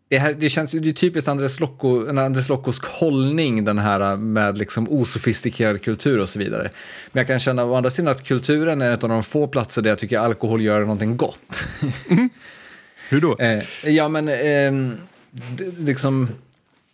Det, 0.09 0.19
här, 0.19 0.35
det 0.35 0.49
känns 0.49 0.73
det 0.73 0.89
är 0.89 0.93
typiskt 0.93 1.29
Andres, 1.29 1.61
Locco, 1.61 2.19
Andres 2.19 2.49
Loccos 2.49 2.81
hållning, 2.81 3.65
den 3.65 3.79
här 3.79 4.17
med 4.17 4.59
liksom 4.59 4.89
osofistikerad 4.89 5.83
kultur 5.83 6.21
och 6.21 6.29
så 6.29 6.39
vidare. 6.39 6.71
Men 7.13 7.21
jag 7.21 7.27
kan 7.27 7.39
känna 7.39 7.65
å 7.65 7.75
andra 7.75 7.91
sidan 7.91 8.11
att 8.11 8.25
kulturen 8.25 8.83
är 8.83 8.91
ett 8.91 9.05
av 9.05 9.11
de 9.11 9.23
få 9.23 9.47
platser 9.47 9.83
där 9.83 9.91
jag 9.91 9.99
tycker 9.99 10.19
alkohol 10.19 10.63
gör 10.63 10.81
någonting 10.81 11.17
gott. 11.17 11.63
Mm. 12.11 12.29
Hur 13.11 13.21
då? 13.21 13.37
Eh, 13.39 13.63
ja, 13.91 14.09
men 14.09 14.29
eh, 14.29 14.97
liksom 15.79 16.29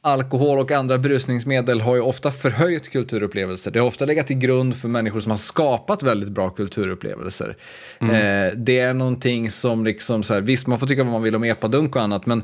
alkohol 0.00 0.58
och 0.58 0.70
andra 0.70 0.98
berusningsmedel 0.98 1.80
har 1.80 1.94
ju 1.94 2.00
ofta 2.00 2.30
förhöjt 2.30 2.88
kulturupplevelser. 2.88 3.70
Det 3.70 3.78
har 3.78 3.86
ofta 3.86 4.04
legat 4.04 4.26
till 4.26 4.38
grund 4.38 4.76
för 4.76 4.88
människor 4.88 5.20
som 5.20 5.30
har 5.30 5.36
skapat 5.36 6.02
väldigt 6.02 6.28
bra 6.28 6.50
kulturupplevelser. 6.50 7.56
Mm. 8.00 8.14
Eh, 8.14 8.54
det 8.56 8.78
är 8.78 8.94
någonting 8.94 9.50
som, 9.50 9.84
liksom 9.84 10.22
så 10.22 10.34
här, 10.34 10.40
visst 10.40 10.66
man 10.66 10.78
får 10.78 10.86
tycka 10.86 11.04
vad 11.04 11.12
man 11.12 11.22
vill 11.22 11.36
om 11.36 11.44
epadunk 11.44 11.96
och 11.96 12.02
annat, 12.02 12.26
men 12.26 12.42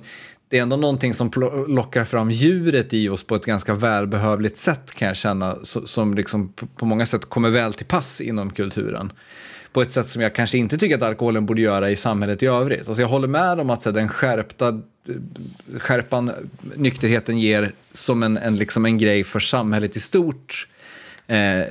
det 0.49 0.59
är 0.59 0.63
ändå 0.63 0.77
någonting 0.77 1.15
som 1.15 1.31
lockar 1.69 2.05
fram 2.05 2.31
djuret 2.31 2.95
i 2.95 3.09
oss 3.09 3.23
på 3.23 3.35
ett 3.35 3.47
ganska 3.47 3.75
välbehövligt 3.75 4.57
sätt 4.57 4.91
kan 4.95 5.09
jag 5.09 5.17
känna, 5.17 5.59
som 5.63 6.15
liksom 6.15 6.53
på 6.77 6.87
många 6.87 7.07
sätt 7.07 7.25
kommer 7.25 7.51
väl 7.51 7.73
till 7.73 7.87
pass 7.87 8.21
inom 8.21 8.51
kulturen 8.51 9.13
på 9.73 9.83
ett 9.83 9.91
sätt 9.91 10.07
som 10.07 10.23
jag 10.23 10.35
kanske 10.35 10.59
inte 10.59 10.79
tycker 10.79 10.97
att 10.97 11.03
alkoholen 11.03 11.47
borde 11.47 11.61
göra 11.61 11.91
i 11.91 11.97
samhället 11.97 12.43
i 12.43 12.47
övrigt. 12.47 12.89
Alltså 12.89 13.03
jag 13.03 13.09
håller 13.09 13.29
med 13.29 13.61
om 13.61 13.71
att 13.71 13.83
så, 13.83 13.91
den 13.91 14.09
skärpta 14.09 14.81
skärpan 15.79 16.33
nykterheten 16.77 17.39
ger 17.39 17.73
som 17.93 18.23
en, 18.23 18.37
en, 18.37 18.57
liksom 18.57 18.85
en 18.85 18.99
grej 18.99 19.25
för 19.25 19.41
samhället 19.41 19.97
i 19.97 20.01
stort. 20.01 20.67
Eh, 21.27 21.63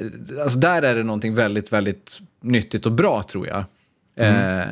alltså 0.44 0.60
där 0.60 0.82
är 0.82 0.96
det 0.96 1.04
någonting 1.04 1.36
väldigt, 1.36 1.74
väldigt 1.74 2.20
nyttigt 2.42 2.86
och 2.86 2.92
bra 2.92 3.24
tror 3.24 3.48
jag. 3.48 3.64
Mm. 4.16 4.60
Eh, 4.60 4.68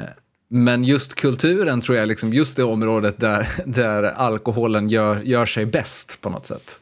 men 0.48 0.84
just 0.84 1.15
kulturen 1.15 1.82
tror 1.82 1.98
jag, 1.98 2.08
liksom 2.08 2.34
just 2.34 2.56
det 2.56 2.63
området 2.63 3.20
där, 3.20 3.48
där 3.65 4.04
alkoholen 4.04 4.89
gör, 4.89 5.22
gör 5.22 5.46
sig 5.46 5.65
bäst 5.65 6.22
på 6.22 6.30
något 6.30 6.46
sätt. 6.46 6.80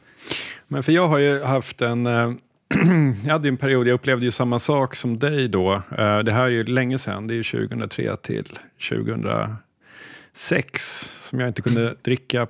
Men 0.68 0.82
för 0.82 0.92
jag 0.92 1.08
har 1.08 1.18
ju 1.18 1.42
haft 1.42 1.82
en 1.82 2.06
eh, 2.06 2.32
jag 3.24 3.32
hade 3.32 3.48
en 3.48 3.56
period, 3.56 3.86
jag 3.86 3.94
upplevde 3.94 4.24
ju 4.24 4.30
samma 4.30 4.58
sak 4.58 4.94
som 4.94 5.18
dig 5.18 5.48
då. 5.48 5.74
Uh, 5.74 6.18
det 6.18 6.32
här 6.32 6.42
är 6.42 6.48
ju 6.48 6.64
länge 6.64 6.98
sedan, 6.98 7.26
det 7.26 7.34
är 7.34 7.36
ju 7.36 7.42
2003 7.42 8.16
till 8.16 8.58
2006 8.88 11.18
som 11.28 11.40
jag 11.40 11.48
inte 11.48 11.62
kunde 11.62 11.94
dricka 12.02 12.46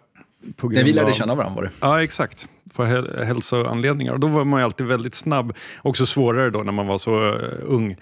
på 0.56 0.68
grund 0.68 0.78
När 0.78 0.84
vi 0.84 0.92
lärde 0.92 1.12
känna 1.12 1.34
varandra 1.34 1.56
var 1.56 1.62
det. 1.62 1.70
Ja, 1.80 2.02
exakt. 2.02 2.48
För 2.74 3.24
hälsoanledningar. 3.24 4.12
Och 4.12 4.20
då 4.20 4.26
var 4.26 4.44
man 4.44 4.60
ju 4.60 4.64
alltid 4.64 4.86
väldigt 4.86 5.14
snabb. 5.14 5.56
Också 5.82 6.06
svårare 6.06 6.50
då 6.50 6.62
när 6.62 6.72
man 6.72 6.86
var 6.86 6.98
så 6.98 7.32
uh, 7.32 7.38
ung. 7.62 7.96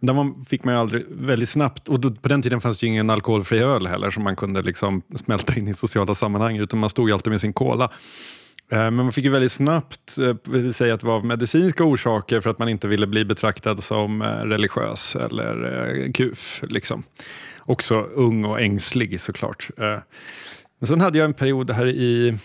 Där 0.00 0.14
man 0.14 0.44
fick 0.48 0.64
man 0.64 0.74
ju 0.74 0.80
aldrig 0.80 1.04
väldigt 1.08 1.48
snabbt, 1.48 1.88
och 1.88 2.00
då, 2.00 2.10
på 2.10 2.28
den 2.28 2.42
tiden 2.42 2.60
fanns 2.60 2.78
det 2.78 2.86
ju 2.86 2.92
ingen 2.92 3.10
alkoholfri 3.10 3.58
öl 3.58 3.86
heller 3.86 4.10
som 4.10 4.22
man 4.22 4.36
kunde 4.36 4.62
liksom 4.62 5.02
smälta 5.16 5.54
in 5.54 5.68
i 5.68 5.74
sociala 5.74 6.14
sammanhang, 6.14 6.56
utan 6.56 6.78
man 6.78 6.90
stod 6.90 7.08
ju 7.08 7.14
alltid 7.14 7.30
med 7.30 7.40
sin 7.40 7.52
cola. 7.52 7.90
Eh, 8.68 8.78
men 8.78 8.94
man 8.94 9.12
fick 9.12 9.24
ju 9.24 9.30
väldigt 9.30 9.52
snabbt 9.52 10.18
eh, 10.18 10.70
säga 10.70 10.94
att 10.94 11.00
det 11.00 11.06
var 11.06 11.14
av 11.14 11.24
medicinska 11.24 11.84
orsaker 11.84 12.40
för 12.40 12.50
att 12.50 12.58
man 12.58 12.68
inte 12.68 12.88
ville 12.88 13.06
bli 13.06 13.24
betraktad 13.24 13.82
som 13.82 14.22
eh, 14.22 14.26
religiös 14.26 15.16
eller 15.16 16.12
kuf. 16.12 16.60
Liksom. 16.62 17.02
Också 17.60 18.00
ung 18.00 18.44
och 18.44 18.60
ängslig 18.60 19.20
såklart. 19.20 19.70
Men 20.78 20.86
sen 20.86 21.00
hade 21.00 21.18
jag 21.18 21.24
en 21.24 21.34
period 21.34 21.70
här 21.70 21.86
i, 21.86 22.38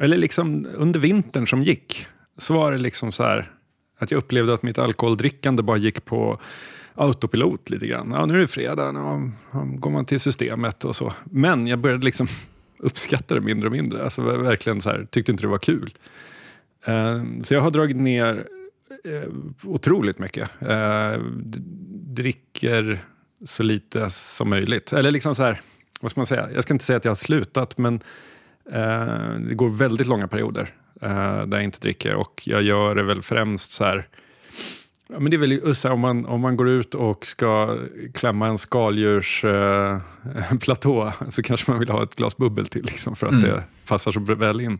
eller 0.00 0.16
liksom 0.16 0.66
under 0.74 1.00
vintern 1.00 1.46
som 1.46 1.62
gick, 1.62 2.06
så 2.38 2.54
var 2.54 2.72
det 2.72 2.78
liksom 2.78 3.12
så 3.12 3.22
här 3.22 3.50
att 3.98 4.10
jag 4.10 4.18
upplevde 4.18 4.54
att 4.54 4.62
mitt 4.62 4.78
alkoholdrickande 4.78 5.62
bara 5.62 5.76
gick 5.76 6.04
på 6.04 6.40
autopilot 6.94 7.70
lite 7.70 7.86
grann. 7.86 8.10
Ja, 8.10 8.26
nu 8.26 8.34
är 8.34 8.38
det 8.38 8.46
fredag, 8.46 8.92
nu 8.92 9.32
går 9.52 9.90
man 9.90 10.04
till 10.04 10.20
systemet 10.20 10.84
och 10.84 10.96
så. 10.96 11.12
Men 11.24 11.66
jag 11.66 11.78
började 11.78 12.04
liksom 12.04 12.28
uppskattade 12.82 13.40
det 13.40 13.44
mindre 13.44 13.66
och 13.66 13.72
mindre. 13.72 14.02
Alltså 14.02 14.22
verkligen 14.22 14.80
så 14.80 14.90
här, 14.90 15.06
tyckte 15.10 15.32
inte 15.32 15.44
det 15.44 15.48
var 15.48 15.58
kul. 15.58 15.94
Uh, 16.88 17.42
så 17.42 17.54
jag 17.54 17.60
har 17.60 17.70
dragit 17.70 17.96
ner 17.96 18.46
uh, 19.06 19.28
otroligt 19.62 20.18
mycket. 20.18 20.50
Uh, 20.62 21.24
dricker 22.04 23.04
så 23.44 23.62
lite 23.62 24.10
som 24.10 24.50
möjligt. 24.50 24.92
Eller 24.92 25.10
liksom 25.10 25.34
så 25.34 25.42
här, 25.42 25.60
vad 26.00 26.10
ska 26.10 26.20
man 26.20 26.26
säga? 26.26 26.48
Jag 26.54 26.62
ska 26.62 26.74
inte 26.74 26.84
säga 26.84 26.96
att 26.96 27.04
jag 27.04 27.10
har 27.10 27.16
slutat, 27.16 27.78
men 27.78 28.02
det 29.48 29.54
går 29.54 29.70
väldigt 29.70 30.06
långa 30.06 30.28
perioder 30.28 30.74
där 31.46 31.52
jag 31.52 31.64
inte 31.64 31.80
dricker. 31.80 32.14
Och 32.14 32.42
jag 32.44 32.62
gör 32.62 32.94
det 32.94 33.02
väl 33.02 33.22
främst 33.22 33.72
så 33.72 33.84
här 33.84 34.08
Ja, 35.12 35.20
men 35.20 35.30
det 35.30 35.36
är 35.36 35.38
väl 35.38 35.52
Ussa, 35.52 35.92
om 35.92 36.00
man, 36.00 36.26
om 36.26 36.40
man 36.40 36.56
går 36.56 36.68
ut 36.68 36.94
och 36.94 37.26
ska 37.26 37.78
klämma 38.14 38.46
en 38.46 38.58
skaldjursplatå 38.58 41.06
eh, 41.06 41.12
så 41.30 41.42
kanske 41.42 41.70
man 41.70 41.80
vill 41.80 41.88
ha 41.88 42.02
ett 42.02 42.16
glas 42.16 42.36
bubbel 42.36 42.66
till 42.66 42.84
liksom, 42.84 43.16
för 43.16 43.26
att 43.26 43.32
mm. 43.32 43.44
det 43.44 43.62
passar 43.86 44.12
så 44.12 44.20
väl 44.20 44.60
in. 44.60 44.78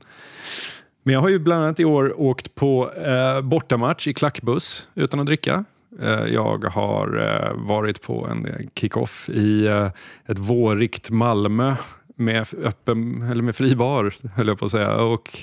Men 1.03 1.15
jag 1.15 1.21
har 1.21 1.29
ju 1.29 1.39
bland 1.39 1.65
annat 1.65 1.81
i 1.81 1.85
år 1.85 2.21
åkt 2.21 2.55
på 2.55 2.93
eh, 2.93 3.41
bortamatch 3.41 4.07
i 4.07 4.15
klackbuss 4.15 4.89
utan 4.95 5.21
att 5.21 5.27
dricka. 5.27 5.65
Eh, 6.01 6.25
jag 6.25 6.65
har 6.65 7.19
eh, 7.19 7.53
varit 7.55 8.03
på 8.03 8.27
en 8.27 8.47
kick-off 8.75 9.29
i 9.29 9.67
eh, 9.67 9.91
ett 10.27 10.39
vårigt 10.39 11.11
Malmö 11.11 11.77
med, 12.17 12.47
öppen, 12.63 13.23
eller 13.23 13.43
med 13.43 13.57
fri 13.57 13.77
bar, 13.77 14.15
höll 14.35 14.49
jag 14.49 14.59
på 14.59 14.65
att 14.65 14.71
säga. 14.71 14.97
Och 14.97 15.39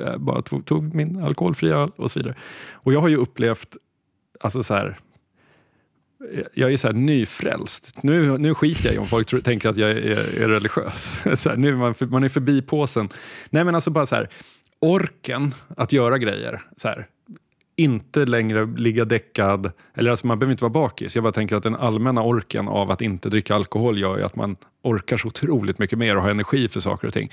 eh, 0.00 0.16
bara 0.16 0.42
tog, 0.42 0.66
tog 0.66 0.94
min 0.94 1.22
alkoholfria 1.22 1.76
öl 1.76 1.90
och 1.96 2.10
så 2.10 2.18
vidare. 2.18 2.34
Och 2.72 2.92
jag 2.92 3.00
har 3.00 3.08
ju 3.08 3.16
upplevt 3.16 3.76
alltså 4.42 4.62
så 4.62 4.74
här, 4.74 4.98
jag 6.54 6.72
är 6.72 6.76
så 6.76 6.86
här 6.86 6.94
nyfrälst. 6.94 8.02
Nu, 8.02 8.38
nu 8.38 8.54
skiter 8.54 8.86
jag 8.86 8.94
i 8.94 8.98
om 8.98 9.06
folk 9.06 9.28
tror, 9.28 9.40
tänker 9.40 9.68
att 9.68 9.76
jag 9.76 9.90
är, 9.90 10.42
är 10.42 10.48
religiös. 10.48 11.22
Så 11.42 11.50
här, 11.50 11.56
nu 11.56 11.68
är 11.68 11.76
man, 11.76 11.94
man 12.00 12.24
är 12.24 12.28
förbi 12.28 12.62
påsen. 12.62 13.08
Nej 13.50 13.64
men 13.64 13.74
alltså 13.74 13.90
bara 13.90 14.06
så 14.06 14.14
här, 14.14 14.28
orken 14.78 15.54
att 15.76 15.92
göra 15.92 16.18
grejer. 16.18 16.60
Så 16.76 16.88
här, 16.88 17.06
inte 17.76 18.24
längre 18.24 18.66
ligga 18.66 19.04
däckad, 19.04 19.72
eller 19.94 20.10
alltså 20.10 20.26
man 20.26 20.38
behöver 20.38 20.52
inte 20.52 20.64
vara 20.64 20.72
bakis. 20.72 21.14
Jag 21.14 21.24
bara 21.24 21.32
tänker 21.32 21.56
att 21.56 21.62
den 21.62 21.76
allmänna 21.76 22.22
orken 22.22 22.68
av 22.68 22.90
att 22.90 23.00
inte 23.00 23.28
dricka 23.28 23.54
alkohol 23.54 23.98
gör 23.98 24.18
ju 24.18 24.24
att 24.24 24.36
man 24.36 24.56
orkar 24.82 25.16
så 25.16 25.28
otroligt 25.28 25.78
mycket 25.78 25.98
mer 25.98 26.16
och 26.16 26.22
har 26.22 26.30
energi 26.30 26.68
för 26.68 26.80
saker 26.80 27.06
och 27.06 27.14
ting. 27.14 27.32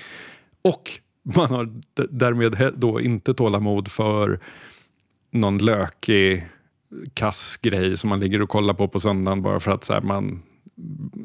Och 0.62 0.90
man 1.36 1.50
har 1.50 1.68
därmed 2.10 2.72
då 2.76 3.00
inte 3.00 3.34
tålamod 3.34 3.90
för 3.90 4.38
någon 5.30 5.58
lökig 5.58 6.48
kass 7.14 7.56
grej 7.62 7.96
som 7.96 8.10
man 8.10 8.20
ligger 8.20 8.42
och 8.42 8.48
kollar 8.48 8.74
på 8.74 8.88
på 8.88 9.00
söndagen 9.00 9.42
bara 9.42 9.60
för 9.60 9.70
att 9.70 9.84
så 9.84 9.92
här, 9.92 10.00
man 10.00 10.42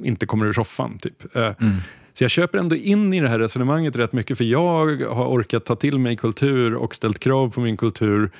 inte 0.03 0.26
kommer 0.26 0.45
ur 0.45 0.53
soffan. 0.53 0.97
Typ. 0.97 1.36
Eh, 1.36 1.53
mm. 1.61 1.76
Så 2.13 2.24
jag 2.24 2.32
köper 2.32 2.57
ändå 2.57 2.76
in 2.76 3.13
i 3.13 3.20
det 3.20 3.30
här 3.30 3.39
resonemanget 3.39 3.95
rätt 3.95 4.13
mycket 4.13 4.38
för 4.38 4.45
jag 4.45 5.03
har 5.03 5.26
orkat 5.26 5.66
ta 5.66 5.76
till 5.76 5.99
mig 5.99 6.16
kultur 6.16 6.76
och 6.76 6.95
ställt 6.95 7.20
krav 7.20 7.49
på 7.49 7.61
min 7.61 7.78
kultur 7.78 8.32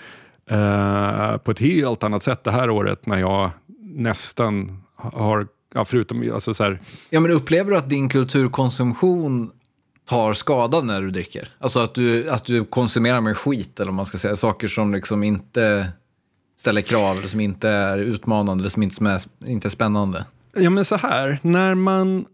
eh, 0.50 1.38
på 1.38 1.52
ett 1.52 1.60
helt 1.60 2.04
annat 2.04 2.24
sätt 2.24 2.44
det 2.44 2.52
här 2.52 2.70
året 2.70 3.06
när 3.06 3.18
jag 3.18 3.50
nästan 3.80 4.84
har, 4.96 5.48
ja, 5.74 5.86
förutom 5.86 6.32
alltså 6.34 6.54
så 6.54 6.64
här, 6.64 6.80
Ja 7.10 7.20
men 7.20 7.32
upplever 7.32 7.72
du 7.72 7.78
att 7.78 7.90
din 7.90 8.10
kulturkonsumtion 8.10 9.52
tar 10.06 10.34
skada 10.34 10.82
när 10.82 11.02
du 11.02 11.12
dricker? 11.12 11.50
Alltså 11.60 11.80
att 11.80 11.96
du, 11.96 12.30
att 12.30 12.46
du 12.46 12.66
konsumerar 12.66 13.22
med 13.22 13.38
skit 13.38 13.80
eller 13.80 13.90
om 13.90 13.96
man 13.96 14.06
ska 14.06 14.18
säga, 14.18 14.36
saker 14.36 14.68
som 14.68 14.94
liksom 14.94 15.24
inte 15.24 15.88
ställer 16.66 16.82
krav 16.82 17.18
eller 17.18 17.28
som 17.28 17.40
inte 17.40 17.70
är 17.70 17.98
utmanande 17.98 18.62
eller 18.62 18.70
som 18.70 18.84
inte 18.84 19.06
är, 19.06 19.22
inte 19.50 19.68
är 19.68 19.70
spännande? 19.70 20.26
Ja 20.54 20.70
men 20.70 20.86
så 20.86 20.96
här, 20.96 21.40
när 21.42 21.76
man 21.76 22.26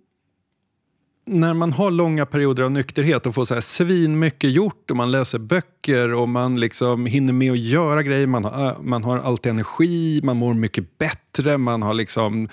när 1.25 1.53
man 1.53 1.73
har 1.73 1.91
långa 1.91 2.25
perioder 2.25 2.63
av 2.63 2.71
nykterhet 2.71 3.25
och 3.25 3.36
får 3.36 3.45
så 3.45 3.53
här 3.53 3.61
svin 3.61 4.19
mycket 4.19 4.51
gjort 4.51 4.91
och 4.91 4.97
man 4.97 5.11
läser 5.11 5.39
böcker 5.39 6.13
och 6.13 6.29
man 6.29 6.59
liksom 6.59 7.05
hinner 7.05 7.34
med 7.34 7.51
att 7.51 7.59
göra 7.59 8.03
grejer, 8.03 8.27
man 8.27 8.45
har, 8.45 8.67
äh, 8.67 8.82
man 8.82 9.03
har 9.03 9.19
alltid 9.19 9.49
energi, 9.49 10.21
man 10.23 10.38
mår 10.38 10.53
mycket 10.53 10.97
bättre, 10.97 11.57
man 11.57 11.82
har 11.82 11.93
liksom 11.93 12.49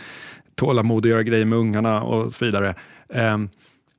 tålamod 0.54 1.06
att 1.06 1.10
göra 1.10 1.22
grejer 1.22 1.44
med 1.44 1.58
ungarna 1.58 2.02
och 2.02 2.32
så 2.32 2.44
vidare. 2.44 2.74
Ehm, 3.08 3.48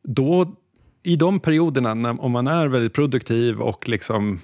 då, 0.04 0.56
I 1.04 1.16
de 1.16 1.40
perioderna, 1.40 1.94
när, 1.94 2.22
om 2.22 2.32
man 2.32 2.48
är 2.48 2.68
väldigt 2.68 2.94
produktiv 2.94 3.62
och 3.62 3.90
liksom 3.90 4.40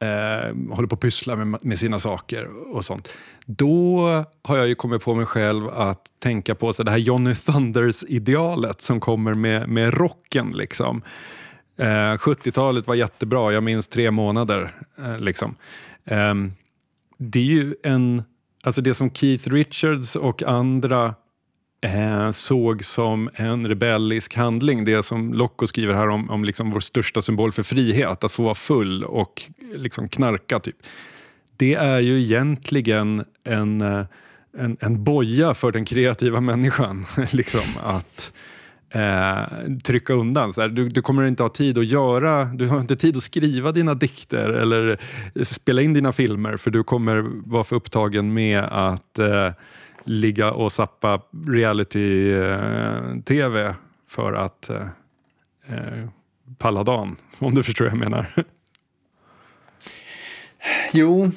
eh, 0.00 0.74
håller 0.74 0.86
på 0.86 0.94
att 0.94 1.00
pyssla 1.00 1.36
med, 1.36 1.64
med, 1.64 1.78
sina 1.78 1.98
saker 1.98 2.74
och 2.76 2.84
sånt. 2.84 3.08
Då 3.46 4.06
har 4.42 4.56
jag 4.56 4.68
ju 4.68 4.74
kommit 4.74 5.04
på 5.04 5.14
mig 5.14 5.26
själv 5.26 5.68
att 5.68 6.02
tänka 6.18 6.54
på 6.54 6.72
så 6.72 6.82
det 6.82 6.90
här 6.90 6.98
Johnny 6.98 7.34
Thunders-idealet 7.34 8.80
som 8.80 9.00
kommer 9.00 9.34
med, 9.34 9.68
med 9.68 9.94
rocken. 9.94 10.48
Liksom. 10.54 11.02
Eh, 11.76 12.16
70-talet 12.16 12.86
var 12.86 12.94
jättebra, 12.94 13.52
jag 13.52 13.62
minns 13.62 13.88
tre 13.88 14.10
månader. 14.10 14.74
Eh, 14.98 15.18
liksom. 15.18 15.54
Eh, 16.04 16.34
det 17.16 17.38
är 17.38 17.44
ju 17.44 17.74
en, 17.82 18.22
alltså 18.62 18.80
det 18.80 18.94
som 18.94 19.10
Keith 19.10 19.48
Richards 19.48 20.16
och 20.16 20.42
andra 20.42 21.14
eh, 21.80 22.30
såg 22.30 22.84
som 22.84 23.30
en 23.34 23.68
rebellisk 23.68 24.36
handling. 24.36 24.84
Det 24.84 25.02
som 25.02 25.34
Locko 25.34 25.66
skriver 25.66 25.94
här 25.94 26.08
om, 26.08 26.30
om 26.30 26.44
liksom 26.44 26.70
vår 26.70 26.80
största 26.80 27.22
symbol 27.22 27.52
för 27.52 27.62
frihet, 27.62 28.24
att 28.24 28.32
få 28.32 28.42
vara 28.42 28.54
full 28.54 29.04
och 29.04 29.42
liksom 29.74 30.08
knarka. 30.08 30.60
Typ. 30.60 30.76
Det 31.56 31.74
är 31.74 32.00
ju 32.00 32.20
egentligen 32.20 33.24
en, 33.44 33.80
eh, 33.80 34.04
en, 34.58 34.76
en 34.80 35.04
boja 35.04 35.54
för 35.54 35.72
den 35.72 35.84
kreativa 35.84 36.40
människan. 36.40 37.06
liksom, 37.30 37.82
att 37.82 38.32
eh, 38.90 39.42
trycka 39.84 40.12
undan. 40.12 40.52
Så 40.52 40.60
här, 40.60 40.68
du, 40.68 40.88
du, 40.88 41.02
kommer 41.02 41.22
inte 41.22 41.42
ha 41.42 41.50
tid 41.50 41.78
att 41.78 41.86
göra, 41.86 42.44
du 42.44 42.66
har 42.66 42.80
inte 42.80 42.96
tid 42.96 43.16
att 43.16 43.22
skriva 43.22 43.72
dina 43.72 43.94
dikter 43.94 44.48
eller 44.48 44.98
spela 45.44 45.82
in 45.82 45.92
dina 45.92 46.12
filmer 46.12 46.56
för 46.56 46.70
du 46.70 46.82
kommer 46.82 47.24
vara 47.50 47.64
för 47.64 47.76
upptagen 47.76 48.32
med 48.32 48.60
att 48.64 49.18
eh, 49.18 49.50
ligga 50.04 50.50
och 50.50 50.72
sappa 50.72 51.22
reality-tv 51.46 53.74
för 54.08 54.32
att 54.32 54.70
eh, 54.70 54.86
eh, 55.68 56.08
palla 56.58 56.84
dagen, 56.84 57.16
om 57.38 57.54
du 57.54 57.62
förstår 57.62 57.84
vad 57.84 57.92
jag 57.92 57.98
menar. 57.98 58.44
Jo, 60.92 61.30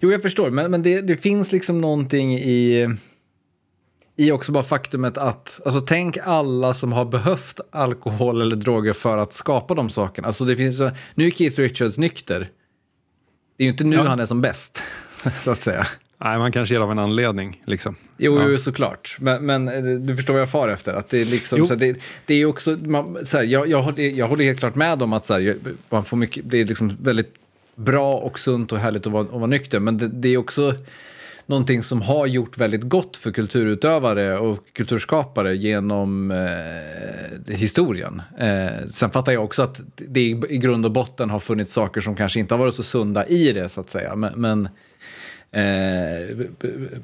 jo 0.00 0.12
jag 0.12 0.22
förstår, 0.22 0.50
men, 0.50 0.70
men 0.70 0.82
det, 0.82 1.00
det 1.00 1.16
finns 1.16 1.52
liksom 1.52 1.80
någonting 1.80 2.34
i 2.34 2.88
i 4.18 4.32
också 4.32 4.52
bara 4.52 4.64
faktumet 4.64 5.18
att, 5.18 5.60
alltså 5.64 5.80
tänk 5.80 6.18
alla 6.22 6.74
som 6.74 6.92
har 6.92 7.04
behövt 7.04 7.60
alkohol 7.70 8.42
eller 8.42 8.56
droger 8.56 8.92
för 8.92 9.18
att 9.18 9.32
skapa 9.32 9.74
de 9.74 9.90
sakerna. 9.90 10.26
Alltså 10.26 10.44
det 10.44 10.56
finns, 10.56 10.80
nu 11.14 11.26
är 11.26 11.30
Keith 11.30 11.60
Richards 11.60 11.98
nykter. 11.98 12.48
Det 13.56 13.62
är 13.62 13.64
ju 13.64 13.70
inte 13.70 13.84
nu 13.84 13.96
ja. 13.96 14.02
han 14.02 14.20
är 14.20 14.26
som 14.26 14.40
bäst, 14.40 14.82
så 15.44 15.50
att 15.50 15.60
säga. 15.60 15.86
Nej, 16.20 16.38
man 16.38 16.52
kanske 16.52 16.74
ger 16.74 16.80
av 16.80 16.90
en 16.90 16.98
anledning. 16.98 17.62
Liksom. 17.64 17.96
Jo, 18.16 18.50
ja. 18.50 18.58
såklart. 18.58 19.16
Men, 19.20 19.46
men, 19.46 19.68
eh, 19.68 19.98
du 20.00 20.16
förstår 20.16 20.34
vad 20.34 20.42
jag 20.42 20.50
far 20.50 20.68
efter. 20.68 20.94
Att 20.94 21.08
det, 21.08 21.18
är 21.18 21.24
liksom, 21.24 21.66
så 21.66 21.74
det, 21.74 21.98
det 22.26 22.34
är 22.34 22.46
också, 22.46 22.78
man, 22.82 23.26
så 23.26 23.36
här, 23.36 23.44
jag, 23.44 23.68
jag, 23.68 23.82
håller, 23.82 24.02
jag 24.02 24.26
håller 24.26 24.44
helt 24.44 24.58
klart 24.58 24.74
med 24.74 25.02
om 25.02 25.12
att 25.12 25.24
så 25.24 25.34
här, 25.34 25.56
man 25.88 26.04
får 26.04 26.16
mycket, 26.16 26.50
det 26.50 26.60
är 26.60 26.64
liksom 26.64 26.96
väldigt 27.00 27.34
bra 27.74 28.18
och 28.18 28.38
sunt 28.38 28.72
och 28.72 28.78
härligt 28.78 29.06
att 29.06 29.12
vara, 29.12 29.22
att 29.22 29.32
vara 29.32 29.46
nykter. 29.46 29.80
Men 29.80 29.98
det, 29.98 30.08
det 30.08 30.28
är 30.28 30.36
också 30.36 30.74
någonting 31.46 31.82
som 31.82 32.02
har 32.02 32.26
gjort 32.26 32.58
väldigt 32.58 32.82
gott 32.82 33.16
för 33.16 33.30
kulturutövare 33.30 34.38
och 34.38 34.58
kulturskapare 34.72 35.56
genom 35.56 36.30
eh, 36.30 37.54
historien. 37.54 38.22
Eh, 38.38 38.86
sen 38.90 39.10
fattar 39.10 39.32
jag 39.32 39.44
också 39.44 39.62
att 39.62 39.80
det 39.94 40.20
i 40.20 40.58
grund 40.58 40.84
och 40.84 40.92
botten 40.92 41.30
har 41.30 41.40
funnits 41.40 41.72
saker 41.72 42.00
som 42.00 42.16
kanske 42.16 42.40
inte 42.40 42.54
har 42.54 42.58
varit 42.58 42.74
så 42.74 42.82
sunda 42.82 43.26
i 43.26 43.52
det, 43.52 43.68
så 43.68 43.80
att 43.80 43.88
säga. 43.88 44.16
Men, 44.16 44.40
men 44.40 44.68
Eh, 45.52 46.36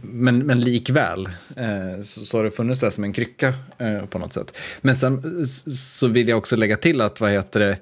men, 0.03 0.39
men 0.39 0.61
likväl 0.61 1.29
eh, 1.57 2.01
så, 2.03 2.25
så 2.25 2.37
har 2.37 2.45
det 2.45 2.51
funnits 2.51 2.81
där 2.81 2.91
som 2.91 3.05
en 3.05 3.13
krycka 3.13 3.55
eh, 3.79 4.07
på 4.07 4.19
något 4.19 4.33
sätt. 4.33 4.57
Men 4.81 4.97
sen 4.97 5.47
så 5.77 6.07
vill 6.07 6.29
jag 6.29 6.39
också 6.39 6.57
lägga 6.57 6.77
till 6.77 7.01
att 7.01 7.21
vad 7.21 7.31
heter 7.31 7.61
det, 7.61 7.79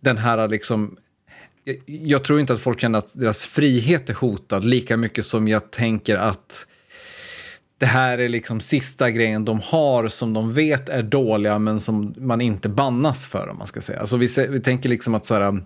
den 0.00 0.18
här 0.18 0.48
liksom 0.48 0.96
jag, 1.64 1.76
jag 1.86 2.24
tror 2.24 2.40
inte 2.40 2.52
att 2.52 2.60
folk 2.60 2.80
känner 2.80 2.98
att 2.98 3.20
deras 3.20 3.44
frihet 3.44 4.10
är 4.10 4.14
hotad 4.14 4.64
lika 4.64 4.96
mycket 4.96 5.26
som 5.26 5.48
jag 5.48 5.70
tänker 5.70 6.16
att 6.16 6.66
det 7.78 7.86
här 7.86 8.18
är 8.18 8.28
liksom 8.28 8.60
sista 8.60 9.10
grejen 9.10 9.44
de 9.44 9.60
har 9.60 10.08
som 10.08 10.32
de 10.32 10.52
vet 10.52 10.88
är 10.88 11.02
dåliga 11.02 11.58
men 11.58 11.80
som 11.80 12.14
man 12.16 12.40
inte 12.40 12.68
bannas 12.68 13.26
för 13.26 13.48
om 13.48 13.58
man 13.58 13.66
ska 13.66 13.80
säga. 13.80 14.00
Alltså 14.00 14.16
vi, 14.16 14.28
vi 14.48 14.60
tänker 14.60 14.88
liksom 14.88 15.14
att 15.14 15.26
så 15.26 15.34
här, 15.34 15.60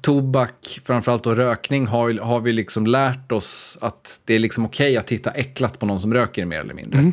tobak, 0.00 0.80
framförallt 0.84 1.24
då 1.24 1.34
rökning, 1.34 1.86
har, 1.86 2.14
har 2.14 2.40
vi 2.40 2.52
liksom 2.52 2.86
lärt 2.86 3.32
oss 3.32 3.78
att 3.80 4.20
det 4.24 4.34
är 4.34 4.38
liksom 4.38 4.66
okej 4.66 4.90
okay 4.90 4.96
att 4.96 5.06
titta 5.06 5.30
äcklat 5.30 5.78
på 5.78 5.86
någon 5.86 6.00
som 6.00 6.14
röker 6.14 6.44
mer 6.44 6.60
eller 6.60 6.74
mindre. 6.74 6.98
Mm. 6.98 7.12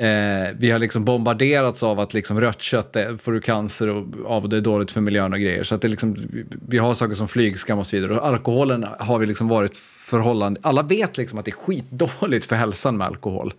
Eh, 0.00 0.48
vi 0.58 0.70
har 0.70 0.78
liksom 0.78 1.04
bombarderats 1.04 1.82
av 1.82 2.00
att 2.00 2.14
liksom 2.14 2.40
rött 2.40 2.62
kött 2.62 2.96
är, 2.96 3.16
får 3.16 3.32
du 3.32 3.40
cancer 3.40 3.88
och, 3.88 4.06
av 4.26 4.48
det 4.48 4.56
är 4.56 4.60
dåligt 4.60 4.90
för 4.90 5.00
miljön 5.00 5.32
och 5.32 5.40
grejer. 5.40 5.62
Så 5.62 5.74
att 5.74 5.82
det 5.82 5.88
liksom, 5.88 6.16
vi 6.68 6.78
har 6.78 6.94
saker 6.94 7.14
som 7.14 7.28
flygskam 7.28 7.78
och 7.78 7.86
så 7.86 7.96
vidare. 7.96 8.18
Och 8.18 8.26
alkoholen 8.26 8.86
har 8.98 9.18
vi 9.18 9.26
liksom 9.26 9.48
varit 9.48 9.76
förhållande... 9.76 10.60
Alla 10.62 10.82
vet 10.82 11.16
liksom 11.16 11.38
att 11.38 11.44
det 11.44 11.50
är 11.50 11.52
skitdåligt 11.52 12.46
för 12.46 12.56
hälsan 12.56 12.96
med 12.96 13.06
alkohol. 13.06 13.54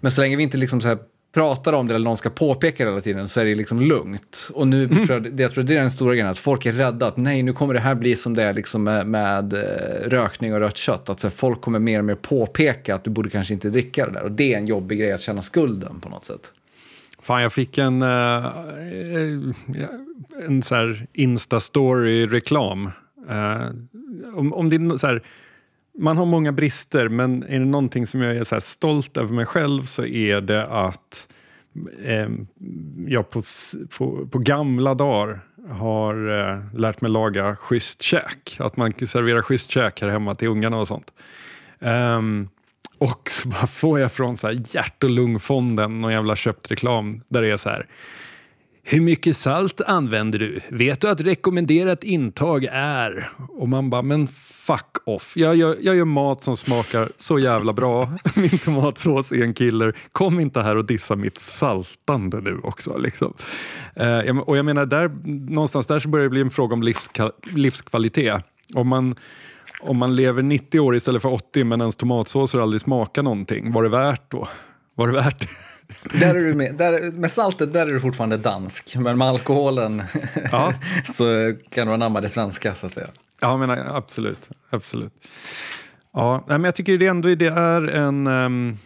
Men 0.00 0.12
så 0.12 0.20
länge 0.20 0.36
vi 0.36 0.42
inte 0.42 0.58
liksom 0.58 0.80
så 0.80 0.88
här 0.88 0.98
pratar 1.32 1.72
om 1.72 1.88
det 1.88 1.94
eller 1.94 2.04
någon 2.04 2.16
ska 2.16 2.30
påpeka 2.30 2.84
det 2.84 2.90
hela 2.90 3.00
tiden 3.00 3.28
så 3.28 3.40
är 3.40 3.44
det 3.44 3.54
liksom 3.54 3.80
lugnt. 3.80 4.50
Och 4.54 4.68
nu 4.68 4.84
mm. 4.84 5.06
tror 5.06 5.26
jag, 5.26 5.40
jag 5.40 5.52
tror 5.52 5.64
det 5.64 5.74
är 5.74 5.80
den 5.80 5.90
stora 5.90 6.14
grejen, 6.14 6.28
att 6.28 6.38
folk 6.38 6.66
är 6.66 6.72
rädda 6.72 7.06
att 7.06 7.16
nej, 7.16 7.42
nu 7.42 7.52
kommer 7.52 7.74
det 7.74 7.80
här 7.80 7.94
bli 7.94 8.16
som 8.16 8.34
det 8.34 8.42
är 8.42 8.52
liksom 8.52 8.84
med, 8.84 9.06
med 9.06 9.52
eh, 9.52 10.08
rökning 10.08 10.54
och 10.54 10.60
rött 10.60 10.76
kött. 10.76 11.08
Att 11.08 11.20
så 11.20 11.26
här, 11.26 11.32
folk 11.32 11.60
kommer 11.60 11.78
mer 11.78 11.98
och 11.98 12.04
mer 12.04 12.14
påpeka 12.14 12.94
att 12.94 13.04
du 13.04 13.10
borde 13.10 13.30
kanske 13.30 13.54
inte 13.54 13.70
dricka 13.70 14.06
det 14.06 14.12
där. 14.12 14.22
Och 14.22 14.32
det 14.32 14.54
är 14.54 14.58
en 14.58 14.66
jobbig 14.66 14.98
grej 14.98 15.12
att 15.12 15.20
känna 15.20 15.42
skulden 15.42 16.00
på 16.00 16.08
något 16.08 16.24
sätt. 16.24 16.52
Fan, 17.22 17.42
jag 17.42 17.52
fick 17.52 17.78
en, 17.78 18.02
uh, 18.02 18.46
en 20.46 20.62
så 20.62 20.74
här 20.74 21.06
Insta-story-reklam. 21.12 22.90
Uh, 23.30 23.66
om, 24.34 24.52
om 24.52 24.70
det 24.70 24.76
är 24.76 24.98
så 24.98 25.06
här, 25.06 25.22
man 25.98 26.16
har 26.16 26.26
många 26.26 26.52
brister, 26.52 27.08
men 27.08 27.42
är 27.42 27.58
det 27.58 27.64
någonting 27.64 28.06
som 28.06 28.22
jag 28.22 28.36
är 28.36 28.44
så 28.44 28.60
stolt 28.60 29.16
över 29.16 29.34
mig 29.34 29.46
själv 29.46 29.82
så 29.82 30.04
är 30.04 30.40
det 30.40 30.66
att 30.66 31.26
eh, 32.04 32.28
jag 33.06 33.30
på, 33.30 33.40
på, 33.98 34.26
på, 34.26 34.38
gamla 34.38 34.94
dagar 34.94 35.40
har 35.70 36.40
eh, 36.40 36.78
lärt 36.80 37.00
mig 37.00 37.10
laga 37.10 37.56
schysst 37.56 38.02
käk. 38.02 38.56
Att 38.58 38.76
man 38.76 38.92
kan 38.92 39.08
servera 39.08 39.42
schysst 39.42 39.70
käk 39.70 40.00
här 40.00 40.08
hemma 40.08 40.34
till 40.34 40.48
ungarna 40.48 40.78
och 40.78 40.88
sånt. 40.88 41.12
Um, 41.78 42.48
och 42.98 43.30
så 43.30 43.48
bara 43.48 43.66
får 43.66 44.00
jag 44.00 44.12
från 44.12 44.36
så 44.36 44.46
här 44.46 44.60
hjärt 44.70 45.04
och 45.04 45.10
lungfonden 45.10 46.00
någon 46.00 46.12
jävla 46.12 46.36
köpt 46.36 46.70
reklam 46.70 47.20
där 47.28 47.42
det 47.42 47.50
är 47.50 47.56
så 47.56 47.68
här 47.68 47.86
hur 48.84 49.00
mycket 49.00 49.36
salt 49.36 49.80
använder 49.80 50.38
du? 50.38 50.60
Vet 50.68 51.00
du 51.00 51.08
att 51.08 51.20
rekommenderat 51.20 52.04
intag 52.04 52.64
är... 52.72 53.28
Och 53.48 53.68
man 53.68 53.90
bara, 53.90 54.02
men 54.02 54.28
fuck 54.66 54.96
off. 55.04 55.36
Jag 55.36 55.56
gör, 55.56 55.76
jag 55.80 55.96
gör 55.96 56.04
mat 56.04 56.42
som 56.44 56.56
smakar 56.56 57.08
så 57.18 57.38
jävla 57.38 57.72
bra. 57.72 58.12
Min 58.36 58.58
tomatsås 58.58 59.32
är 59.32 59.42
en 59.42 59.54
killer. 59.54 59.96
Kom 60.12 60.40
inte 60.40 60.60
här 60.60 60.76
och 60.76 60.86
dissa 60.86 61.16
mitt 61.16 61.38
saltande 61.38 62.40
nu 62.40 62.60
också. 62.62 62.96
Liksom. 62.96 63.34
Eh, 63.94 64.38
och 64.38 64.56
jag 64.56 64.64
menar, 64.64 64.86
där, 64.86 65.10
någonstans 65.50 65.86
där 65.86 66.00
så 66.00 66.08
börjar 66.08 66.24
det 66.24 66.30
bli 66.30 66.40
en 66.40 66.50
fråga 66.50 66.74
om 66.74 66.92
livskvalitet. 67.42 68.44
Om 68.74 68.88
man, 68.88 69.14
om 69.80 69.96
man 69.96 70.16
lever 70.16 70.42
90 70.42 70.80
år 70.80 70.96
istället 70.96 71.22
för 71.22 71.32
80 71.32 71.64
men 71.64 71.80
ens 71.80 71.96
tomatsåser 71.96 72.58
aldrig 72.58 72.80
smakar 72.80 73.22
någonting, 73.22 73.72
var 73.72 73.82
det 73.82 73.88
värt 73.88 74.30
då? 74.30 74.48
Var 74.94 75.06
det 75.06 75.12
värt 75.12 75.40
det? 75.40 75.48
Där 76.20 76.34
är 76.34 76.40
du 76.40 76.54
med, 76.54 76.74
där, 76.74 77.12
med 77.12 77.30
saltet 77.30 77.72
där 77.72 77.86
är 77.86 77.92
du 77.92 78.00
fortfarande 78.00 78.36
dansk, 78.36 78.96
men 78.96 79.18
med 79.18 79.28
alkoholen 79.28 80.02
ja. 80.52 80.74
så 81.14 81.54
kan 81.70 81.86
du 81.86 81.92
anamma 81.92 82.20
det 82.20 82.28
svenska 82.28 82.74
så 82.74 82.86
att 82.86 82.94
säga. 82.94 83.08
Ja, 83.40 83.56
men 83.56 83.70
absolut. 83.70 84.48
absolut. 84.70 85.12
Ja, 86.12 86.44
men 86.46 86.64
jag 86.64 86.74
tycker 86.74 86.98
det 86.98 87.06
ändå 87.06 87.34
det 87.34 87.46
är 87.46 87.82
en... 87.82 88.26
Um, 88.26 88.78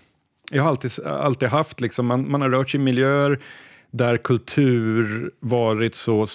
jag 0.50 0.62
har 0.62 0.70
alltid, 0.70 1.06
alltid 1.06 1.48
haft, 1.48 1.80
liksom, 1.80 2.06
man, 2.06 2.30
man 2.30 2.40
har 2.40 2.50
rört 2.50 2.70
sig 2.70 2.80
i 2.80 2.82
miljöer 2.82 3.38
där 3.90 4.16
kultur 4.16 5.30
varit 5.40 5.94
så 5.94 6.26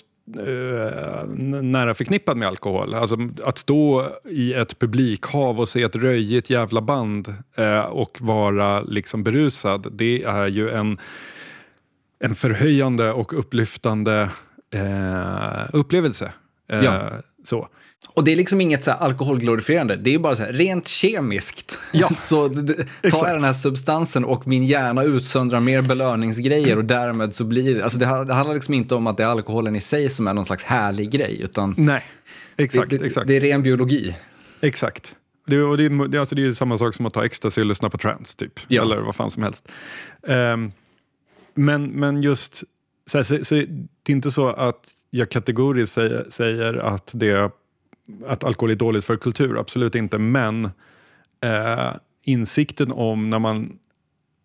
nära 1.61 1.93
förknippad 1.93 2.37
med 2.37 2.47
alkohol. 2.47 2.93
Alltså, 2.93 3.17
att 3.43 3.57
stå 3.57 4.07
i 4.25 4.53
ett 4.53 4.79
publikhav 4.79 5.59
och 5.59 5.69
se 5.69 5.83
ett 5.83 5.95
röjigt 5.95 6.49
jävla 6.49 6.81
band 6.81 7.35
uh, 7.59 7.79
och 7.79 8.17
vara 8.21 8.81
liksom 8.81 9.23
berusad, 9.23 9.87
det 9.91 10.23
är 10.23 10.47
ju 10.47 10.69
en, 10.69 10.97
en 12.19 12.35
förhöjande 12.35 13.11
och 13.11 13.39
upplyftande 13.39 14.29
uh, 14.75 15.69
upplevelse. 15.73 16.33
Ja. 16.67 17.09
Så. 17.43 17.67
Och 18.13 18.23
det 18.23 18.31
är 18.31 18.35
liksom 18.35 18.61
inget 18.61 18.83
så 18.83 18.91
alkoholglorifierande, 18.91 19.95
det 19.95 20.13
är 20.13 20.19
bara 20.19 20.35
så 20.35 20.43
här, 20.43 20.53
rent 20.53 20.87
kemiskt. 20.87 21.77
Ja, 21.91 22.09
så 22.15 22.49
tar 22.49 23.27
jag 23.27 23.35
den 23.35 23.43
här 23.43 23.53
substansen 23.53 24.25
och 24.25 24.47
min 24.47 24.63
hjärna 24.63 25.03
utsöndrar 25.03 25.59
mer 25.59 25.81
belöningsgrejer 25.81 26.77
och 26.77 26.85
därmed 26.85 27.35
så 27.35 27.43
blir 27.43 27.75
det, 27.75 27.83
alltså 27.83 27.97
det, 27.97 28.05
det 28.05 28.33
handlar 28.33 28.53
liksom 28.53 28.73
inte 28.73 28.95
om 28.95 29.07
att 29.07 29.17
det 29.17 29.23
är 29.23 29.27
alkoholen 29.27 29.75
i 29.75 29.79
sig 29.79 30.09
som 30.09 30.27
är 30.27 30.33
någon 30.33 30.45
slags 30.45 30.63
härlig 30.63 31.11
grej, 31.11 31.41
utan 31.41 31.75
Nej, 31.77 32.03
exakt, 32.57 32.89
det, 32.89 32.97
det, 32.97 33.05
exakt. 33.05 33.27
det 33.27 33.35
är 33.35 33.41
ren 33.41 33.63
biologi. 33.63 34.15
Exakt. 34.61 35.15
Det, 35.47 35.61
och 35.61 35.77
det, 35.77 36.07
det, 36.07 36.19
alltså 36.19 36.35
det 36.35 36.45
är 36.45 36.53
samma 36.53 36.77
sak 36.77 36.93
som 36.93 37.05
att 37.05 37.13
ta 37.13 37.25
ecstasy 37.25 37.61
och 37.61 37.67
lyssna 37.67 37.89
på 37.89 37.97
trance, 37.97 38.37
typ. 38.37 38.59
Ja. 38.67 38.81
Eller 38.81 38.97
vad 38.97 39.15
fan 39.15 39.31
som 39.31 39.43
helst. 39.43 39.71
Um, 40.21 40.71
men, 41.53 41.85
men 41.85 42.21
just, 42.21 42.63
så, 43.07 43.17
här, 43.17 43.23
så, 43.23 43.45
så, 43.45 43.55
det 43.55 44.11
är 44.11 44.15
inte 44.15 44.31
så 44.31 44.47
att 44.49 44.89
jag 45.09 45.29
kategoriskt 45.29 45.93
säger, 45.93 46.25
säger 46.29 46.73
att 46.73 47.09
det 47.13 47.51
att 48.27 48.43
alkohol 48.43 48.71
är 48.71 48.75
dåligt 48.75 49.05
för 49.05 49.17
kultur, 49.17 49.59
absolut 49.59 49.95
inte. 49.95 50.17
Men 50.17 50.65
eh, 51.41 51.91
insikten 52.23 52.91
om 52.91 53.29
när 53.29 53.39
man 53.39 53.77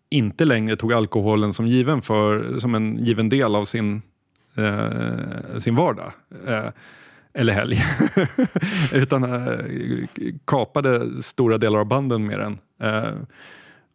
inte 0.09 0.45
längre 0.45 0.75
tog 0.75 0.93
alkoholen 0.93 1.53
som 1.53 1.67
given, 1.67 2.01
för, 2.01 2.59
som 2.59 2.75
en 2.75 2.97
given 2.97 3.29
del 3.29 3.55
av 3.55 3.65
sin, 3.65 4.01
eh, 4.55 5.57
sin 5.57 5.75
vardag. 5.75 6.11
Eh, 6.47 6.69
eller 7.33 7.53
helg. 7.53 7.77
Utan 8.93 9.23
eh, 9.23 9.65
kapade 10.45 11.23
stora 11.23 11.57
delar 11.57 11.79
av 11.79 11.85
banden 11.85 12.25
med 12.27 12.39
den. 12.39 12.59
Eh, 12.81 13.13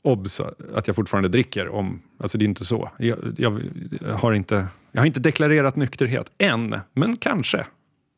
obs 0.03 0.41
att 0.75 0.87
jag 0.87 0.97
fortfarande 0.97 1.29
dricker. 1.29 1.69
Om, 1.69 2.03
alltså 2.19 2.39
det 2.39 2.45
är 2.45 2.49
inte 2.49 2.65
så. 2.65 2.91
Jag, 2.99 3.19
jag, 3.37 3.61
har 4.09 4.33
inte, 4.33 4.67
jag 4.93 5.01
har 5.01 5.07
inte 5.07 5.21
deklarerat 5.21 5.77
nykterhet 5.77 6.31
än, 6.39 6.81
men 6.93 7.17
kanske. 7.17 7.67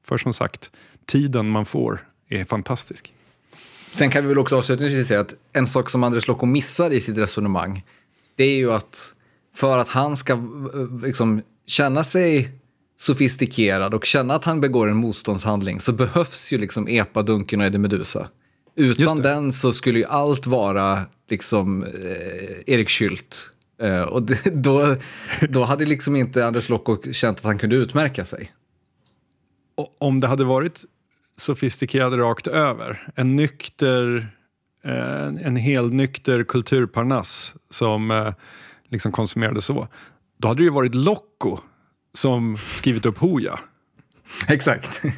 För 0.05 0.19
som 0.19 0.33
sagt, 0.33 0.71
tiden 1.07 1.51
man 1.51 1.65
får 1.65 2.09
är 2.29 2.45
fantastisk. 2.45 3.13
Sen 3.93 4.11
kan 4.11 4.23
vi 4.23 4.29
väl 4.29 4.39
också 4.39 4.59
avslutningsvis 4.59 5.09
säga 5.09 5.21
att 5.21 5.35
en 5.53 5.67
sak 5.67 5.91
som 5.91 6.05
Andres 6.05 6.29
Lokko 6.29 6.47
missar 6.47 6.91
i 6.91 7.01
sitt 7.01 7.19
resonemang, 7.19 7.85
det 8.37 8.45
är 8.45 8.57
ju 8.57 8.73
att 8.73 9.13
för 9.55 9.79
att 9.79 9.89
han 9.89 10.17
ska 10.17 10.39
liksom 11.03 11.43
känna 11.67 12.05
sig 12.05 12.51
sofistikerad 12.99 13.95
och 13.95 14.05
känna 14.05 14.35
att 14.35 14.45
han 14.45 14.61
begår 14.61 14.89
en 14.89 14.97
motståndshandling 14.97 15.81
så 15.81 15.93
behövs 15.93 16.53
ju 16.53 16.59
liksom 16.59 16.89
epadunken 16.89 17.61
och 17.61 17.67
Eddie 17.67 17.79
Medusa. 17.79 18.29
Utan 18.77 19.23
den 19.23 19.53
så 19.53 19.73
skulle 19.73 19.99
ju 19.99 20.05
allt 20.05 20.47
vara 20.47 21.03
liksom 21.29 21.85
eh, 21.85 21.91
Erik 22.67 22.89
Schült. 22.89 23.51
Eh, 23.83 24.03
och 24.03 24.23
det, 24.23 24.45
då, 24.53 24.97
då 25.49 25.65
hade 25.65 25.85
liksom 25.85 26.17
inte 26.17 26.47
Anders 26.47 26.69
Lokko 26.69 27.13
känt 27.13 27.39
att 27.39 27.45
han 27.45 27.59
kunde 27.59 27.77
utmärka 27.77 28.25
sig. 28.25 28.53
Och 29.77 29.97
om 29.99 30.21
det 30.21 30.29
hade 30.29 30.45
varit 30.45 30.85
sofistikerade 31.37 32.17
rakt 32.17 32.47
över. 32.47 33.09
En 33.15 33.37
nykter, 33.37 34.29
eh, 34.85 35.27
en 35.27 35.57
helnykter 35.57 36.45
kulturparnass 36.45 37.55
som 37.71 38.11
eh, 38.11 38.35
liksom 38.89 39.13
konsumerade 39.13 39.61
så. 39.61 39.89
Då 40.39 40.49
hade 40.49 40.61
det 40.61 40.65
ju 40.65 40.71
varit 40.71 40.95
Locko 40.95 41.59
som 42.13 42.57
skrivit 42.57 43.07
upp 43.07 43.19
Hoja. 43.19 43.61
Exakt. 44.49 45.03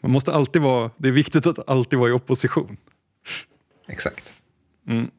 Man 0.00 0.10
måste 0.12 0.32
alltid 0.32 0.62
vara, 0.62 0.90
det 0.96 1.08
är 1.08 1.12
viktigt 1.12 1.46
att 1.46 1.68
alltid 1.68 1.98
vara 1.98 2.10
i 2.10 2.12
opposition. 2.12 2.76
Exakt. 3.88 4.32
Mm. 4.88 5.10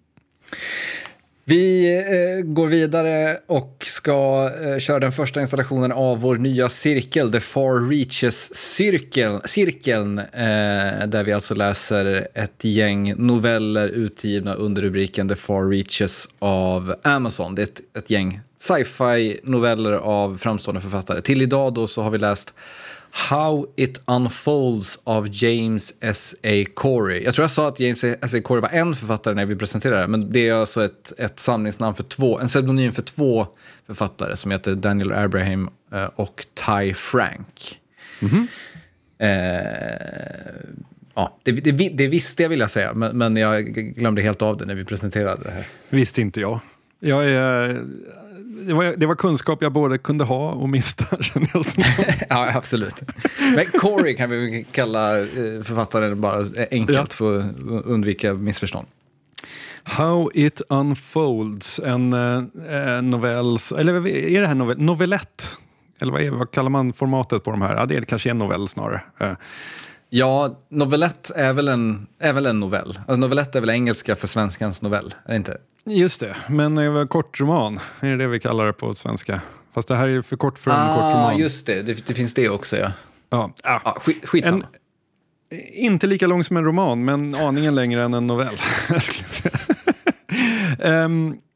Vi 1.45 1.95
eh, 1.97 2.45
går 2.45 2.67
vidare 2.67 3.39
och 3.47 3.85
ska 3.87 4.51
eh, 4.61 4.77
köra 4.77 4.99
den 4.99 5.11
första 5.11 5.41
installationen 5.41 5.91
av 5.91 6.21
vår 6.21 6.35
nya 6.35 6.69
cirkel, 6.69 7.31
The 7.31 7.39
Far 7.39 7.89
Reaches-cirkeln, 7.89 9.41
cirkeln, 9.45 10.19
eh, 10.19 11.07
där 11.07 11.23
vi 11.23 11.33
alltså 11.33 11.55
läser 11.55 12.27
ett 12.33 12.63
gäng 12.63 13.15
noveller 13.17 13.87
utgivna 13.87 14.53
under 14.53 14.81
rubriken 14.81 15.29
The 15.29 15.35
Far 15.35 15.69
Reaches 15.69 16.29
av 16.39 16.95
Amazon. 17.03 17.55
Det 17.55 17.61
är 17.61 17.63
ett, 17.63 17.81
ett 17.97 18.09
gäng 18.09 18.39
sci-fi 18.63 19.39
noveller 19.43 19.93
av 19.93 20.37
framstående 20.37 20.81
författare. 20.81 21.21
Till 21.21 21.41
idag 21.41 21.73
då 21.73 21.87
så 21.87 22.01
har 22.01 22.11
vi 22.11 22.17
läst 22.17 22.53
How 23.11 23.67
It 23.75 24.01
Unfolds 24.05 24.99
av 25.03 25.27
James 25.31 25.93
S.A. 25.99 26.65
Corey. 26.73 27.23
Jag 27.23 27.33
tror 27.33 27.43
jag 27.43 27.51
sa 27.51 27.67
att 27.67 27.79
James 27.79 28.03
S.A. 28.03 28.41
Corey 28.43 28.61
var 28.61 28.69
en 28.69 28.95
författare 28.95 29.33
när 29.33 29.45
vi 29.45 29.55
presenterade 29.55 30.01
det, 30.01 30.07
men 30.07 30.31
det 30.31 30.49
är 30.49 30.53
alltså 30.53 30.85
ett, 30.85 31.13
ett 31.17 31.39
samlingsnamn 31.39 31.95
för 31.95 32.03
två, 32.03 32.39
en 32.39 32.47
pseudonym 32.47 32.91
för 32.91 33.01
två 33.01 33.47
författare 33.87 34.35
som 34.35 34.51
heter 34.51 34.75
Daniel 34.75 35.13
Abraham 35.13 35.69
eh, 35.93 36.09
och 36.15 36.45
Ty 36.53 36.93
Frank. 36.93 37.79
Mm 38.21 38.33
-hmm. 38.33 38.47
eh, 39.17 40.77
ja, 41.15 41.37
det, 41.43 41.51
det, 41.51 41.71
det, 41.71 42.07
visste 42.07 42.43
jag 42.43 42.49
vill 42.49 42.59
jag 42.59 42.71
säga, 42.71 42.93
men, 42.93 43.17
men 43.17 43.37
jag 43.37 43.65
glömde 43.73 44.21
helt 44.21 44.41
av 44.41 44.57
det 44.57 44.65
när 44.65 44.75
vi 44.75 44.85
presenterade 44.85 45.41
det 45.43 45.51
här. 45.51 45.67
Visste 45.89 46.21
inte 46.21 46.41
jag. 46.41 46.59
Jag 46.99 47.25
är 47.25 47.81
det, 48.53 48.73
var, 48.73 48.83
det 48.97 49.05
var 49.05 49.15
kunskap 49.15 49.61
jag 49.61 49.71
både 49.71 49.97
kunde 49.97 50.23
ha 50.23 50.51
och 50.51 50.69
mista, 50.69 51.17
känner 51.21 51.49
jag. 51.53 51.65
ja, 52.29 52.51
absolut. 52.55 52.95
Men 53.55 53.65
Corey 53.65 54.15
kan 54.15 54.29
vi 54.29 54.65
kalla 54.71 55.19
eh, 55.19 55.25
författaren 55.63 56.21
bara 56.21 56.45
enkelt 56.71 56.97
ja. 56.97 57.05
för 57.09 57.39
att 57.39 57.85
undvika 57.85 58.33
missförstånd. 58.33 58.87
How 59.83 60.29
it 60.33 60.61
unfolds, 60.69 61.79
en 61.79 62.13
eh, 62.13 63.01
novell, 63.01 63.57
eller 63.77 64.07
är 64.07 64.41
det 64.41 64.47
här 64.47 64.55
novell, 64.55 64.79
novellett? 64.79 65.57
Eller 66.01 66.11
vad, 66.11 66.21
är, 66.21 66.31
vad 66.31 66.51
kallar 66.51 66.69
man 66.69 66.93
formatet 66.93 67.43
på 67.43 67.51
de 67.51 67.61
här? 67.61 67.75
Ja, 67.75 67.85
det 67.85 67.95
är 67.95 68.01
kanske 68.01 68.29
en 68.29 68.37
novell 68.37 68.67
snarare. 68.67 69.01
Eh. 69.19 69.31
Ja, 70.15 70.59
novellett 70.69 71.31
är 71.35 71.53
väl 71.53 71.67
en, 71.67 72.07
är 72.19 72.33
väl 72.33 72.45
en 72.45 72.59
novell. 72.59 72.99
Alltså, 73.07 73.15
novellett 73.15 73.55
är 73.55 73.61
väl 73.61 73.69
engelska 73.69 74.15
för 74.15 74.27
svenskans 74.27 74.81
novell, 74.81 75.15
är 75.25 75.29
det 75.31 75.35
inte? 75.35 75.57
Just 75.85 76.19
det, 76.19 76.35
men 76.49 76.75
det 76.75 77.07
kortroman, 77.07 77.79
är 77.99 78.09
det 78.09 78.17
det 78.17 78.27
vi 78.27 78.39
kallar 78.39 78.65
det 78.65 78.73
på 78.73 78.93
svenska? 78.93 79.41
Fast 79.73 79.87
det 79.87 79.95
här 79.95 80.07
är 80.07 80.21
för 80.21 80.35
kort 80.35 80.59
för 80.59 80.71
en 80.71 80.77
ah, 80.77 80.95
kortroman. 80.95 81.37
just 81.37 81.65
det. 81.65 81.81
det. 81.81 82.07
det. 82.07 82.13
finns 82.13 82.33
det 82.33 82.49
också 82.49 82.77
ja. 82.77 82.91
Ja, 83.29 83.51
ah. 83.63 83.79
ah 83.83 83.99
skit, 83.99 84.27
skitsamma. 84.27 84.65
En, 85.49 85.59
inte 85.73 86.07
lika 86.07 86.27
lång 86.27 86.43
som 86.43 86.57
en 86.57 86.65
roman, 86.65 87.05
men 87.05 87.35
aningen 87.35 87.75
längre 87.75 88.03
än 88.03 88.13
en 88.13 88.27
novell. 88.27 88.57
um, 90.79 91.37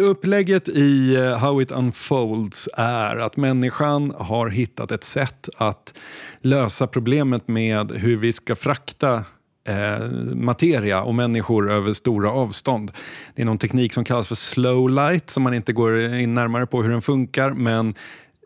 Upplägget 0.00 0.68
i 0.68 1.16
eh, 1.16 1.38
How 1.38 1.62
it 1.62 1.72
unfolds 1.72 2.68
är 2.76 3.16
att 3.16 3.36
människan 3.36 4.14
har 4.18 4.48
hittat 4.48 4.90
ett 4.90 5.04
sätt 5.04 5.48
att 5.56 5.94
lösa 6.40 6.86
problemet 6.86 7.48
med 7.48 7.92
hur 7.92 8.16
vi 8.16 8.32
ska 8.32 8.56
frakta 8.56 9.24
eh, 9.64 10.06
materia 10.34 11.02
och 11.02 11.14
människor 11.14 11.70
över 11.70 11.92
stora 11.92 12.30
avstånd. 12.30 12.92
Det 13.34 13.42
är 13.42 13.46
någon 13.46 13.58
teknik 13.58 13.92
som 13.92 14.04
kallas 14.04 14.28
för 14.28 14.34
slow 14.34 14.90
light 14.90 15.30
som 15.30 15.42
man 15.42 15.54
inte 15.54 15.72
går 15.72 16.00
in 16.00 16.34
närmare 16.34 16.66
på 16.66 16.82
hur 16.82 16.90
den 16.90 17.02
funkar 17.02 17.50
men 17.50 17.94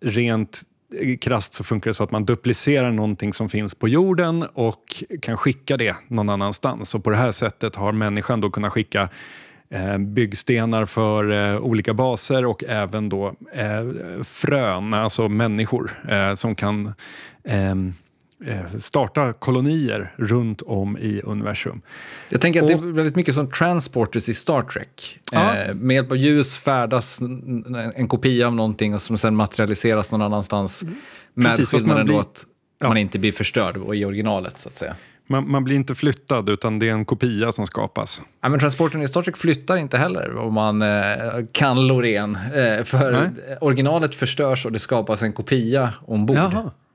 rent 0.02 0.62
eh, 1.00 1.16
krasst 1.18 1.54
så 1.54 1.64
funkar 1.64 1.90
det 1.90 1.94
så 1.94 2.04
att 2.04 2.10
man 2.10 2.24
duplicerar 2.24 2.90
någonting 2.90 3.32
som 3.32 3.48
finns 3.48 3.74
på 3.74 3.88
jorden 3.88 4.44
och 4.54 5.04
kan 5.22 5.36
skicka 5.36 5.76
det 5.76 5.96
någon 6.08 6.28
annanstans. 6.28 6.94
Och 6.94 7.04
på 7.04 7.10
det 7.10 7.16
här 7.16 7.32
sättet 7.32 7.76
har 7.76 7.92
människan 7.92 8.40
då 8.40 8.50
kunnat 8.50 8.72
skicka 8.72 9.08
byggstenar 9.98 10.86
för 10.86 11.30
eh, 11.54 11.60
olika 11.60 11.94
baser 11.94 12.46
och 12.46 12.64
även 12.64 13.08
då 13.08 13.34
eh, 13.52 13.84
frön, 14.22 14.94
alltså 14.94 15.28
människor 15.28 15.90
eh, 16.08 16.34
som 16.34 16.54
kan 16.54 16.94
ehm, 17.44 17.94
eh, 18.46 18.78
starta 18.78 19.32
kolonier 19.32 20.14
runt 20.16 20.62
om 20.62 20.98
i 20.98 21.20
universum. 21.24 21.80
Jag 22.28 22.40
tänker 22.40 22.62
att 22.62 22.68
det 22.68 22.74
Och- 22.74 22.82
är 22.82 22.92
väldigt 22.92 23.16
mycket 23.16 23.34
som 23.34 23.50
transporters 23.50 24.28
i 24.28 24.34
Star 24.34 24.62
Trek. 24.62 25.18
Ja. 25.32 25.54
Eh, 25.56 25.74
med 25.74 25.94
hjälp 25.94 26.10
av 26.10 26.16
ljus 26.16 26.56
färdas 26.56 27.20
en, 27.20 28.08
kopia 28.08 28.46
av 28.46 28.54
någonting 28.54 28.94
och 28.94 29.02
som 29.02 29.18
sen 29.18 29.36
materialiseras 29.36 30.12
någon 30.12 30.22
annanstans. 30.22 30.82
Med 31.34 31.46
Precis, 31.50 31.70
fast 31.70 31.82
skillnaden 31.84 32.06
då 32.06 32.18
att 32.20 32.44
man 32.84 32.96
inte 32.96 33.18
blir 33.18 33.32
förstörd 33.32 33.76
och 33.76 33.96
i 33.96 34.04
originalet 34.04 34.58
så 34.58 34.68
att 34.68 34.76
säga. 34.76 34.96
Man, 35.26 35.50
man 35.50 35.64
blir 35.64 35.76
inte 35.76 35.94
flyttad 35.94 36.48
utan 36.48 36.78
det 36.78 36.88
är 36.88 36.92
en 36.92 37.04
kopia 37.04 37.52
som 37.52 37.66
skapas. 37.66 38.20
Ja, 38.40 38.48
men 38.48 38.60
transporten 38.60 39.02
i 39.02 39.08
Star 39.08 39.22
Trek 39.22 39.36
flyttar 39.36 39.76
inte 39.76 39.98
heller 39.98 40.36
om 40.36 40.54
man 40.54 40.82
eh, 40.82 40.88
kan 41.52 41.86
Loreen. 41.86 42.34
Eh, 42.36 42.84
för 42.84 43.12
Nej. 43.12 43.56
originalet 43.60 44.14
förstörs 44.14 44.66
och 44.66 44.72
det 44.72 44.78
skapas 44.78 45.22
en 45.22 45.32
kopia 45.32 45.92
ombord. 46.06 46.36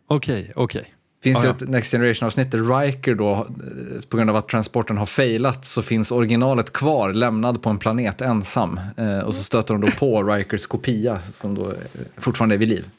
okej, 0.07 0.51
okej. 0.55 0.93
finns 1.23 1.37
Ja, 1.37 1.43
ju 1.43 1.47
ja. 1.49 1.55
ett 1.55 1.69
Next 1.69 1.91
Generation-avsnitt 1.91 2.51
där 2.51 2.79
Riker 2.81 3.15
då, 3.15 3.31
eh, 3.33 4.01
på 4.09 4.17
grund 4.17 4.29
av 4.29 4.35
att 4.35 4.49
transporten 4.49 4.97
har 4.97 5.05
failat, 5.05 5.65
så 5.65 5.81
finns 5.81 6.11
originalet 6.11 6.73
kvar, 6.73 7.13
lämnad 7.13 7.61
på 7.61 7.69
en 7.69 7.77
planet 7.77 8.21
ensam. 8.21 8.79
Eh, 8.97 9.19
och 9.19 9.35
så 9.35 9.43
stöter 9.43 9.73
de 9.73 9.81
då 9.81 9.91
på 9.91 10.23
Rikers 10.33 10.65
kopia 10.65 11.19
som 11.19 11.55
då 11.55 11.69
eh, 11.69 11.75
fortfarande 12.17 12.55
är 12.55 12.59
vid 12.59 12.69
liv. 12.69 12.89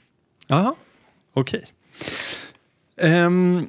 Jaha, 0.47 0.75
okej. 1.35 1.65
Ehm, 3.01 3.69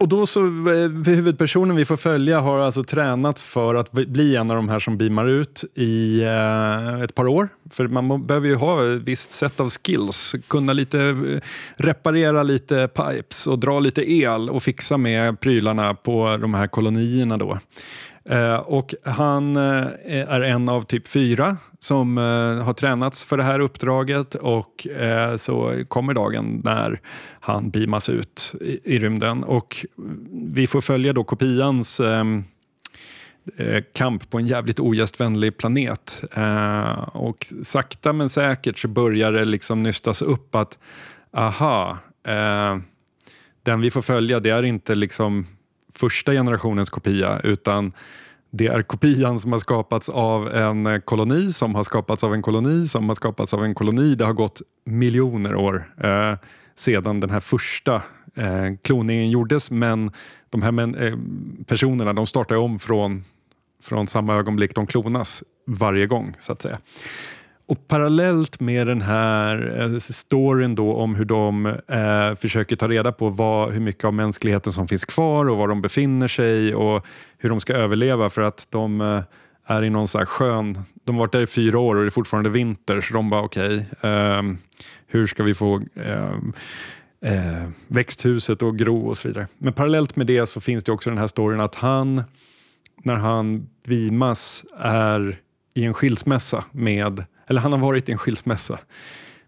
och 0.00 0.08
då 0.08 0.26
så, 0.26 0.40
eh, 0.46 0.90
huvudpersonen 1.06 1.76
vi 1.76 1.84
får 1.84 1.96
följa 1.96 2.40
har 2.40 2.58
alltså 2.58 2.84
tränat 2.84 3.40
för 3.42 3.74
att 3.74 3.92
bli 3.92 4.36
en 4.36 4.50
av 4.50 4.56
de 4.56 4.68
här 4.68 4.80
som 4.80 4.98
beamar 4.98 5.26
ut 5.28 5.64
i 5.74 6.20
eh, 6.22 7.02
ett 7.02 7.14
par 7.14 7.28
år. 7.28 7.48
För 7.70 7.88
man 7.88 8.26
behöver 8.26 8.48
ju 8.48 8.54
ha 8.54 8.94
ett 8.94 9.02
visst 9.02 9.32
sätt 9.32 9.60
av 9.60 9.70
skills, 9.70 10.34
kunna 10.48 10.72
lite 10.72 11.00
eh, 11.00 11.40
reparera 11.76 12.42
lite 12.42 12.88
pipes 12.88 13.46
och 13.46 13.58
dra 13.58 13.80
lite 13.80 14.12
el 14.12 14.50
och 14.50 14.62
fixa 14.62 14.96
med 14.96 15.40
prylarna 15.40 15.94
på 15.94 16.36
de 16.36 16.54
här 16.54 16.66
kolonierna 16.66 17.36
då. 17.36 17.58
Eh, 18.28 18.56
och 18.56 18.94
han 19.04 19.56
eh, 19.56 19.86
är 20.06 20.40
en 20.40 20.68
av 20.68 20.82
typ 20.82 21.08
fyra 21.08 21.56
som 21.78 22.18
eh, 22.18 22.64
har 22.64 22.72
tränats 22.72 23.24
för 23.24 23.36
det 23.36 23.42
här 23.42 23.60
uppdraget 23.60 24.34
och 24.34 24.86
eh, 24.86 25.36
så 25.36 25.84
kommer 25.88 26.14
dagen 26.14 26.60
när 26.64 27.00
han 27.40 27.70
beamas 27.70 28.08
ut 28.08 28.54
i, 28.60 28.94
i 28.94 28.98
rymden 28.98 29.44
och 29.44 29.86
vi 30.32 30.66
får 30.66 30.80
följa 30.80 31.12
då 31.12 31.24
kopians 31.24 32.00
ehm, 32.00 32.44
eh, 33.56 33.82
kamp 33.92 34.30
på 34.30 34.38
en 34.38 34.46
jävligt 34.46 34.80
ogästvänlig 34.80 35.56
planet. 35.56 36.24
Eh, 36.32 37.08
och 37.08 37.46
sakta 37.62 38.12
men 38.12 38.28
säkert 38.28 38.78
så 38.78 38.88
börjar 38.88 39.32
det 39.32 39.44
liksom 39.44 39.82
nystas 39.82 40.22
upp 40.22 40.54
att 40.54 40.78
aha, 41.32 41.98
den 43.62 43.80
vi 43.80 43.90
får 43.90 44.02
följa 44.02 44.40
det 44.40 44.50
är 44.50 44.62
inte 44.62 44.94
liksom 44.94 45.46
första 45.98 46.32
generationens 46.32 46.90
kopia 46.90 47.40
utan 47.44 47.92
det 48.50 48.66
är 48.66 48.82
kopian 48.82 49.38
som 49.38 49.52
har 49.52 49.58
skapats 49.58 50.08
av 50.08 50.54
en 50.54 50.86
eh, 50.86 50.98
koloni 50.98 51.52
som 51.52 51.74
har 51.74 51.82
skapats 51.82 52.24
av 52.24 52.34
en 52.34 52.42
koloni 52.42 52.86
som 52.88 53.08
har 53.08 53.16
skapats 53.16 53.54
av 53.54 53.64
en 53.64 53.74
koloni. 53.74 54.14
Det 54.14 54.24
har 54.24 54.32
gått 54.32 54.62
miljoner 54.84 55.54
år 55.54 55.92
eh, 56.00 56.34
sedan 56.76 57.20
den 57.20 57.30
här 57.30 57.40
första 57.40 58.02
eh, 58.34 58.74
kloningen 58.82 59.30
gjordes 59.30 59.70
men 59.70 60.10
de 60.50 60.62
här 60.62 60.72
men, 60.72 60.94
eh, 60.94 61.18
personerna 61.66 62.12
de 62.12 62.26
startar 62.26 62.56
om 62.56 62.78
från, 62.78 63.24
från 63.82 64.06
samma 64.06 64.34
ögonblick 64.34 64.74
de 64.74 64.86
klonas 64.86 65.42
varje 65.66 66.06
gång 66.06 66.34
så 66.38 66.52
att 66.52 66.62
säga. 66.62 66.78
Och 67.68 67.88
parallellt 67.88 68.60
med 68.60 68.86
den 68.86 69.02
här 69.02 69.80
eh, 69.80 69.98
storyn 69.98 70.74
då 70.74 70.94
om 70.94 71.14
hur 71.14 71.24
de 71.24 71.66
eh, 71.66 72.34
försöker 72.34 72.76
ta 72.76 72.88
reda 72.88 73.12
på 73.12 73.28
vad, 73.28 73.72
hur 73.72 73.80
mycket 73.80 74.04
av 74.04 74.14
mänskligheten 74.14 74.72
som 74.72 74.88
finns 74.88 75.04
kvar 75.04 75.48
och 75.48 75.56
var 75.56 75.68
de 75.68 75.82
befinner 75.82 76.28
sig 76.28 76.74
och 76.74 77.06
hur 77.38 77.48
de 77.48 77.60
ska 77.60 77.72
överleva 77.72 78.30
för 78.30 78.42
att 78.42 78.66
de 78.70 79.00
eh, 79.00 79.22
är 79.66 79.84
i 79.84 79.90
någon 79.90 80.08
så 80.08 80.18
här 80.18 80.24
skön... 80.24 80.78
De 81.04 81.14
har 81.14 81.20
varit 81.20 81.32
där 81.32 81.42
i 81.42 81.46
fyra 81.46 81.78
år 81.78 81.96
och 81.96 82.02
det 82.02 82.08
är 82.08 82.10
fortfarande 82.10 82.50
vinter 82.50 83.00
så 83.00 83.14
de 83.14 83.30
bara 83.30 83.42
okej, 83.42 83.86
ehm, 84.00 84.58
hur 85.06 85.26
ska 85.26 85.42
vi 85.42 85.54
få 85.54 85.82
ehm, 85.94 86.52
eh, 87.20 87.68
växthuset 87.86 88.62
att 88.62 88.74
gro 88.74 89.08
och 89.08 89.16
så 89.16 89.28
vidare. 89.28 89.46
Men 89.58 89.72
parallellt 89.72 90.16
med 90.16 90.26
det 90.26 90.46
så 90.46 90.60
finns 90.60 90.84
det 90.84 90.92
också 90.92 91.10
den 91.10 91.18
här 91.18 91.26
storyn 91.26 91.60
att 91.60 91.74
han, 91.74 92.22
när 93.02 93.14
han 93.14 93.68
vimas 93.86 94.64
är 94.78 95.40
i 95.74 95.84
en 95.84 95.94
skilsmässa 95.94 96.64
med, 96.72 97.24
eller 97.48 97.60
han 97.60 97.72
har 97.72 97.78
varit 97.78 98.08
i 98.08 98.12
en 98.12 98.18
skilsmässa 98.18 98.78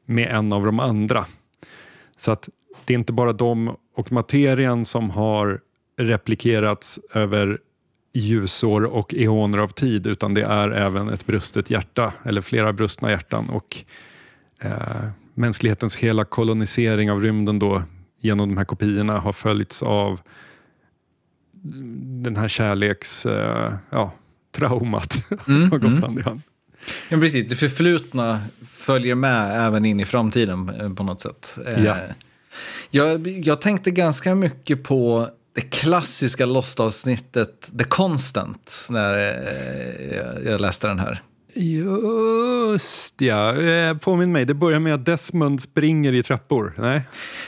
med 0.04 0.28
en 0.30 0.52
av 0.52 0.66
de 0.66 0.80
andra. 0.80 1.26
Så 2.16 2.32
att 2.32 2.48
det 2.84 2.94
är 2.94 2.98
inte 2.98 3.12
bara 3.12 3.32
de 3.32 3.76
och 3.96 4.12
materian 4.12 4.84
som 4.84 5.10
har 5.10 5.60
replikerats 5.96 6.98
över 7.14 7.58
ljusår 8.12 8.84
och 8.84 9.14
eoner 9.14 9.58
av 9.58 9.68
tid 9.68 10.06
utan 10.06 10.34
det 10.34 10.42
är 10.42 10.70
även 10.70 11.08
ett 11.08 11.26
brustet 11.26 11.70
hjärta 11.70 12.12
eller 12.22 12.40
flera 12.40 12.72
brustna 12.72 13.10
hjärtan 13.10 13.50
och 13.50 13.84
eh, 14.60 15.08
mänsklighetens 15.34 15.96
hela 15.96 16.24
kolonisering 16.24 17.10
av 17.10 17.22
rymden 17.22 17.58
då 17.58 17.82
genom 18.20 18.48
de 18.48 18.56
här 18.56 18.64
kopiorna 18.64 19.18
har 19.18 19.32
följts 19.32 19.82
av 19.82 20.20
den 22.22 22.36
här 22.36 22.48
kärleks... 22.48 23.26
Eh, 23.26 23.72
ja, 23.90 24.12
traumat 24.52 25.30
Mm, 25.48 25.70
har 25.70 25.78
gått 25.78 25.90
mm. 25.90 26.02
hand 26.02 26.18
i 26.18 26.22
hand. 26.22 26.42
Ja, 27.08 27.18
precis. 27.18 27.48
Det 27.48 27.56
förflutna 27.56 28.40
följer 28.68 29.14
med 29.14 29.66
även 29.66 29.84
in 29.84 30.00
i 30.00 30.04
framtiden 30.04 30.68
eh, 30.80 30.92
på 30.94 31.02
något 31.02 31.20
sätt. 31.20 31.58
Eh, 31.66 31.84
Ja. 31.84 31.96
Jag, 32.90 33.28
jag 33.28 33.60
tänkte 33.60 33.90
ganska 33.90 34.34
mycket 34.34 34.82
på 34.84 35.28
det 35.54 35.60
klassiska 35.60 36.46
Lost-avsnittet 36.46 37.70
The 37.78 37.84
Constant 37.84 38.86
när 38.88 39.14
eh, 39.18 40.16
jag- 40.16 40.44
jag 40.44 40.60
läste 40.60 40.86
den 40.86 40.98
här. 40.98 41.22
Just 41.54 43.20
ja, 43.20 43.60
eh, 43.60 43.96
påminn 43.96 44.32
mig. 44.32 44.44
Det 44.44 44.54
börjar 44.54 44.78
med 44.78 44.94
att 44.94 45.04
Desmond 45.04 45.60
springer 45.60 46.12
i 46.12 46.22
trappor. 46.22 46.74
Nej? 46.78 47.02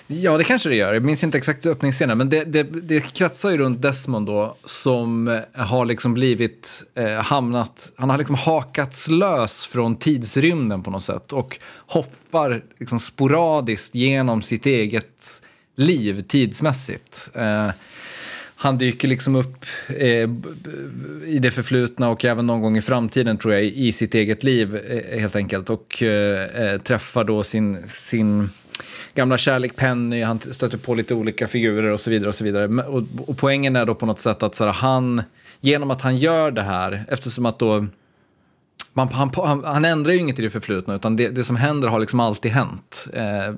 Ja, 0.06 0.38
det 0.38 0.44
kanske 0.44 0.68
det 0.68 0.74
gör. 0.74 0.94
Jag 0.94 1.04
minns 1.04 1.24
inte 1.24 1.38
exakt 1.38 1.66
öppningsscenen, 1.66 2.18
men 2.18 2.30
det, 2.30 2.44
det, 2.44 2.62
det 2.62 3.12
kretsar 3.12 3.50
ju 3.50 3.58
runt 3.58 3.82
Desmond 3.82 4.26
då, 4.26 4.56
som 4.64 5.28
eh, 5.28 5.64
har 5.64 5.84
liksom 5.86 6.14
blivit, 6.14 6.84
eh, 6.94 7.12
hamnat, 7.12 7.90
han 7.96 8.10
har 8.10 8.18
liksom 8.18 8.34
hakats 8.34 9.08
lös 9.08 9.66
från 9.66 9.96
tidsrymden 9.96 10.82
på 10.82 10.90
något 10.90 11.04
sätt 11.04 11.32
och 11.32 11.58
hoppar 11.86 12.62
liksom 12.78 13.00
sporadiskt 13.00 13.94
genom 13.94 14.42
sitt 14.42 14.66
eget 14.66 15.40
liv 15.76 16.22
tidsmässigt. 16.28 17.28
Eh, 17.34 17.68
han 18.62 18.78
dyker 18.78 19.08
liksom 19.08 19.36
upp 19.36 19.64
eh, 19.88 20.30
i 21.26 21.38
det 21.42 21.50
förflutna 21.50 22.08
och 22.08 22.24
även 22.24 22.46
någon 22.46 22.62
gång 22.62 22.76
i 22.76 22.82
framtiden 22.82 23.38
tror 23.38 23.54
jag 23.54 23.64
i 23.64 23.92
sitt 23.92 24.14
eget 24.14 24.44
liv 24.44 24.76
eh, 24.76 25.20
helt 25.20 25.36
enkelt 25.36 25.70
och 25.70 26.02
eh, 26.02 26.72
eh 26.72 26.80
träffar 26.80 27.24
då 27.24 27.42
sin, 27.42 27.88
sin 27.88 28.50
gamla 29.14 29.38
kärlek 29.38 29.76
Penny, 29.76 30.22
han 30.22 30.40
stöter 30.40 30.78
på 30.78 30.94
lite 30.94 31.14
olika 31.14 31.48
figurer 31.48 31.90
och 31.90 32.00
så 32.00 32.10
vidare. 32.10 32.28
Och 32.28 32.34
så 32.34 32.44
vidare. 32.44 32.84
Och, 32.84 33.02
och 33.26 33.36
poängen 33.38 33.76
är 33.76 33.86
då 33.86 33.94
på 33.94 34.06
något 34.06 34.20
sätt 34.20 34.42
att 34.42 34.54
så 34.54 34.64
här, 34.64 34.72
han, 34.72 35.22
genom 35.60 35.90
att 35.90 36.02
han 36.02 36.16
gör 36.16 36.50
det 36.50 36.62
här, 36.62 37.04
eftersom 37.08 37.46
att 37.46 37.58
då 37.58 37.86
man, 38.92 39.08
han, 39.08 39.30
han, 39.34 39.64
han 39.64 39.84
ändrar 39.84 40.12
ju 40.12 40.18
inget 40.18 40.38
i 40.38 40.42
det 40.42 40.50
förflutna, 40.50 40.94
utan 40.94 41.16
det, 41.16 41.28
det 41.28 41.44
som 41.44 41.56
händer 41.56 41.88
har 41.88 42.00
liksom 42.00 42.20
alltid 42.20 42.52
hänt. 42.52 43.06
Eh, 43.12 43.54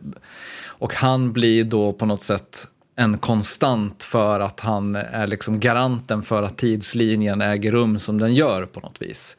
och 0.64 0.94
han 0.94 1.32
blir 1.32 1.64
då 1.64 1.92
på 1.92 2.06
något 2.06 2.22
sätt 2.22 2.66
en 2.96 3.18
konstant 3.18 4.02
för 4.02 4.40
att 4.40 4.60
han 4.60 4.96
är 4.96 5.26
liksom 5.26 5.60
garanten 5.60 6.22
för 6.22 6.42
att 6.42 6.58
tidslinjen 6.58 7.40
äger 7.40 7.72
rum 7.72 7.98
som 7.98 8.20
den 8.20 8.34
gör 8.34 8.66
på 8.66 8.80
något 8.80 9.02
vis. 9.02 9.36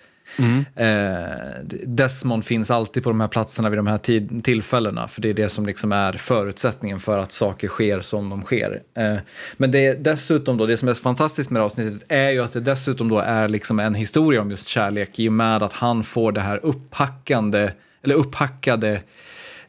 Eh, 0.75 1.63
Desmond 1.85 2.45
finns 2.45 2.71
alltid 2.71 3.03
på 3.03 3.09
de 3.09 3.21
här 3.21 3.27
platserna 3.27 3.69
vid 3.69 3.79
de 3.79 3.87
här 3.87 4.41
tillfällena, 4.41 5.07
för 5.07 5.21
det 5.21 5.29
är 5.29 5.33
det 5.33 5.49
som 5.49 5.65
liksom 5.65 5.91
är 5.91 6.13
förutsättningen 6.13 6.99
för 6.99 7.17
att 7.17 7.31
saker 7.31 7.67
sker 7.67 8.01
som 8.01 8.29
de 8.29 8.41
sker. 8.41 8.81
Eh, 8.97 9.15
men 9.57 9.71
det 9.71 9.85
är 9.85 9.95
dessutom 9.95 10.57
då, 10.57 10.65
det 10.65 10.77
som 10.77 10.87
är 10.87 10.93
så 10.93 11.01
fantastiskt 11.01 11.49
med 11.49 11.59
det 11.59 11.61
här 11.61 11.65
avsnittet 11.65 12.03
är 12.07 12.29
ju 12.29 12.43
att 12.43 12.53
det 12.53 12.59
dessutom 12.59 13.09
då 13.09 13.19
är 13.19 13.47
liksom 13.47 13.79
en 13.79 13.95
historia 13.95 14.41
om 14.41 14.49
just 14.49 14.67
kärlek 14.67 15.19
i 15.19 15.29
och 15.29 15.33
med 15.33 15.63
att 15.63 15.73
han 15.73 16.03
får 16.03 16.31
det 16.31 16.41
här 16.41 16.59
upphackande, 16.63 17.71
eller 18.03 18.15
upphackade 18.15 19.01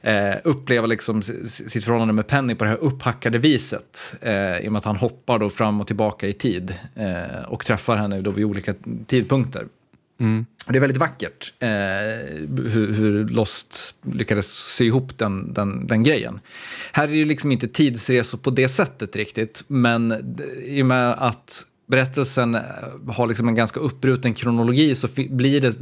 eh, 0.06 0.36
uppleva 0.44 0.86
liksom 0.86 1.22
sitt 1.22 1.84
förhållande 1.84 2.14
med 2.14 2.26
Penny 2.26 2.54
på 2.54 2.64
det 2.64 2.70
här 2.70 2.76
upphackade 2.76 3.38
viset. 3.38 4.14
Eh, 4.20 4.58
I 4.58 4.68
och 4.68 4.72
med 4.72 4.78
att 4.78 4.84
han 4.84 4.96
hoppar 4.96 5.38
då 5.38 5.50
fram 5.50 5.80
och 5.80 5.86
tillbaka 5.86 6.28
i 6.28 6.32
tid 6.32 6.74
eh, 6.94 7.42
och 7.48 7.66
träffar 7.66 7.96
henne 7.96 8.20
då 8.20 8.30
vid 8.30 8.44
olika 8.44 8.74
tidpunkter. 9.06 9.66
Och 10.66 10.72
det 10.72 10.78
är 10.78 10.80
väldigt 10.80 10.98
vackert 10.98 11.52
eh, 11.58 11.68
hur, 12.68 12.92
hur 12.92 13.28
Lost 13.28 13.94
lyckades 14.12 14.46
sy 14.76 14.86
ihop 14.86 15.18
den, 15.18 15.52
den, 15.52 15.86
den 15.86 16.02
grejen. 16.02 16.40
Här 16.92 17.08
är 17.08 17.12
det 17.12 17.24
liksom 17.24 17.52
inte 17.52 17.68
tidsresor 17.68 18.38
på 18.38 18.50
det 18.50 18.68
sättet 18.68 19.16
riktigt, 19.16 19.64
men 19.66 20.34
i 20.64 20.82
och 20.82 20.86
med 20.86 21.14
att 21.18 21.64
berättelsen 21.86 22.54
eh, 22.54 22.62
har 23.08 23.26
liksom 23.26 23.48
en 23.48 23.54
ganska 23.54 23.80
uppbruten 23.80 24.34
kronologi 24.34 24.94
så 24.94 25.08
blir 25.30 25.60
det, 25.60 25.76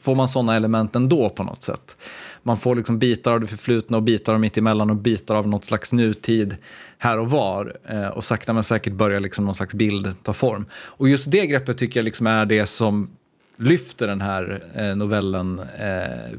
får 0.00 0.14
man 0.14 0.28
sådana 0.28 0.56
element 0.56 0.96
ändå 0.96 1.28
på 1.28 1.44
något 1.44 1.62
sätt. 1.62 1.96
Man 2.42 2.56
får 2.56 2.76
liksom 2.76 2.98
bitar 2.98 3.32
av 3.32 3.40
det 3.40 3.46
förflutna 3.46 3.96
och 3.96 4.02
bitar 4.02 4.34
av 4.34 4.40
mittemellan 4.40 4.90
och 4.90 4.96
bitar 4.96 5.34
av 5.34 5.48
något 5.48 5.64
slags 5.64 5.92
nutid 5.92 6.56
här 6.98 7.18
och 7.18 7.30
var. 7.30 7.76
Eh, 7.88 8.08
och 8.08 8.24
sakta 8.24 8.52
men 8.52 8.62
säkert 8.62 8.92
börjar 8.92 9.20
liksom 9.20 9.44
någon 9.44 9.54
slags 9.54 9.74
bild 9.74 10.14
ta 10.22 10.32
form. 10.32 10.64
Och 10.72 11.08
just 11.08 11.30
det 11.30 11.46
greppet 11.46 11.78
tycker 11.78 12.00
jag 12.00 12.04
liksom 12.04 12.26
är 12.26 12.46
det 12.46 12.66
som 12.66 13.10
lyfter 13.56 14.06
den 14.06 14.20
här 14.20 14.62
eh, 14.74 14.96
novellen 14.96 15.58
eh, 15.58 16.38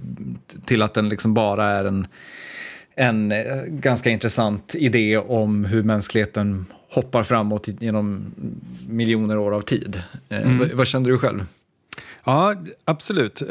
till 0.65 0.81
att 0.81 0.93
den 0.93 1.09
liksom 1.09 1.33
bara 1.33 1.65
är 1.65 1.85
en, 1.85 2.07
en 2.95 3.33
ganska 3.67 4.09
intressant 4.09 4.75
idé 4.75 5.17
om 5.17 5.65
hur 5.65 5.83
mänskligheten 5.83 6.65
hoppar 6.89 7.23
framåt 7.23 7.67
genom 7.79 8.31
miljoner 8.87 9.37
år 9.37 9.51
av 9.51 9.61
tid. 9.61 10.03
Mm. 10.29 10.59
Vad, 10.59 10.71
vad 10.71 10.87
kände 10.87 11.09
du 11.09 11.17
själv? 11.17 11.45
Ja, 12.23 12.55
absolut. 12.85 13.41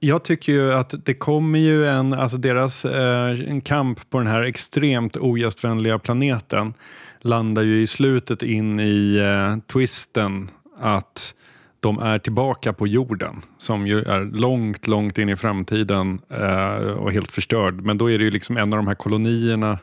Jag 0.00 0.22
tycker 0.22 0.52
ju 0.52 0.74
att 0.74 0.94
det 1.04 1.14
kommer 1.14 1.58
ju 1.58 1.86
en, 1.86 2.12
alltså 2.12 2.36
deras 2.36 2.84
eh, 2.84 3.40
en 3.50 3.60
kamp 3.60 4.10
på 4.10 4.18
den 4.18 4.26
här 4.26 4.42
extremt 4.42 5.16
ogästvänliga 5.16 5.98
planeten 5.98 6.74
landar 7.20 7.62
ju 7.62 7.82
i 7.82 7.86
slutet 7.86 8.42
in 8.42 8.80
i 8.80 9.16
eh, 9.16 9.58
twisten 9.72 10.50
att 10.80 11.34
de 11.80 11.98
är 11.98 12.18
tillbaka 12.18 12.72
på 12.72 12.86
jorden 12.86 13.42
som 13.58 13.86
ju 13.86 14.02
är 14.02 14.24
långt, 14.24 14.86
långt 14.86 15.18
in 15.18 15.28
i 15.28 15.36
framtiden 15.36 16.20
eh, 16.28 16.92
och 16.92 17.12
helt 17.12 17.32
förstörd. 17.32 17.74
Men 17.74 17.98
då 17.98 18.10
är 18.10 18.18
det 18.18 18.24
ju 18.24 18.30
liksom 18.30 18.56
en 18.56 18.72
av 18.72 18.76
de 18.76 18.86
här 18.86 18.94
kolonierna 18.94 19.78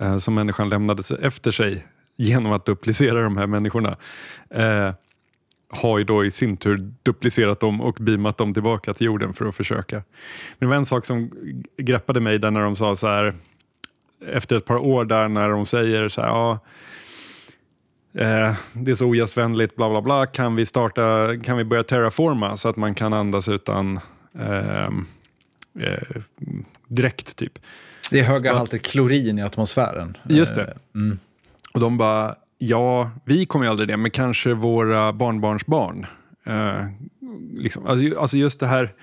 eh, 0.00 0.16
som 0.16 0.34
människan 0.34 0.68
lämnade 0.68 1.02
efter 1.22 1.50
sig 1.50 1.86
genom 2.16 2.52
att 2.52 2.66
duplicera 2.66 3.22
de 3.22 3.36
här 3.36 3.46
människorna. 3.46 3.96
Eh, 4.50 4.92
Eh, 5.72 5.78
har 5.78 5.98
ju 5.98 6.04
då 6.04 6.24
i 6.24 6.30
sin 6.30 6.56
tur 6.56 6.92
duplicerat 7.02 7.60
dem 7.60 7.80
och 7.80 7.96
beamat 8.00 8.36
dem 8.36 8.54
tillbaka 8.54 8.94
till 8.94 9.06
jorden 9.06 9.32
för 9.32 9.46
att 9.46 9.54
försöka. 9.54 9.96
Men 9.96 10.04
det 10.58 10.66
var 10.66 10.76
en 10.76 10.86
sak 10.86 11.06
som 11.06 11.30
greppade 11.76 12.20
mig 12.20 12.38
där 12.38 12.50
när 12.50 12.60
de 12.60 12.76
sa 12.76 12.96
så 12.96 13.06
här 13.06 13.34
efter 14.26 14.56
ett 14.56 14.64
par 14.64 14.76
år 14.76 15.04
där 15.04 15.28
när 15.28 15.48
de 15.48 15.66
säger 15.66 16.08
så 16.08 16.20
här, 16.20 16.28
ja, 16.28 16.58
eh, 18.14 18.54
det 18.72 18.90
är 18.90 18.94
så 18.94 19.06
ogästvänligt, 19.06 19.76
bla 19.76 19.90
bla 19.90 20.02
bla, 20.02 20.26
kan 20.26 20.56
vi, 20.56 20.66
starta, 20.66 21.36
kan 21.44 21.56
vi 21.56 21.64
börja 21.64 21.82
terraforma 21.82 22.56
så 22.56 22.68
att 22.68 22.76
man 22.76 22.94
kan 22.94 23.12
andas 23.12 23.48
utan 23.48 24.00
eh, 24.38 24.88
eh, 25.80 26.22
direkt 26.88 27.36
typ. 27.36 27.58
Det 28.10 28.20
är 28.20 28.24
höga 28.24 28.54
halter 28.54 28.78
klorin 28.78 29.38
i 29.38 29.42
atmosfären. 29.42 30.16
Just 30.28 30.54
det. 30.54 30.76
Mm. 30.94 31.18
Och 31.74 31.80
de 31.80 31.98
bara, 31.98 32.34
Ja, 32.58 33.10
vi 33.24 33.46
kommer 33.46 33.64
ju 33.64 33.70
aldrig 33.70 33.88
det, 33.88 33.96
men 33.96 34.10
kanske 34.10 34.54
våra 34.54 35.12
barnbarnsbarn. 35.12 36.06
Eh, 36.44 36.86
liksom, 37.52 37.86
alltså, 37.86 38.20
alltså, 38.20 38.36
just 38.36 38.60
det 38.60 38.66
här 38.66 38.94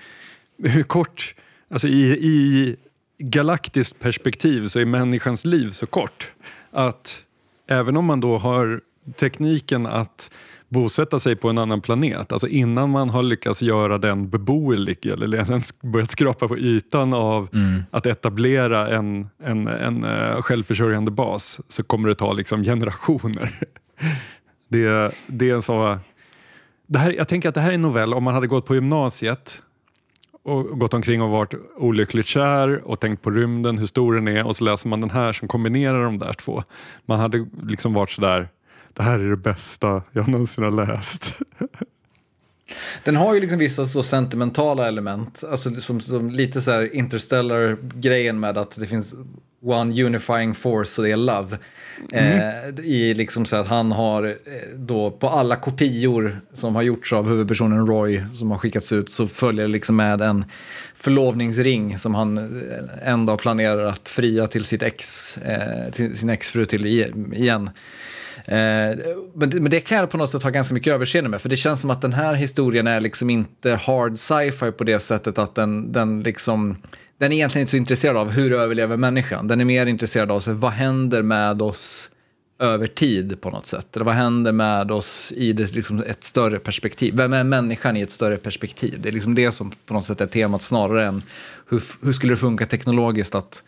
hur 0.62 0.82
kort, 0.82 1.34
alltså 1.70 1.88
i, 1.88 2.02
i 2.10 2.76
galaktiskt 3.18 3.98
perspektiv 3.98 4.66
så 4.66 4.78
är 4.78 4.84
människans 4.84 5.44
liv 5.44 5.70
så 5.70 5.86
kort 5.86 6.32
att 6.70 7.22
även 7.66 7.96
om 7.96 8.04
man 8.04 8.20
då 8.20 8.38
har 8.38 8.80
tekniken 9.16 9.86
att 9.86 10.30
bosätta 10.68 11.18
sig 11.18 11.36
på 11.36 11.48
en 11.48 11.58
annan 11.58 11.80
planet. 11.80 12.32
Alltså 12.32 12.48
innan 12.48 12.90
man 12.90 13.10
har 13.10 13.22
lyckats 13.22 13.62
göra 13.62 13.98
den 13.98 14.28
beboelig 14.28 15.06
eller 15.06 15.34
ens 15.50 15.80
börjat 15.80 16.10
skrapa 16.10 16.48
på 16.48 16.58
ytan 16.58 17.14
av 17.14 17.48
mm. 17.52 17.82
att 17.90 18.06
etablera 18.06 18.88
en, 18.96 19.28
en, 19.42 19.66
en 19.66 20.04
uh, 20.04 20.42
självförsörjande 20.42 21.10
bas 21.10 21.60
så 21.68 21.82
kommer 21.82 22.08
det 22.08 22.14
ta 22.14 22.32
liksom 22.32 22.64
generationer. 22.64 23.58
det, 24.68 25.14
det 25.26 25.50
är 25.50 25.54
en 25.54 25.62
så... 25.62 25.98
Det 26.86 26.98
här, 26.98 27.12
jag 27.12 27.28
tänker 27.28 27.48
att 27.48 27.54
det 27.54 27.60
här 27.60 27.70
är 27.70 27.74
en 27.74 27.82
novell 27.82 28.14
om 28.14 28.24
man 28.24 28.34
hade 28.34 28.46
gått 28.46 28.66
på 28.66 28.74
gymnasiet 28.74 29.62
och 30.42 30.78
gått 30.78 30.94
omkring 30.94 31.22
och 31.22 31.30
varit 31.30 31.54
olyckligt 31.76 32.26
kär 32.26 32.88
och 32.88 33.00
tänkt 33.00 33.22
på 33.22 33.30
rymden, 33.30 33.78
hur 33.78 33.86
stor 33.86 34.14
den 34.14 34.28
är 34.28 34.46
och 34.46 34.56
så 34.56 34.64
läser 34.64 34.88
man 34.88 35.00
den 35.00 35.10
här 35.10 35.32
som 35.32 35.48
kombinerar 35.48 36.04
de 36.04 36.18
där 36.18 36.32
två. 36.32 36.62
Man 37.06 37.20
hade 37.20 37.46
liksom 37.62 37.94
varit 37.94 38.10
sådär 38.10 38.48
det 38.96 39.02
här 39.02 39.20
är 39.20 39.30
det 39.30 39.36
bästa 39.36 40.02
jag 40.12 40.28
någonsin 40.28 40.64
har 40.64 40.86
läst. 40.86 41.38
Den 43.04 43.16
har 43.16 43.34
ju 43.34 43.40
liksom 43.40 43.58
vissa 43.58 43.86
så 43.86 44.02
sentimentala 44.02 44.88
element, 44.88 45.44
alltså 45.50 45.70
som, 45.70 46.00
som 46.00 46.30
lite 46.30 46.60
så 46.60 46.70
här 46.70 46.94
interstellar-grejen 46.94 48.40
med 48.40 48.58
att 48.58 48.80
det 48.80 48.86
finns 48.86 49.14
one 49.62 50.04
unifying 50.04 50.54
force 50.54 51.00
och 51.00 51.06
det 51.06 51.12
är 51.12 51.16
love. 51.16 51.58
Mm. 52.12 52.40
Eh, 52.78 52.84
I 52.84 53.14
liksom 53.14 53.46
så 53.46 53.56
att 53.56 53.66
han 53.66 53.92
har 53.92 54.24
eh, 54.24 54.34
då 54.74 55.10
på 55.10 55.28
alla 55.28 55.56
kopior 55.56 56.40
som 56.52 56.74
har 56.74 56.82
gjorts 56.82 57.12
av 57.12 57.28
huvudpersonen 57.28 57.86
Roy 57.86 58.24
som 58.34 58.50
har 58.50 58.58
skickats 58.58 58.92
ut 58.92 59.10
så 59.10 59.28
följer 59.28 59.68
liksom 59.68 59.96
med 59.96 60.20
en 60.20 60.44
förlovningsring 60.94 61.98
som 61.98 62.14
han 62.14 62.38
eh, 62.38 63.08
en 63.12 63.26
dag 63.26 63.38
planerar 63.38 63.86
att 63.86 64.08
fria 64.08 64.46
till 64.46 64.64
sitt 64.64 64.82
ex, 64.82 65.36
eh, 65.38 65.90
till 65.92 66.16
sin 66.16 66.30
exfru 66.30 66.64
till 66.64 66.86
igen. 66.86 67.70
Eh, 68.44 68.98
men, 69.34 69.50
men 69.50 69.70
det 69.70 69.80
kan 69.80 69.98
jag 69.98 70.10
på 70.10 70.18
något 70.18 70.30
sätt 70.30 70.42
ha 70.42 70.50
ganska 70.50 70.74
mycket 70.74 70.92
överseende 70.92 71.30
med, 71.30 71.40
för 71.40 71.48
det 71.48 71.56
känns 71.56 71.80
som 71.80 71.90
att 71.90 72.02
den 72.02 72.12
här 72.12 72.34
historien 72.34 72.86
är 72.86 73.00
liksom 73.00 73.30
inte 73.30 73.74
hard 73.74 74.18
sci-fi 74.18 74.72
på 74.72 74.84
det 74.84 74.98
sättet 74.98 75.38
att 75.38 75.54
den, 75.54 75.92
den 75.92 76.22
liksom 76.22 76.76
den 77.18 77.32
är 77.32 77.36
egentligen 77.36 77.62
inte 77.62 77.70
så 77.70 77.76
intresserad 77.76 78.16
av 78.16 78.30
hur 78.30 78.52
överlever 78.52 78.96
människan. 78.96 79.48
Den 79.48 79.60
är 79.60 79.64
mer 79.64 79.86
intresserad 79.86 80.30
av 80.30 80.40
så, 80.40 80.52
vad 80.52 80.72
händer 80.72 81.22
med 81.22 81.62
oss 81.62 82.10
över 82.58 82.86
tid 82.86 83.40
på 83.40 83.50
något 83.50 83.66
sätt. 83.66 83.96
Eller 83.96 84.04
vad 84.04 84.14
händer 84.14 84.52
med 84.52 84.90
oss 84.90 85.32
i 85.36 85.52
det, 85.52 85.74
liksom, 85.74 86.02
ett 86.02 86.24
större 86.24 86.58
perspektiv? 86.58 87.14
Vem 87.16 87.32
är 87.32 87.44
människan 87.44 87.96
i 87.96 88.00
ett 88.00 88.10
större 88.10 88.36
perspektiv? 88.36 89.00
Det 89.00 89.08
är 89.08 89.12
liksom 89.12 89.34
det 89.34 89.52
som 89.52 89.72
på 89.86 89.94
något 89.94 90.04
sätt 90.04 90.20
är 90.20 90.26
temat 90.26 90.62
snarare 90.62 91.04
än 91.04 91.22
hur, 91.68 91.82
hur 92.02 92.12
skulle 92.12 92.32
det 92.32 92.36
funka 92.36 92.66
teknologiskt 92.66 93.34
att 93.34 93.62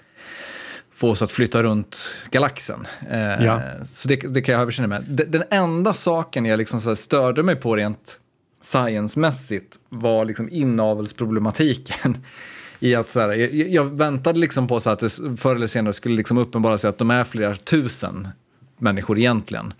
få 0.99 1.11
oss 1.11 1.23
att 1.23 1.33
flytta 1.33 1.63
runt 1.63 2.15
galaxen. 2.31 2.87
Eh, 3.11 3.45
ja. 3.45 3.61
Så 3.95 4.09
det, 4.09 4.17
det, 4.17 4.43
kan 4.43 4.53
jag 4.53 4.63
överkänna 4.63 4.89
med. 4.89 5.05
Den, 5.09 5.31
den 5.31 5.43
enda 5.51 5.95
saken 5.95 6.45
jag 6.45 6.59
liksom 6.59 6.81
så 6.81 6.97
störde 6.97 7.43
mig 7.43 7.57
på 7.57 7.77
rent 7.77 8.19
science-mässigt 8.63 9.79
var 9.89 10.25
liksom 10.25 10.49
inavelsproblematiken. 10.51 12.19
I 12.81 12.95
att 12.95 13.11
så 13.11 13.21
här, 13.21 13.29
jag, 13.35 13.69
jag, 13.69 13.85
väntade 13.85 14.39
liksom 14.39 14.69
på 14.69 14.81
så 14.81 14.91
att 14.91 14.99
det 14.99 15.11
förr 15.37 15.57
eller 15.57 15.67
senare 15.67 15.93
skulle 15.93 16.17
liksom 16.17 16.39
uppenbara 16.39 16.79
sig 16.79 16.91
att 16.91 16.99
de 16.99 17.11
är 17.11 17.25
flera 17.25 17.55
tusen 17.55 18.29
människor 18.79 19.19
egentligen. 19.19 19.75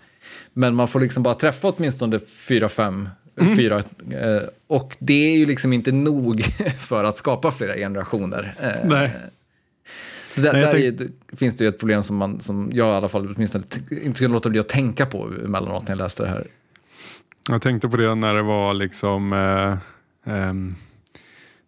Men 0.53 0.75
man 0.75 0.87
får 0.87 0.99
liksom 0.99 1.23
bara 1.23 1.33
träffa 1.33 1.67
åtminstone 1.67 2.19
fyra, 2.19 2.69
fem, 2.69 3.09
mm. 3.39 3.55
fyra. 3.55 3.77
Eh, 4.11 4.41
och 4.67 4.97
det 4.99 5.33
är 5.33 5.37
ju 5.37 5.45
liksom 5.45 5.73
inte 5.73 5.91
nog 5.91 6.43
för 6.79 7.03
att 7.03 7.17
skapa 7.17 7.51
flera 7.51 7.75
generationer. 7.75 8.53
Eh, 8.61 8.89
Nej. 8.89 9.11
Så 10.35 10.41
där, 10.41 10.53
där 10.53 10.71
tänk... 10.71 11.01
är, 11.01 11.35
finns 11.35 11.55
det 11.55 11.63
ju 11.63 11.67
ett 11.67 11.79
problem 11.79 12.03
som, 12.03 12.15
man, 12.15 12.39
som 12.39 12.69
jag 12.73 12.87
i 12.87 12.91
alla 12.91 13.09
fall 13.09 13.33
åtminstone 13.35 13.63
inte 13.91 14.19
kunde 14.19 14.33
låta 14.33 14.49
bli 14.49 14.59
att 14.59 14.69
tänka 14.69 15.05
på 15.05 15.29
emellanåt 15.45 15.83
när 15.83 15.91
jag 15.91 15.97
läste 15.97 16.23
det 16.23 16.29
här. 16.29 16.47
Jag 17.49 17.61
tänkte 17.61 17.89
på 17.89 17.97
det 17.97 18.15
när 18.15 18.33
det 18.33 18.41
var 18.41 18.73
liksom 18.73 19.33
eh, 19.33 19.71
eh, 20.33 20.53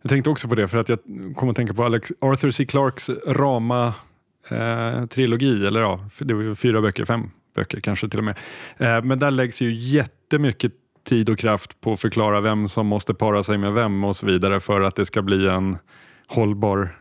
jag 0.01 0.09
tänkte 0.09 0.29
också 0.29 0.47
på 0.47 0.55
det 0.55 0.67
för 0.67 0.77
att 0.77 0.89
jag 0.89 0.99
kom 1.35 1.49
att 1.49 1.55
tänka 1.55 1.73
på 1.73 1.83
Alex, 1.83 2.11
Arthur 2.19 2.51
C. 2.51 2.65
Clarks 2.65 3.09
Rama-trilogi, 3.27 5.61
eh, 5.61 5.67
eller 5.67 5.81
ja, 5.81 6.05
det 6.19 6.33
var 6.33 6.55
fyra 6.55 6.81
böcker, 6.81 7.05
fem 7.05 7.31
böcker 7.55 7.79
kanske 7.79 8.09
till 8.09 8.19
och 8.19 8.25
med. 8.25 8.37
Eh, 8.77 9.03
men 9.03 9.19
där 9.19 9.31
läggs 9.31 9.61
ju 9.61 9.73
jättemycket 9.73 10.71
tid 11.03 11.29
och 11.29 11.37
kraft 11.37 11.81
på 11.81 11.93
att 11.93 11.99
förklara 11.99 12.41
vem 12.41 12.67
som 12.67 12.87
måste 12.87 13.13
para 13.13 13.43
sig 13.43 13.57
med 13.57 13.73
vem 13.73 14.03
och 14.03 14.15
så 14.15 14.25
vidare 14.25 14.59
för 14.59 14.81
att 14.81 14.95
det 14.95 15.05
ska 15.05 15.21
bli 15.21 15.47
en 15.47 15.77
hållbar 16.27 17.00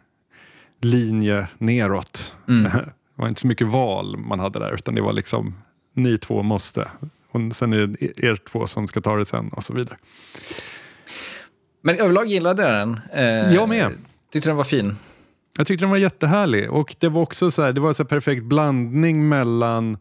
linje 0.81 1.47
neråt. 1.59 2.35
Mm. 2.49 2.73
Det 3.17 3.23
var 3.23 3.29
inte 3.29 3.41
så 3.41 3.47
mycket 3.47 3.67
val 3.67 4.17
man 4.17 4.41
hade 4.41 4.59
där 4.59 4.75
utan 4.75 4.95
det 4.95 5.01
var 5.01 5.13
liksom 5.13 5.55
ni 5.95 6.19
två 6.19 6.43
måste. 6.43 6.89
Och 7.31 7.41
sen 7.57 7.73
är 7.73 7.87
det 7.87 8.25
er 8.27 8.37
två 8.37 8.67
som 8.67 8.89
ska 8.89 9.01
ta 9.01 9.17
det 9.17 9.27
sen 9.27 9.49
och 9.49 9.65
så 9.65 9.73
vidare. 9.73 9.97
Men 11.83 11.99
överlag 11.99 12.27
gillade 12.27 12.63
jag 12.63 12.73
den. 12.73 13.01
Eh, 13.13 13.55
jag 13.55 13.69
med. 13.69 13.93
Tyckte 14.33 14.49
den 14.49 14.57
var 14.57 14.65
fin. 14.65 14.97
Jag 15.57 15.67
tyckte 15.67 15.83
den 15.83 15.91
var 15.91 15.97
jättehärlig 15.97 16.71
och 16.71 16.97
det 16.99 17.09
var 17.09 17.23
också 17.23 17.51
så 17.51 17.63
här, 17.63 17.73
det 17.73 17.81
var 17.81 18.01
en 18.01 18.07
perfekt 18.07 18.45
blandning 18.45 19.29
mellan 19.29 19.99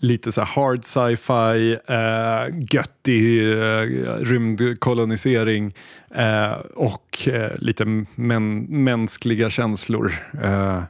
lite 0.00 0.32
så 0.32 0.42
hard 0.42 0.84
sci-fi, 0.84 1.78
eh, 1.86 2.66
göttig 2.72 3.52
eh, 3.52 3.82
rymdkolonisering 4.20 5.74
eh, 6.14 6.52
och 6.74 7.28
eh, 7.28 7.50
lite 7.58 8.04
män, 8.14 8.62
mänskliga 8.84 9.50
känslor. 9.50 10.12
Eh, 10.42 10.82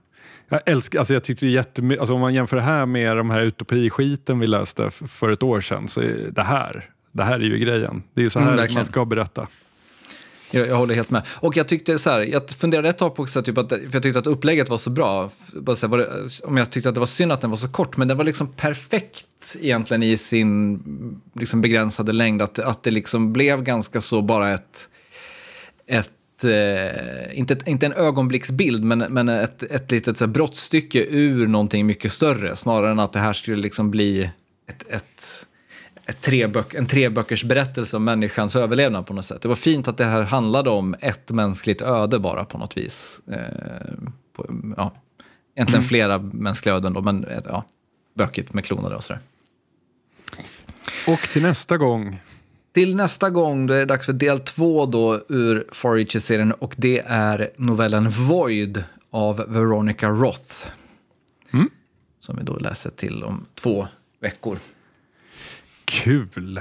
jag 0.49 0.61
älskar, 0.67 0.99
alltså 0.99 1.15
jag 1.15 1.25
tyckte 1.25 1.47
jättemycket, 1.47 2.01
alltså 2.01 2.15
om 2.15 2.21
man 2.21 2.35
jämför 2.35 2.57
det 2.57 2.63
här 2.63 2.87
med 2.87 3.17
de 3.17 3.31
här 3.31 3.41
utopiskiten 3.41 4.39
vi 4.39 4.47
läste 4.47 4.91
för 4.91 5.31
ett 5.31 5.43
år 5.43 5.61
sedan 5.61 5.89
så 5.89 6.01
är 6.01 6.31
det 6.33 6.43
här, 6.43 6.91
det 7.13 7.23
här 7.23 7.35
är 7.35 7.45
ju 7.45 7.59
grejen. 7.59 8.03
Det 8.15 8.21
är 8.21 8.23
ju 8.23 8.31
så 8.31 8.41
här 8.41 8.53
mm, 8.53 8.75
man 8.75 8.85
ska 8.85 9.05
berätta. 9.05 9.47
Jag, 10.51 10.69
jag 10.69 10.77
håller 10.77 10.95
helt 10.95 11.11
med. 11.11 11.23
Och 11.29 11.57
jag 11.57 11.69
tyckte 11.69 11.99
så 11.99 12.11
här, 12.11 12.21
jag 12.21 12.51
funderade 12.51 12.89
ett 12.89 12.99
tag 12.99 13.15
på 13.15 13.23
också, 13.23 13.43
typ 13.43 13.59
att, 13.59 13.69
för 13.69 13.91
jag 13.93 14.03
tyckte 14.03 14.19
att 14.19 14.27
upplägget 14.27 14.69
var 14.69 14.79
så 14.79 14.91
bra. 14.91 15.31
Bara 15.53 15.77
så 15.77 15.87
här, 15.87 15.91
var 15.91 15.99
det, 15.99 16.41
om 16.45 16.57
jag 16.57 16.71
tyckte 16.71 16.89
att 16.89 16.95
det 16.95 17.01
var 17.01 17.07
synd 17.07 17.33
att 17.33 17.41
den 17.41 17.51
var 17.51 17.57
så 17.57 17.69
kort, 17.69 17.97
men 17.97 18.09
den 18.09 18.17
var 18.17 18.25
liksom 18.25 18.47
perfekt 18.47 19.57
egentligen 19.61 20.03
i 20.03 20.17
sin 20.17 20.83
liksom 21.33 21.61
begränsade 21.61 22.13
längd. 22.13 22.43
Att, 22.43 22.59
att 22.59 22.83
det 22.83 22.91
liksom 22.91 23.33
blev 23.33 23.63
ganska 23.63 24.01
så 24.01 24.23
bara 24.23 24.55
ett, 24.55 24.89
ett 25.87 26.45
eh, 26.45 27.39
inte, 27.39 27.57
inte 27.67 27.87
en 27.87 27.93
ögonblicksbild, 27.93 28.85
men, 28.85 28.99
men 28.99 29.29
ett, 29.29 29.63
ett 29.63 29.91
litet 29.91 30.19
så 30.19 30.25
här, 30.25 30.33
brottstycke 30.33 31.05
ur 31.05 31.47
någonting 31.47 31.87
mycket 31.87 32.13
större. 32.13 32.57
Snarare 32.57 32.91
än 32.91 32.99
att 32.99 33.13
det 33.13 33.19
här 33.19 33.33
skulle 33.33 33.57
liksom 33.57 33.91
bli 33.91 34.31
ett, 34.67 34.85
ett 34.89 35.47
ett 36.09 36.21
treböck, 36.21 36.75
en 36.75 36.87
treböckers 36.87 37.45
berättelse 37.45 37.97
om 37.97 38.05
människans 38.05 38.57
överlevnad 38.57 39.07
på 39.07 39.15
något 39.15 39.25
sätt. 39.25 39.43
Det 39.43 39.49
var 39.49 39.55
fint 39.55 39.89
att 39.89 39.97
det 39.97 40.05
här 40.05 40.23
handlade 40.23 40.71
om 40.71 40.95
ett 41.01 41.31
mänskligt 41.31 41.83
öde 41.83 42.19
bara 42.19 42.45
på 42.45 42.59
något 42.59 42.77
vis. 42.77 43.21
Eh, 43.27 43.39
på, 44.33 44.47
ja, 44.77 44.93
egentligen 45.55 45.81
mm. 45.81 45.89
flera 45.89 46.19
mänskliga 46.19 46.75
öden 46.75 46.93
då, 46.93 47.01
men 47.01 47.25
eh, 47.25 47.43
ja, 47.45 47.65
bökigt 48.15 48.55
med 48.55 48.65
klonade 48.65 48.97
och 48.97 49.05
sådär. 49.05 49.21
Och 51.07 51.21
till 51.21 51.43
nästa 51.43 51.77
gång? 51.77 52.21
Till 52.73 52.97
nästa 52.97 53.31
gång 53.31 53.67
då 53.67 53.75
är 53.75 53.79
det 53.79 53.85
dags 53.85 54.07
för 54.07 54.13
del 54.13 54.41
två 54.41 54.87
då 54.87 55.21
ur 55.29 55.67
Far 55.73 55.95
Reaches-serien 55.95 56.53
och 56.53 56.75
det 56.77 57.03
är 57.07 57.51
novellen 57.57 58.11
Void 58.11 58.85
av 59.11 59.37
Veronica 59.37 60.09
Roth. 60.09 60.67
Mm. 61.51 61.71
Som 62.19 62.37
vi 62.37 62.45
då 62.45 62.57
läser 62.57 62.91
till 62.91 63.25
om 63.25 63.47
två 63.55 63.89
veckor. 64.21 64.59
Kul! 65.89 66.61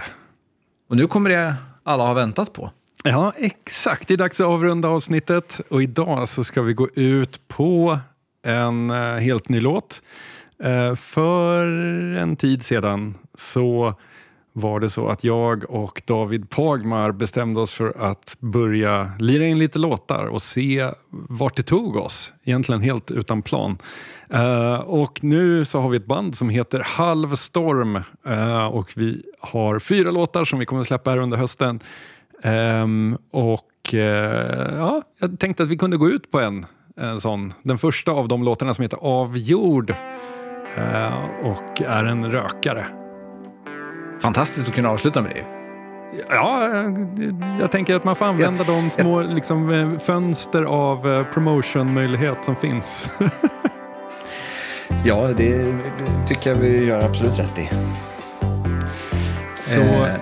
Och 0.89 0.97
nu 0.97 1.07
kommer 1.07 1.29
det 1.29 1.55
alla 1.83 2.03
ha 2.03 2.13
väntat 2.13 2.53
på. 2.53 2.71
Ja, 3.03 3.33
exakt. 3.37 4.07
Det 4.07 4.13
är 4.13 4.17
dags 4.17 4.39
att 4.39 4.47
avrunda 4.47 4.87
avsnittet 4.87 5.61
och 5.69 5.83
idag 5.83 6.29
så 6.29 6.43
ska 6.43 6.61
vi 6.61 6.73
gå 6.73 6.89
ut 6.93 7.47
på 7.47 7.99
en 8.43 8.91
uh, 8.91 9.17
helt 9.17 9.49
ny 9.49 9.59
låt. 9.59 10.01
Uh, 10.65 10.95
för 10.95 11.65
en 12.15 12.35
tid 12.35 12.63
sedan 12.63 13.15
så 13.33 13.95
var 14.57 14.79
det 14.79 14.89
så 14.89 15.07
att 15.07 15.23
jag 15.23 15.63
och 15.69 16.01
David 16.05 16.49
Pagmar 16.49 17.11
bestämde 17.11 17.61
oss 17.61 17.73
för 17.73 17.93
att 17.99 18.35
börja 18.39 19.11
lira 19.19 19.45
in 19.45 19.59
lite 19.59 19.79
låtar 19.79 20.25
och 20.25 20.41
se 20.41 20.89
vart 21.09 21.55
det 21.55 21.63
tog 21.63 21.95
oss. 21.95 22.33
Egentligen 22.43 22.81
helt 22.81 23.11
utan 23.11 23.41
plan. 23.41 23.77
Uh, 24.33 24.75
och 24.75 25.23
nu 25.23 25.65
så 25.65 25.81
har 25.81 25.89
vi 25.89 25.97
ett 25.97 26.05
band 26.05 26.35
som 26.35 26.49
heter 26.49 26.79
Halvstorm 26.79 27.95
uh, 27.95 28.03
eh, 28.25 28.65
och 28.65 28.93
vi 28.95 29.23
har 29.39 29.79
fyra 29.79 30.11
låtar 30.11 30.45
som 30.45 30.59
vi 30.59 30.65
kommer 30.65 30.81
att 30.81 30.87
släppa 30.87 31.09
här 31.09 31.17
under 31.17 31.37
hösten. 31.37 31.79
Um, 32.43 33.17
och 33.31 33.93
uh, 33.93 33.99
ja, 34.77 35.01
jag 35.19 35.39
tänkte 35.39 35.63
att 35.63 35.69
vi 35.69 35.77
kunde 35.77 35.97
gå 35.97 36.09
ut 36.09 36.31
på 36.31 36.39
en, 36.39 36.65
en 36.95 37.19
sån. 37.19 37.53
Den 37.63 37.77
första 37.77 38.11
av 38.11 38.27
de 38.27 38.43
låtarna 38.43 38.73
som 38.73 38.81
heter 38.81 38.99
Avjord 39.01 39.93
och 41.43 41.81
är 41.81 42.05
en 42.05 42.31
rökare. 42.31 43.06
Fantastiskt 44.21 44.69
att 44.69 44.75
kunna 44.75 44.89
avsluta 44.89 45.21
med 45.21 45.31
det. 45.31 45.45
Ja, 46.29 46.69
jag 47.59 47.71
tänker 47.71 47.95
att 47.95 48.03
man 48.03 48.15
får 48.15 48.25
använda 48.25 48.63
jag, 48.63 48.75
de 48.75 48.89
små 48.89 49.21
liksom, 49.21 49.99
fönster 50.05 50.63
av 50.63 51.23
promotionmöjlighet 51.23 52.45
som 52.45 52.55
finns. 52.55 53.19
Ja, 55.05 55.27
det 55.37 55.75
tycker 56.27 56.49
jag 56.49 56.57
vi 56.57 56.85
gör 56.85 57.05
absolut 57.05 57.39
rätt 57.39 57.59
i. 57.59 57.69
Så 59.55 59.79
eh, 59.79 60.13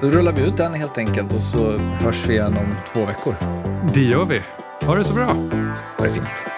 då 0.00 0.10
rullar 0.10 0.32
vi 0.32 0.42
ut 0.42 0.56
den 0.56 0.74
helt 0.74 0.98
enkelt 0.98 1.32
och 1.32 1.42
så 1.42 1.78
hörs 1.78 2.26
vi 2.26 2.32
igen 2.32 2.56
om 2.56 2.74
två 2.92 3.04
veckor. 3.04 3.34
Det 3.94 4.00
gör 4.00 4.24
vi. 4.24 4.40
Ha 4.86 4.94
det 4.94 5.04
så 5.04 5.14
bra. 5.14 5.26
Ha 5.98 6.04
det 6.04 6.10
fint. 6.10 6.53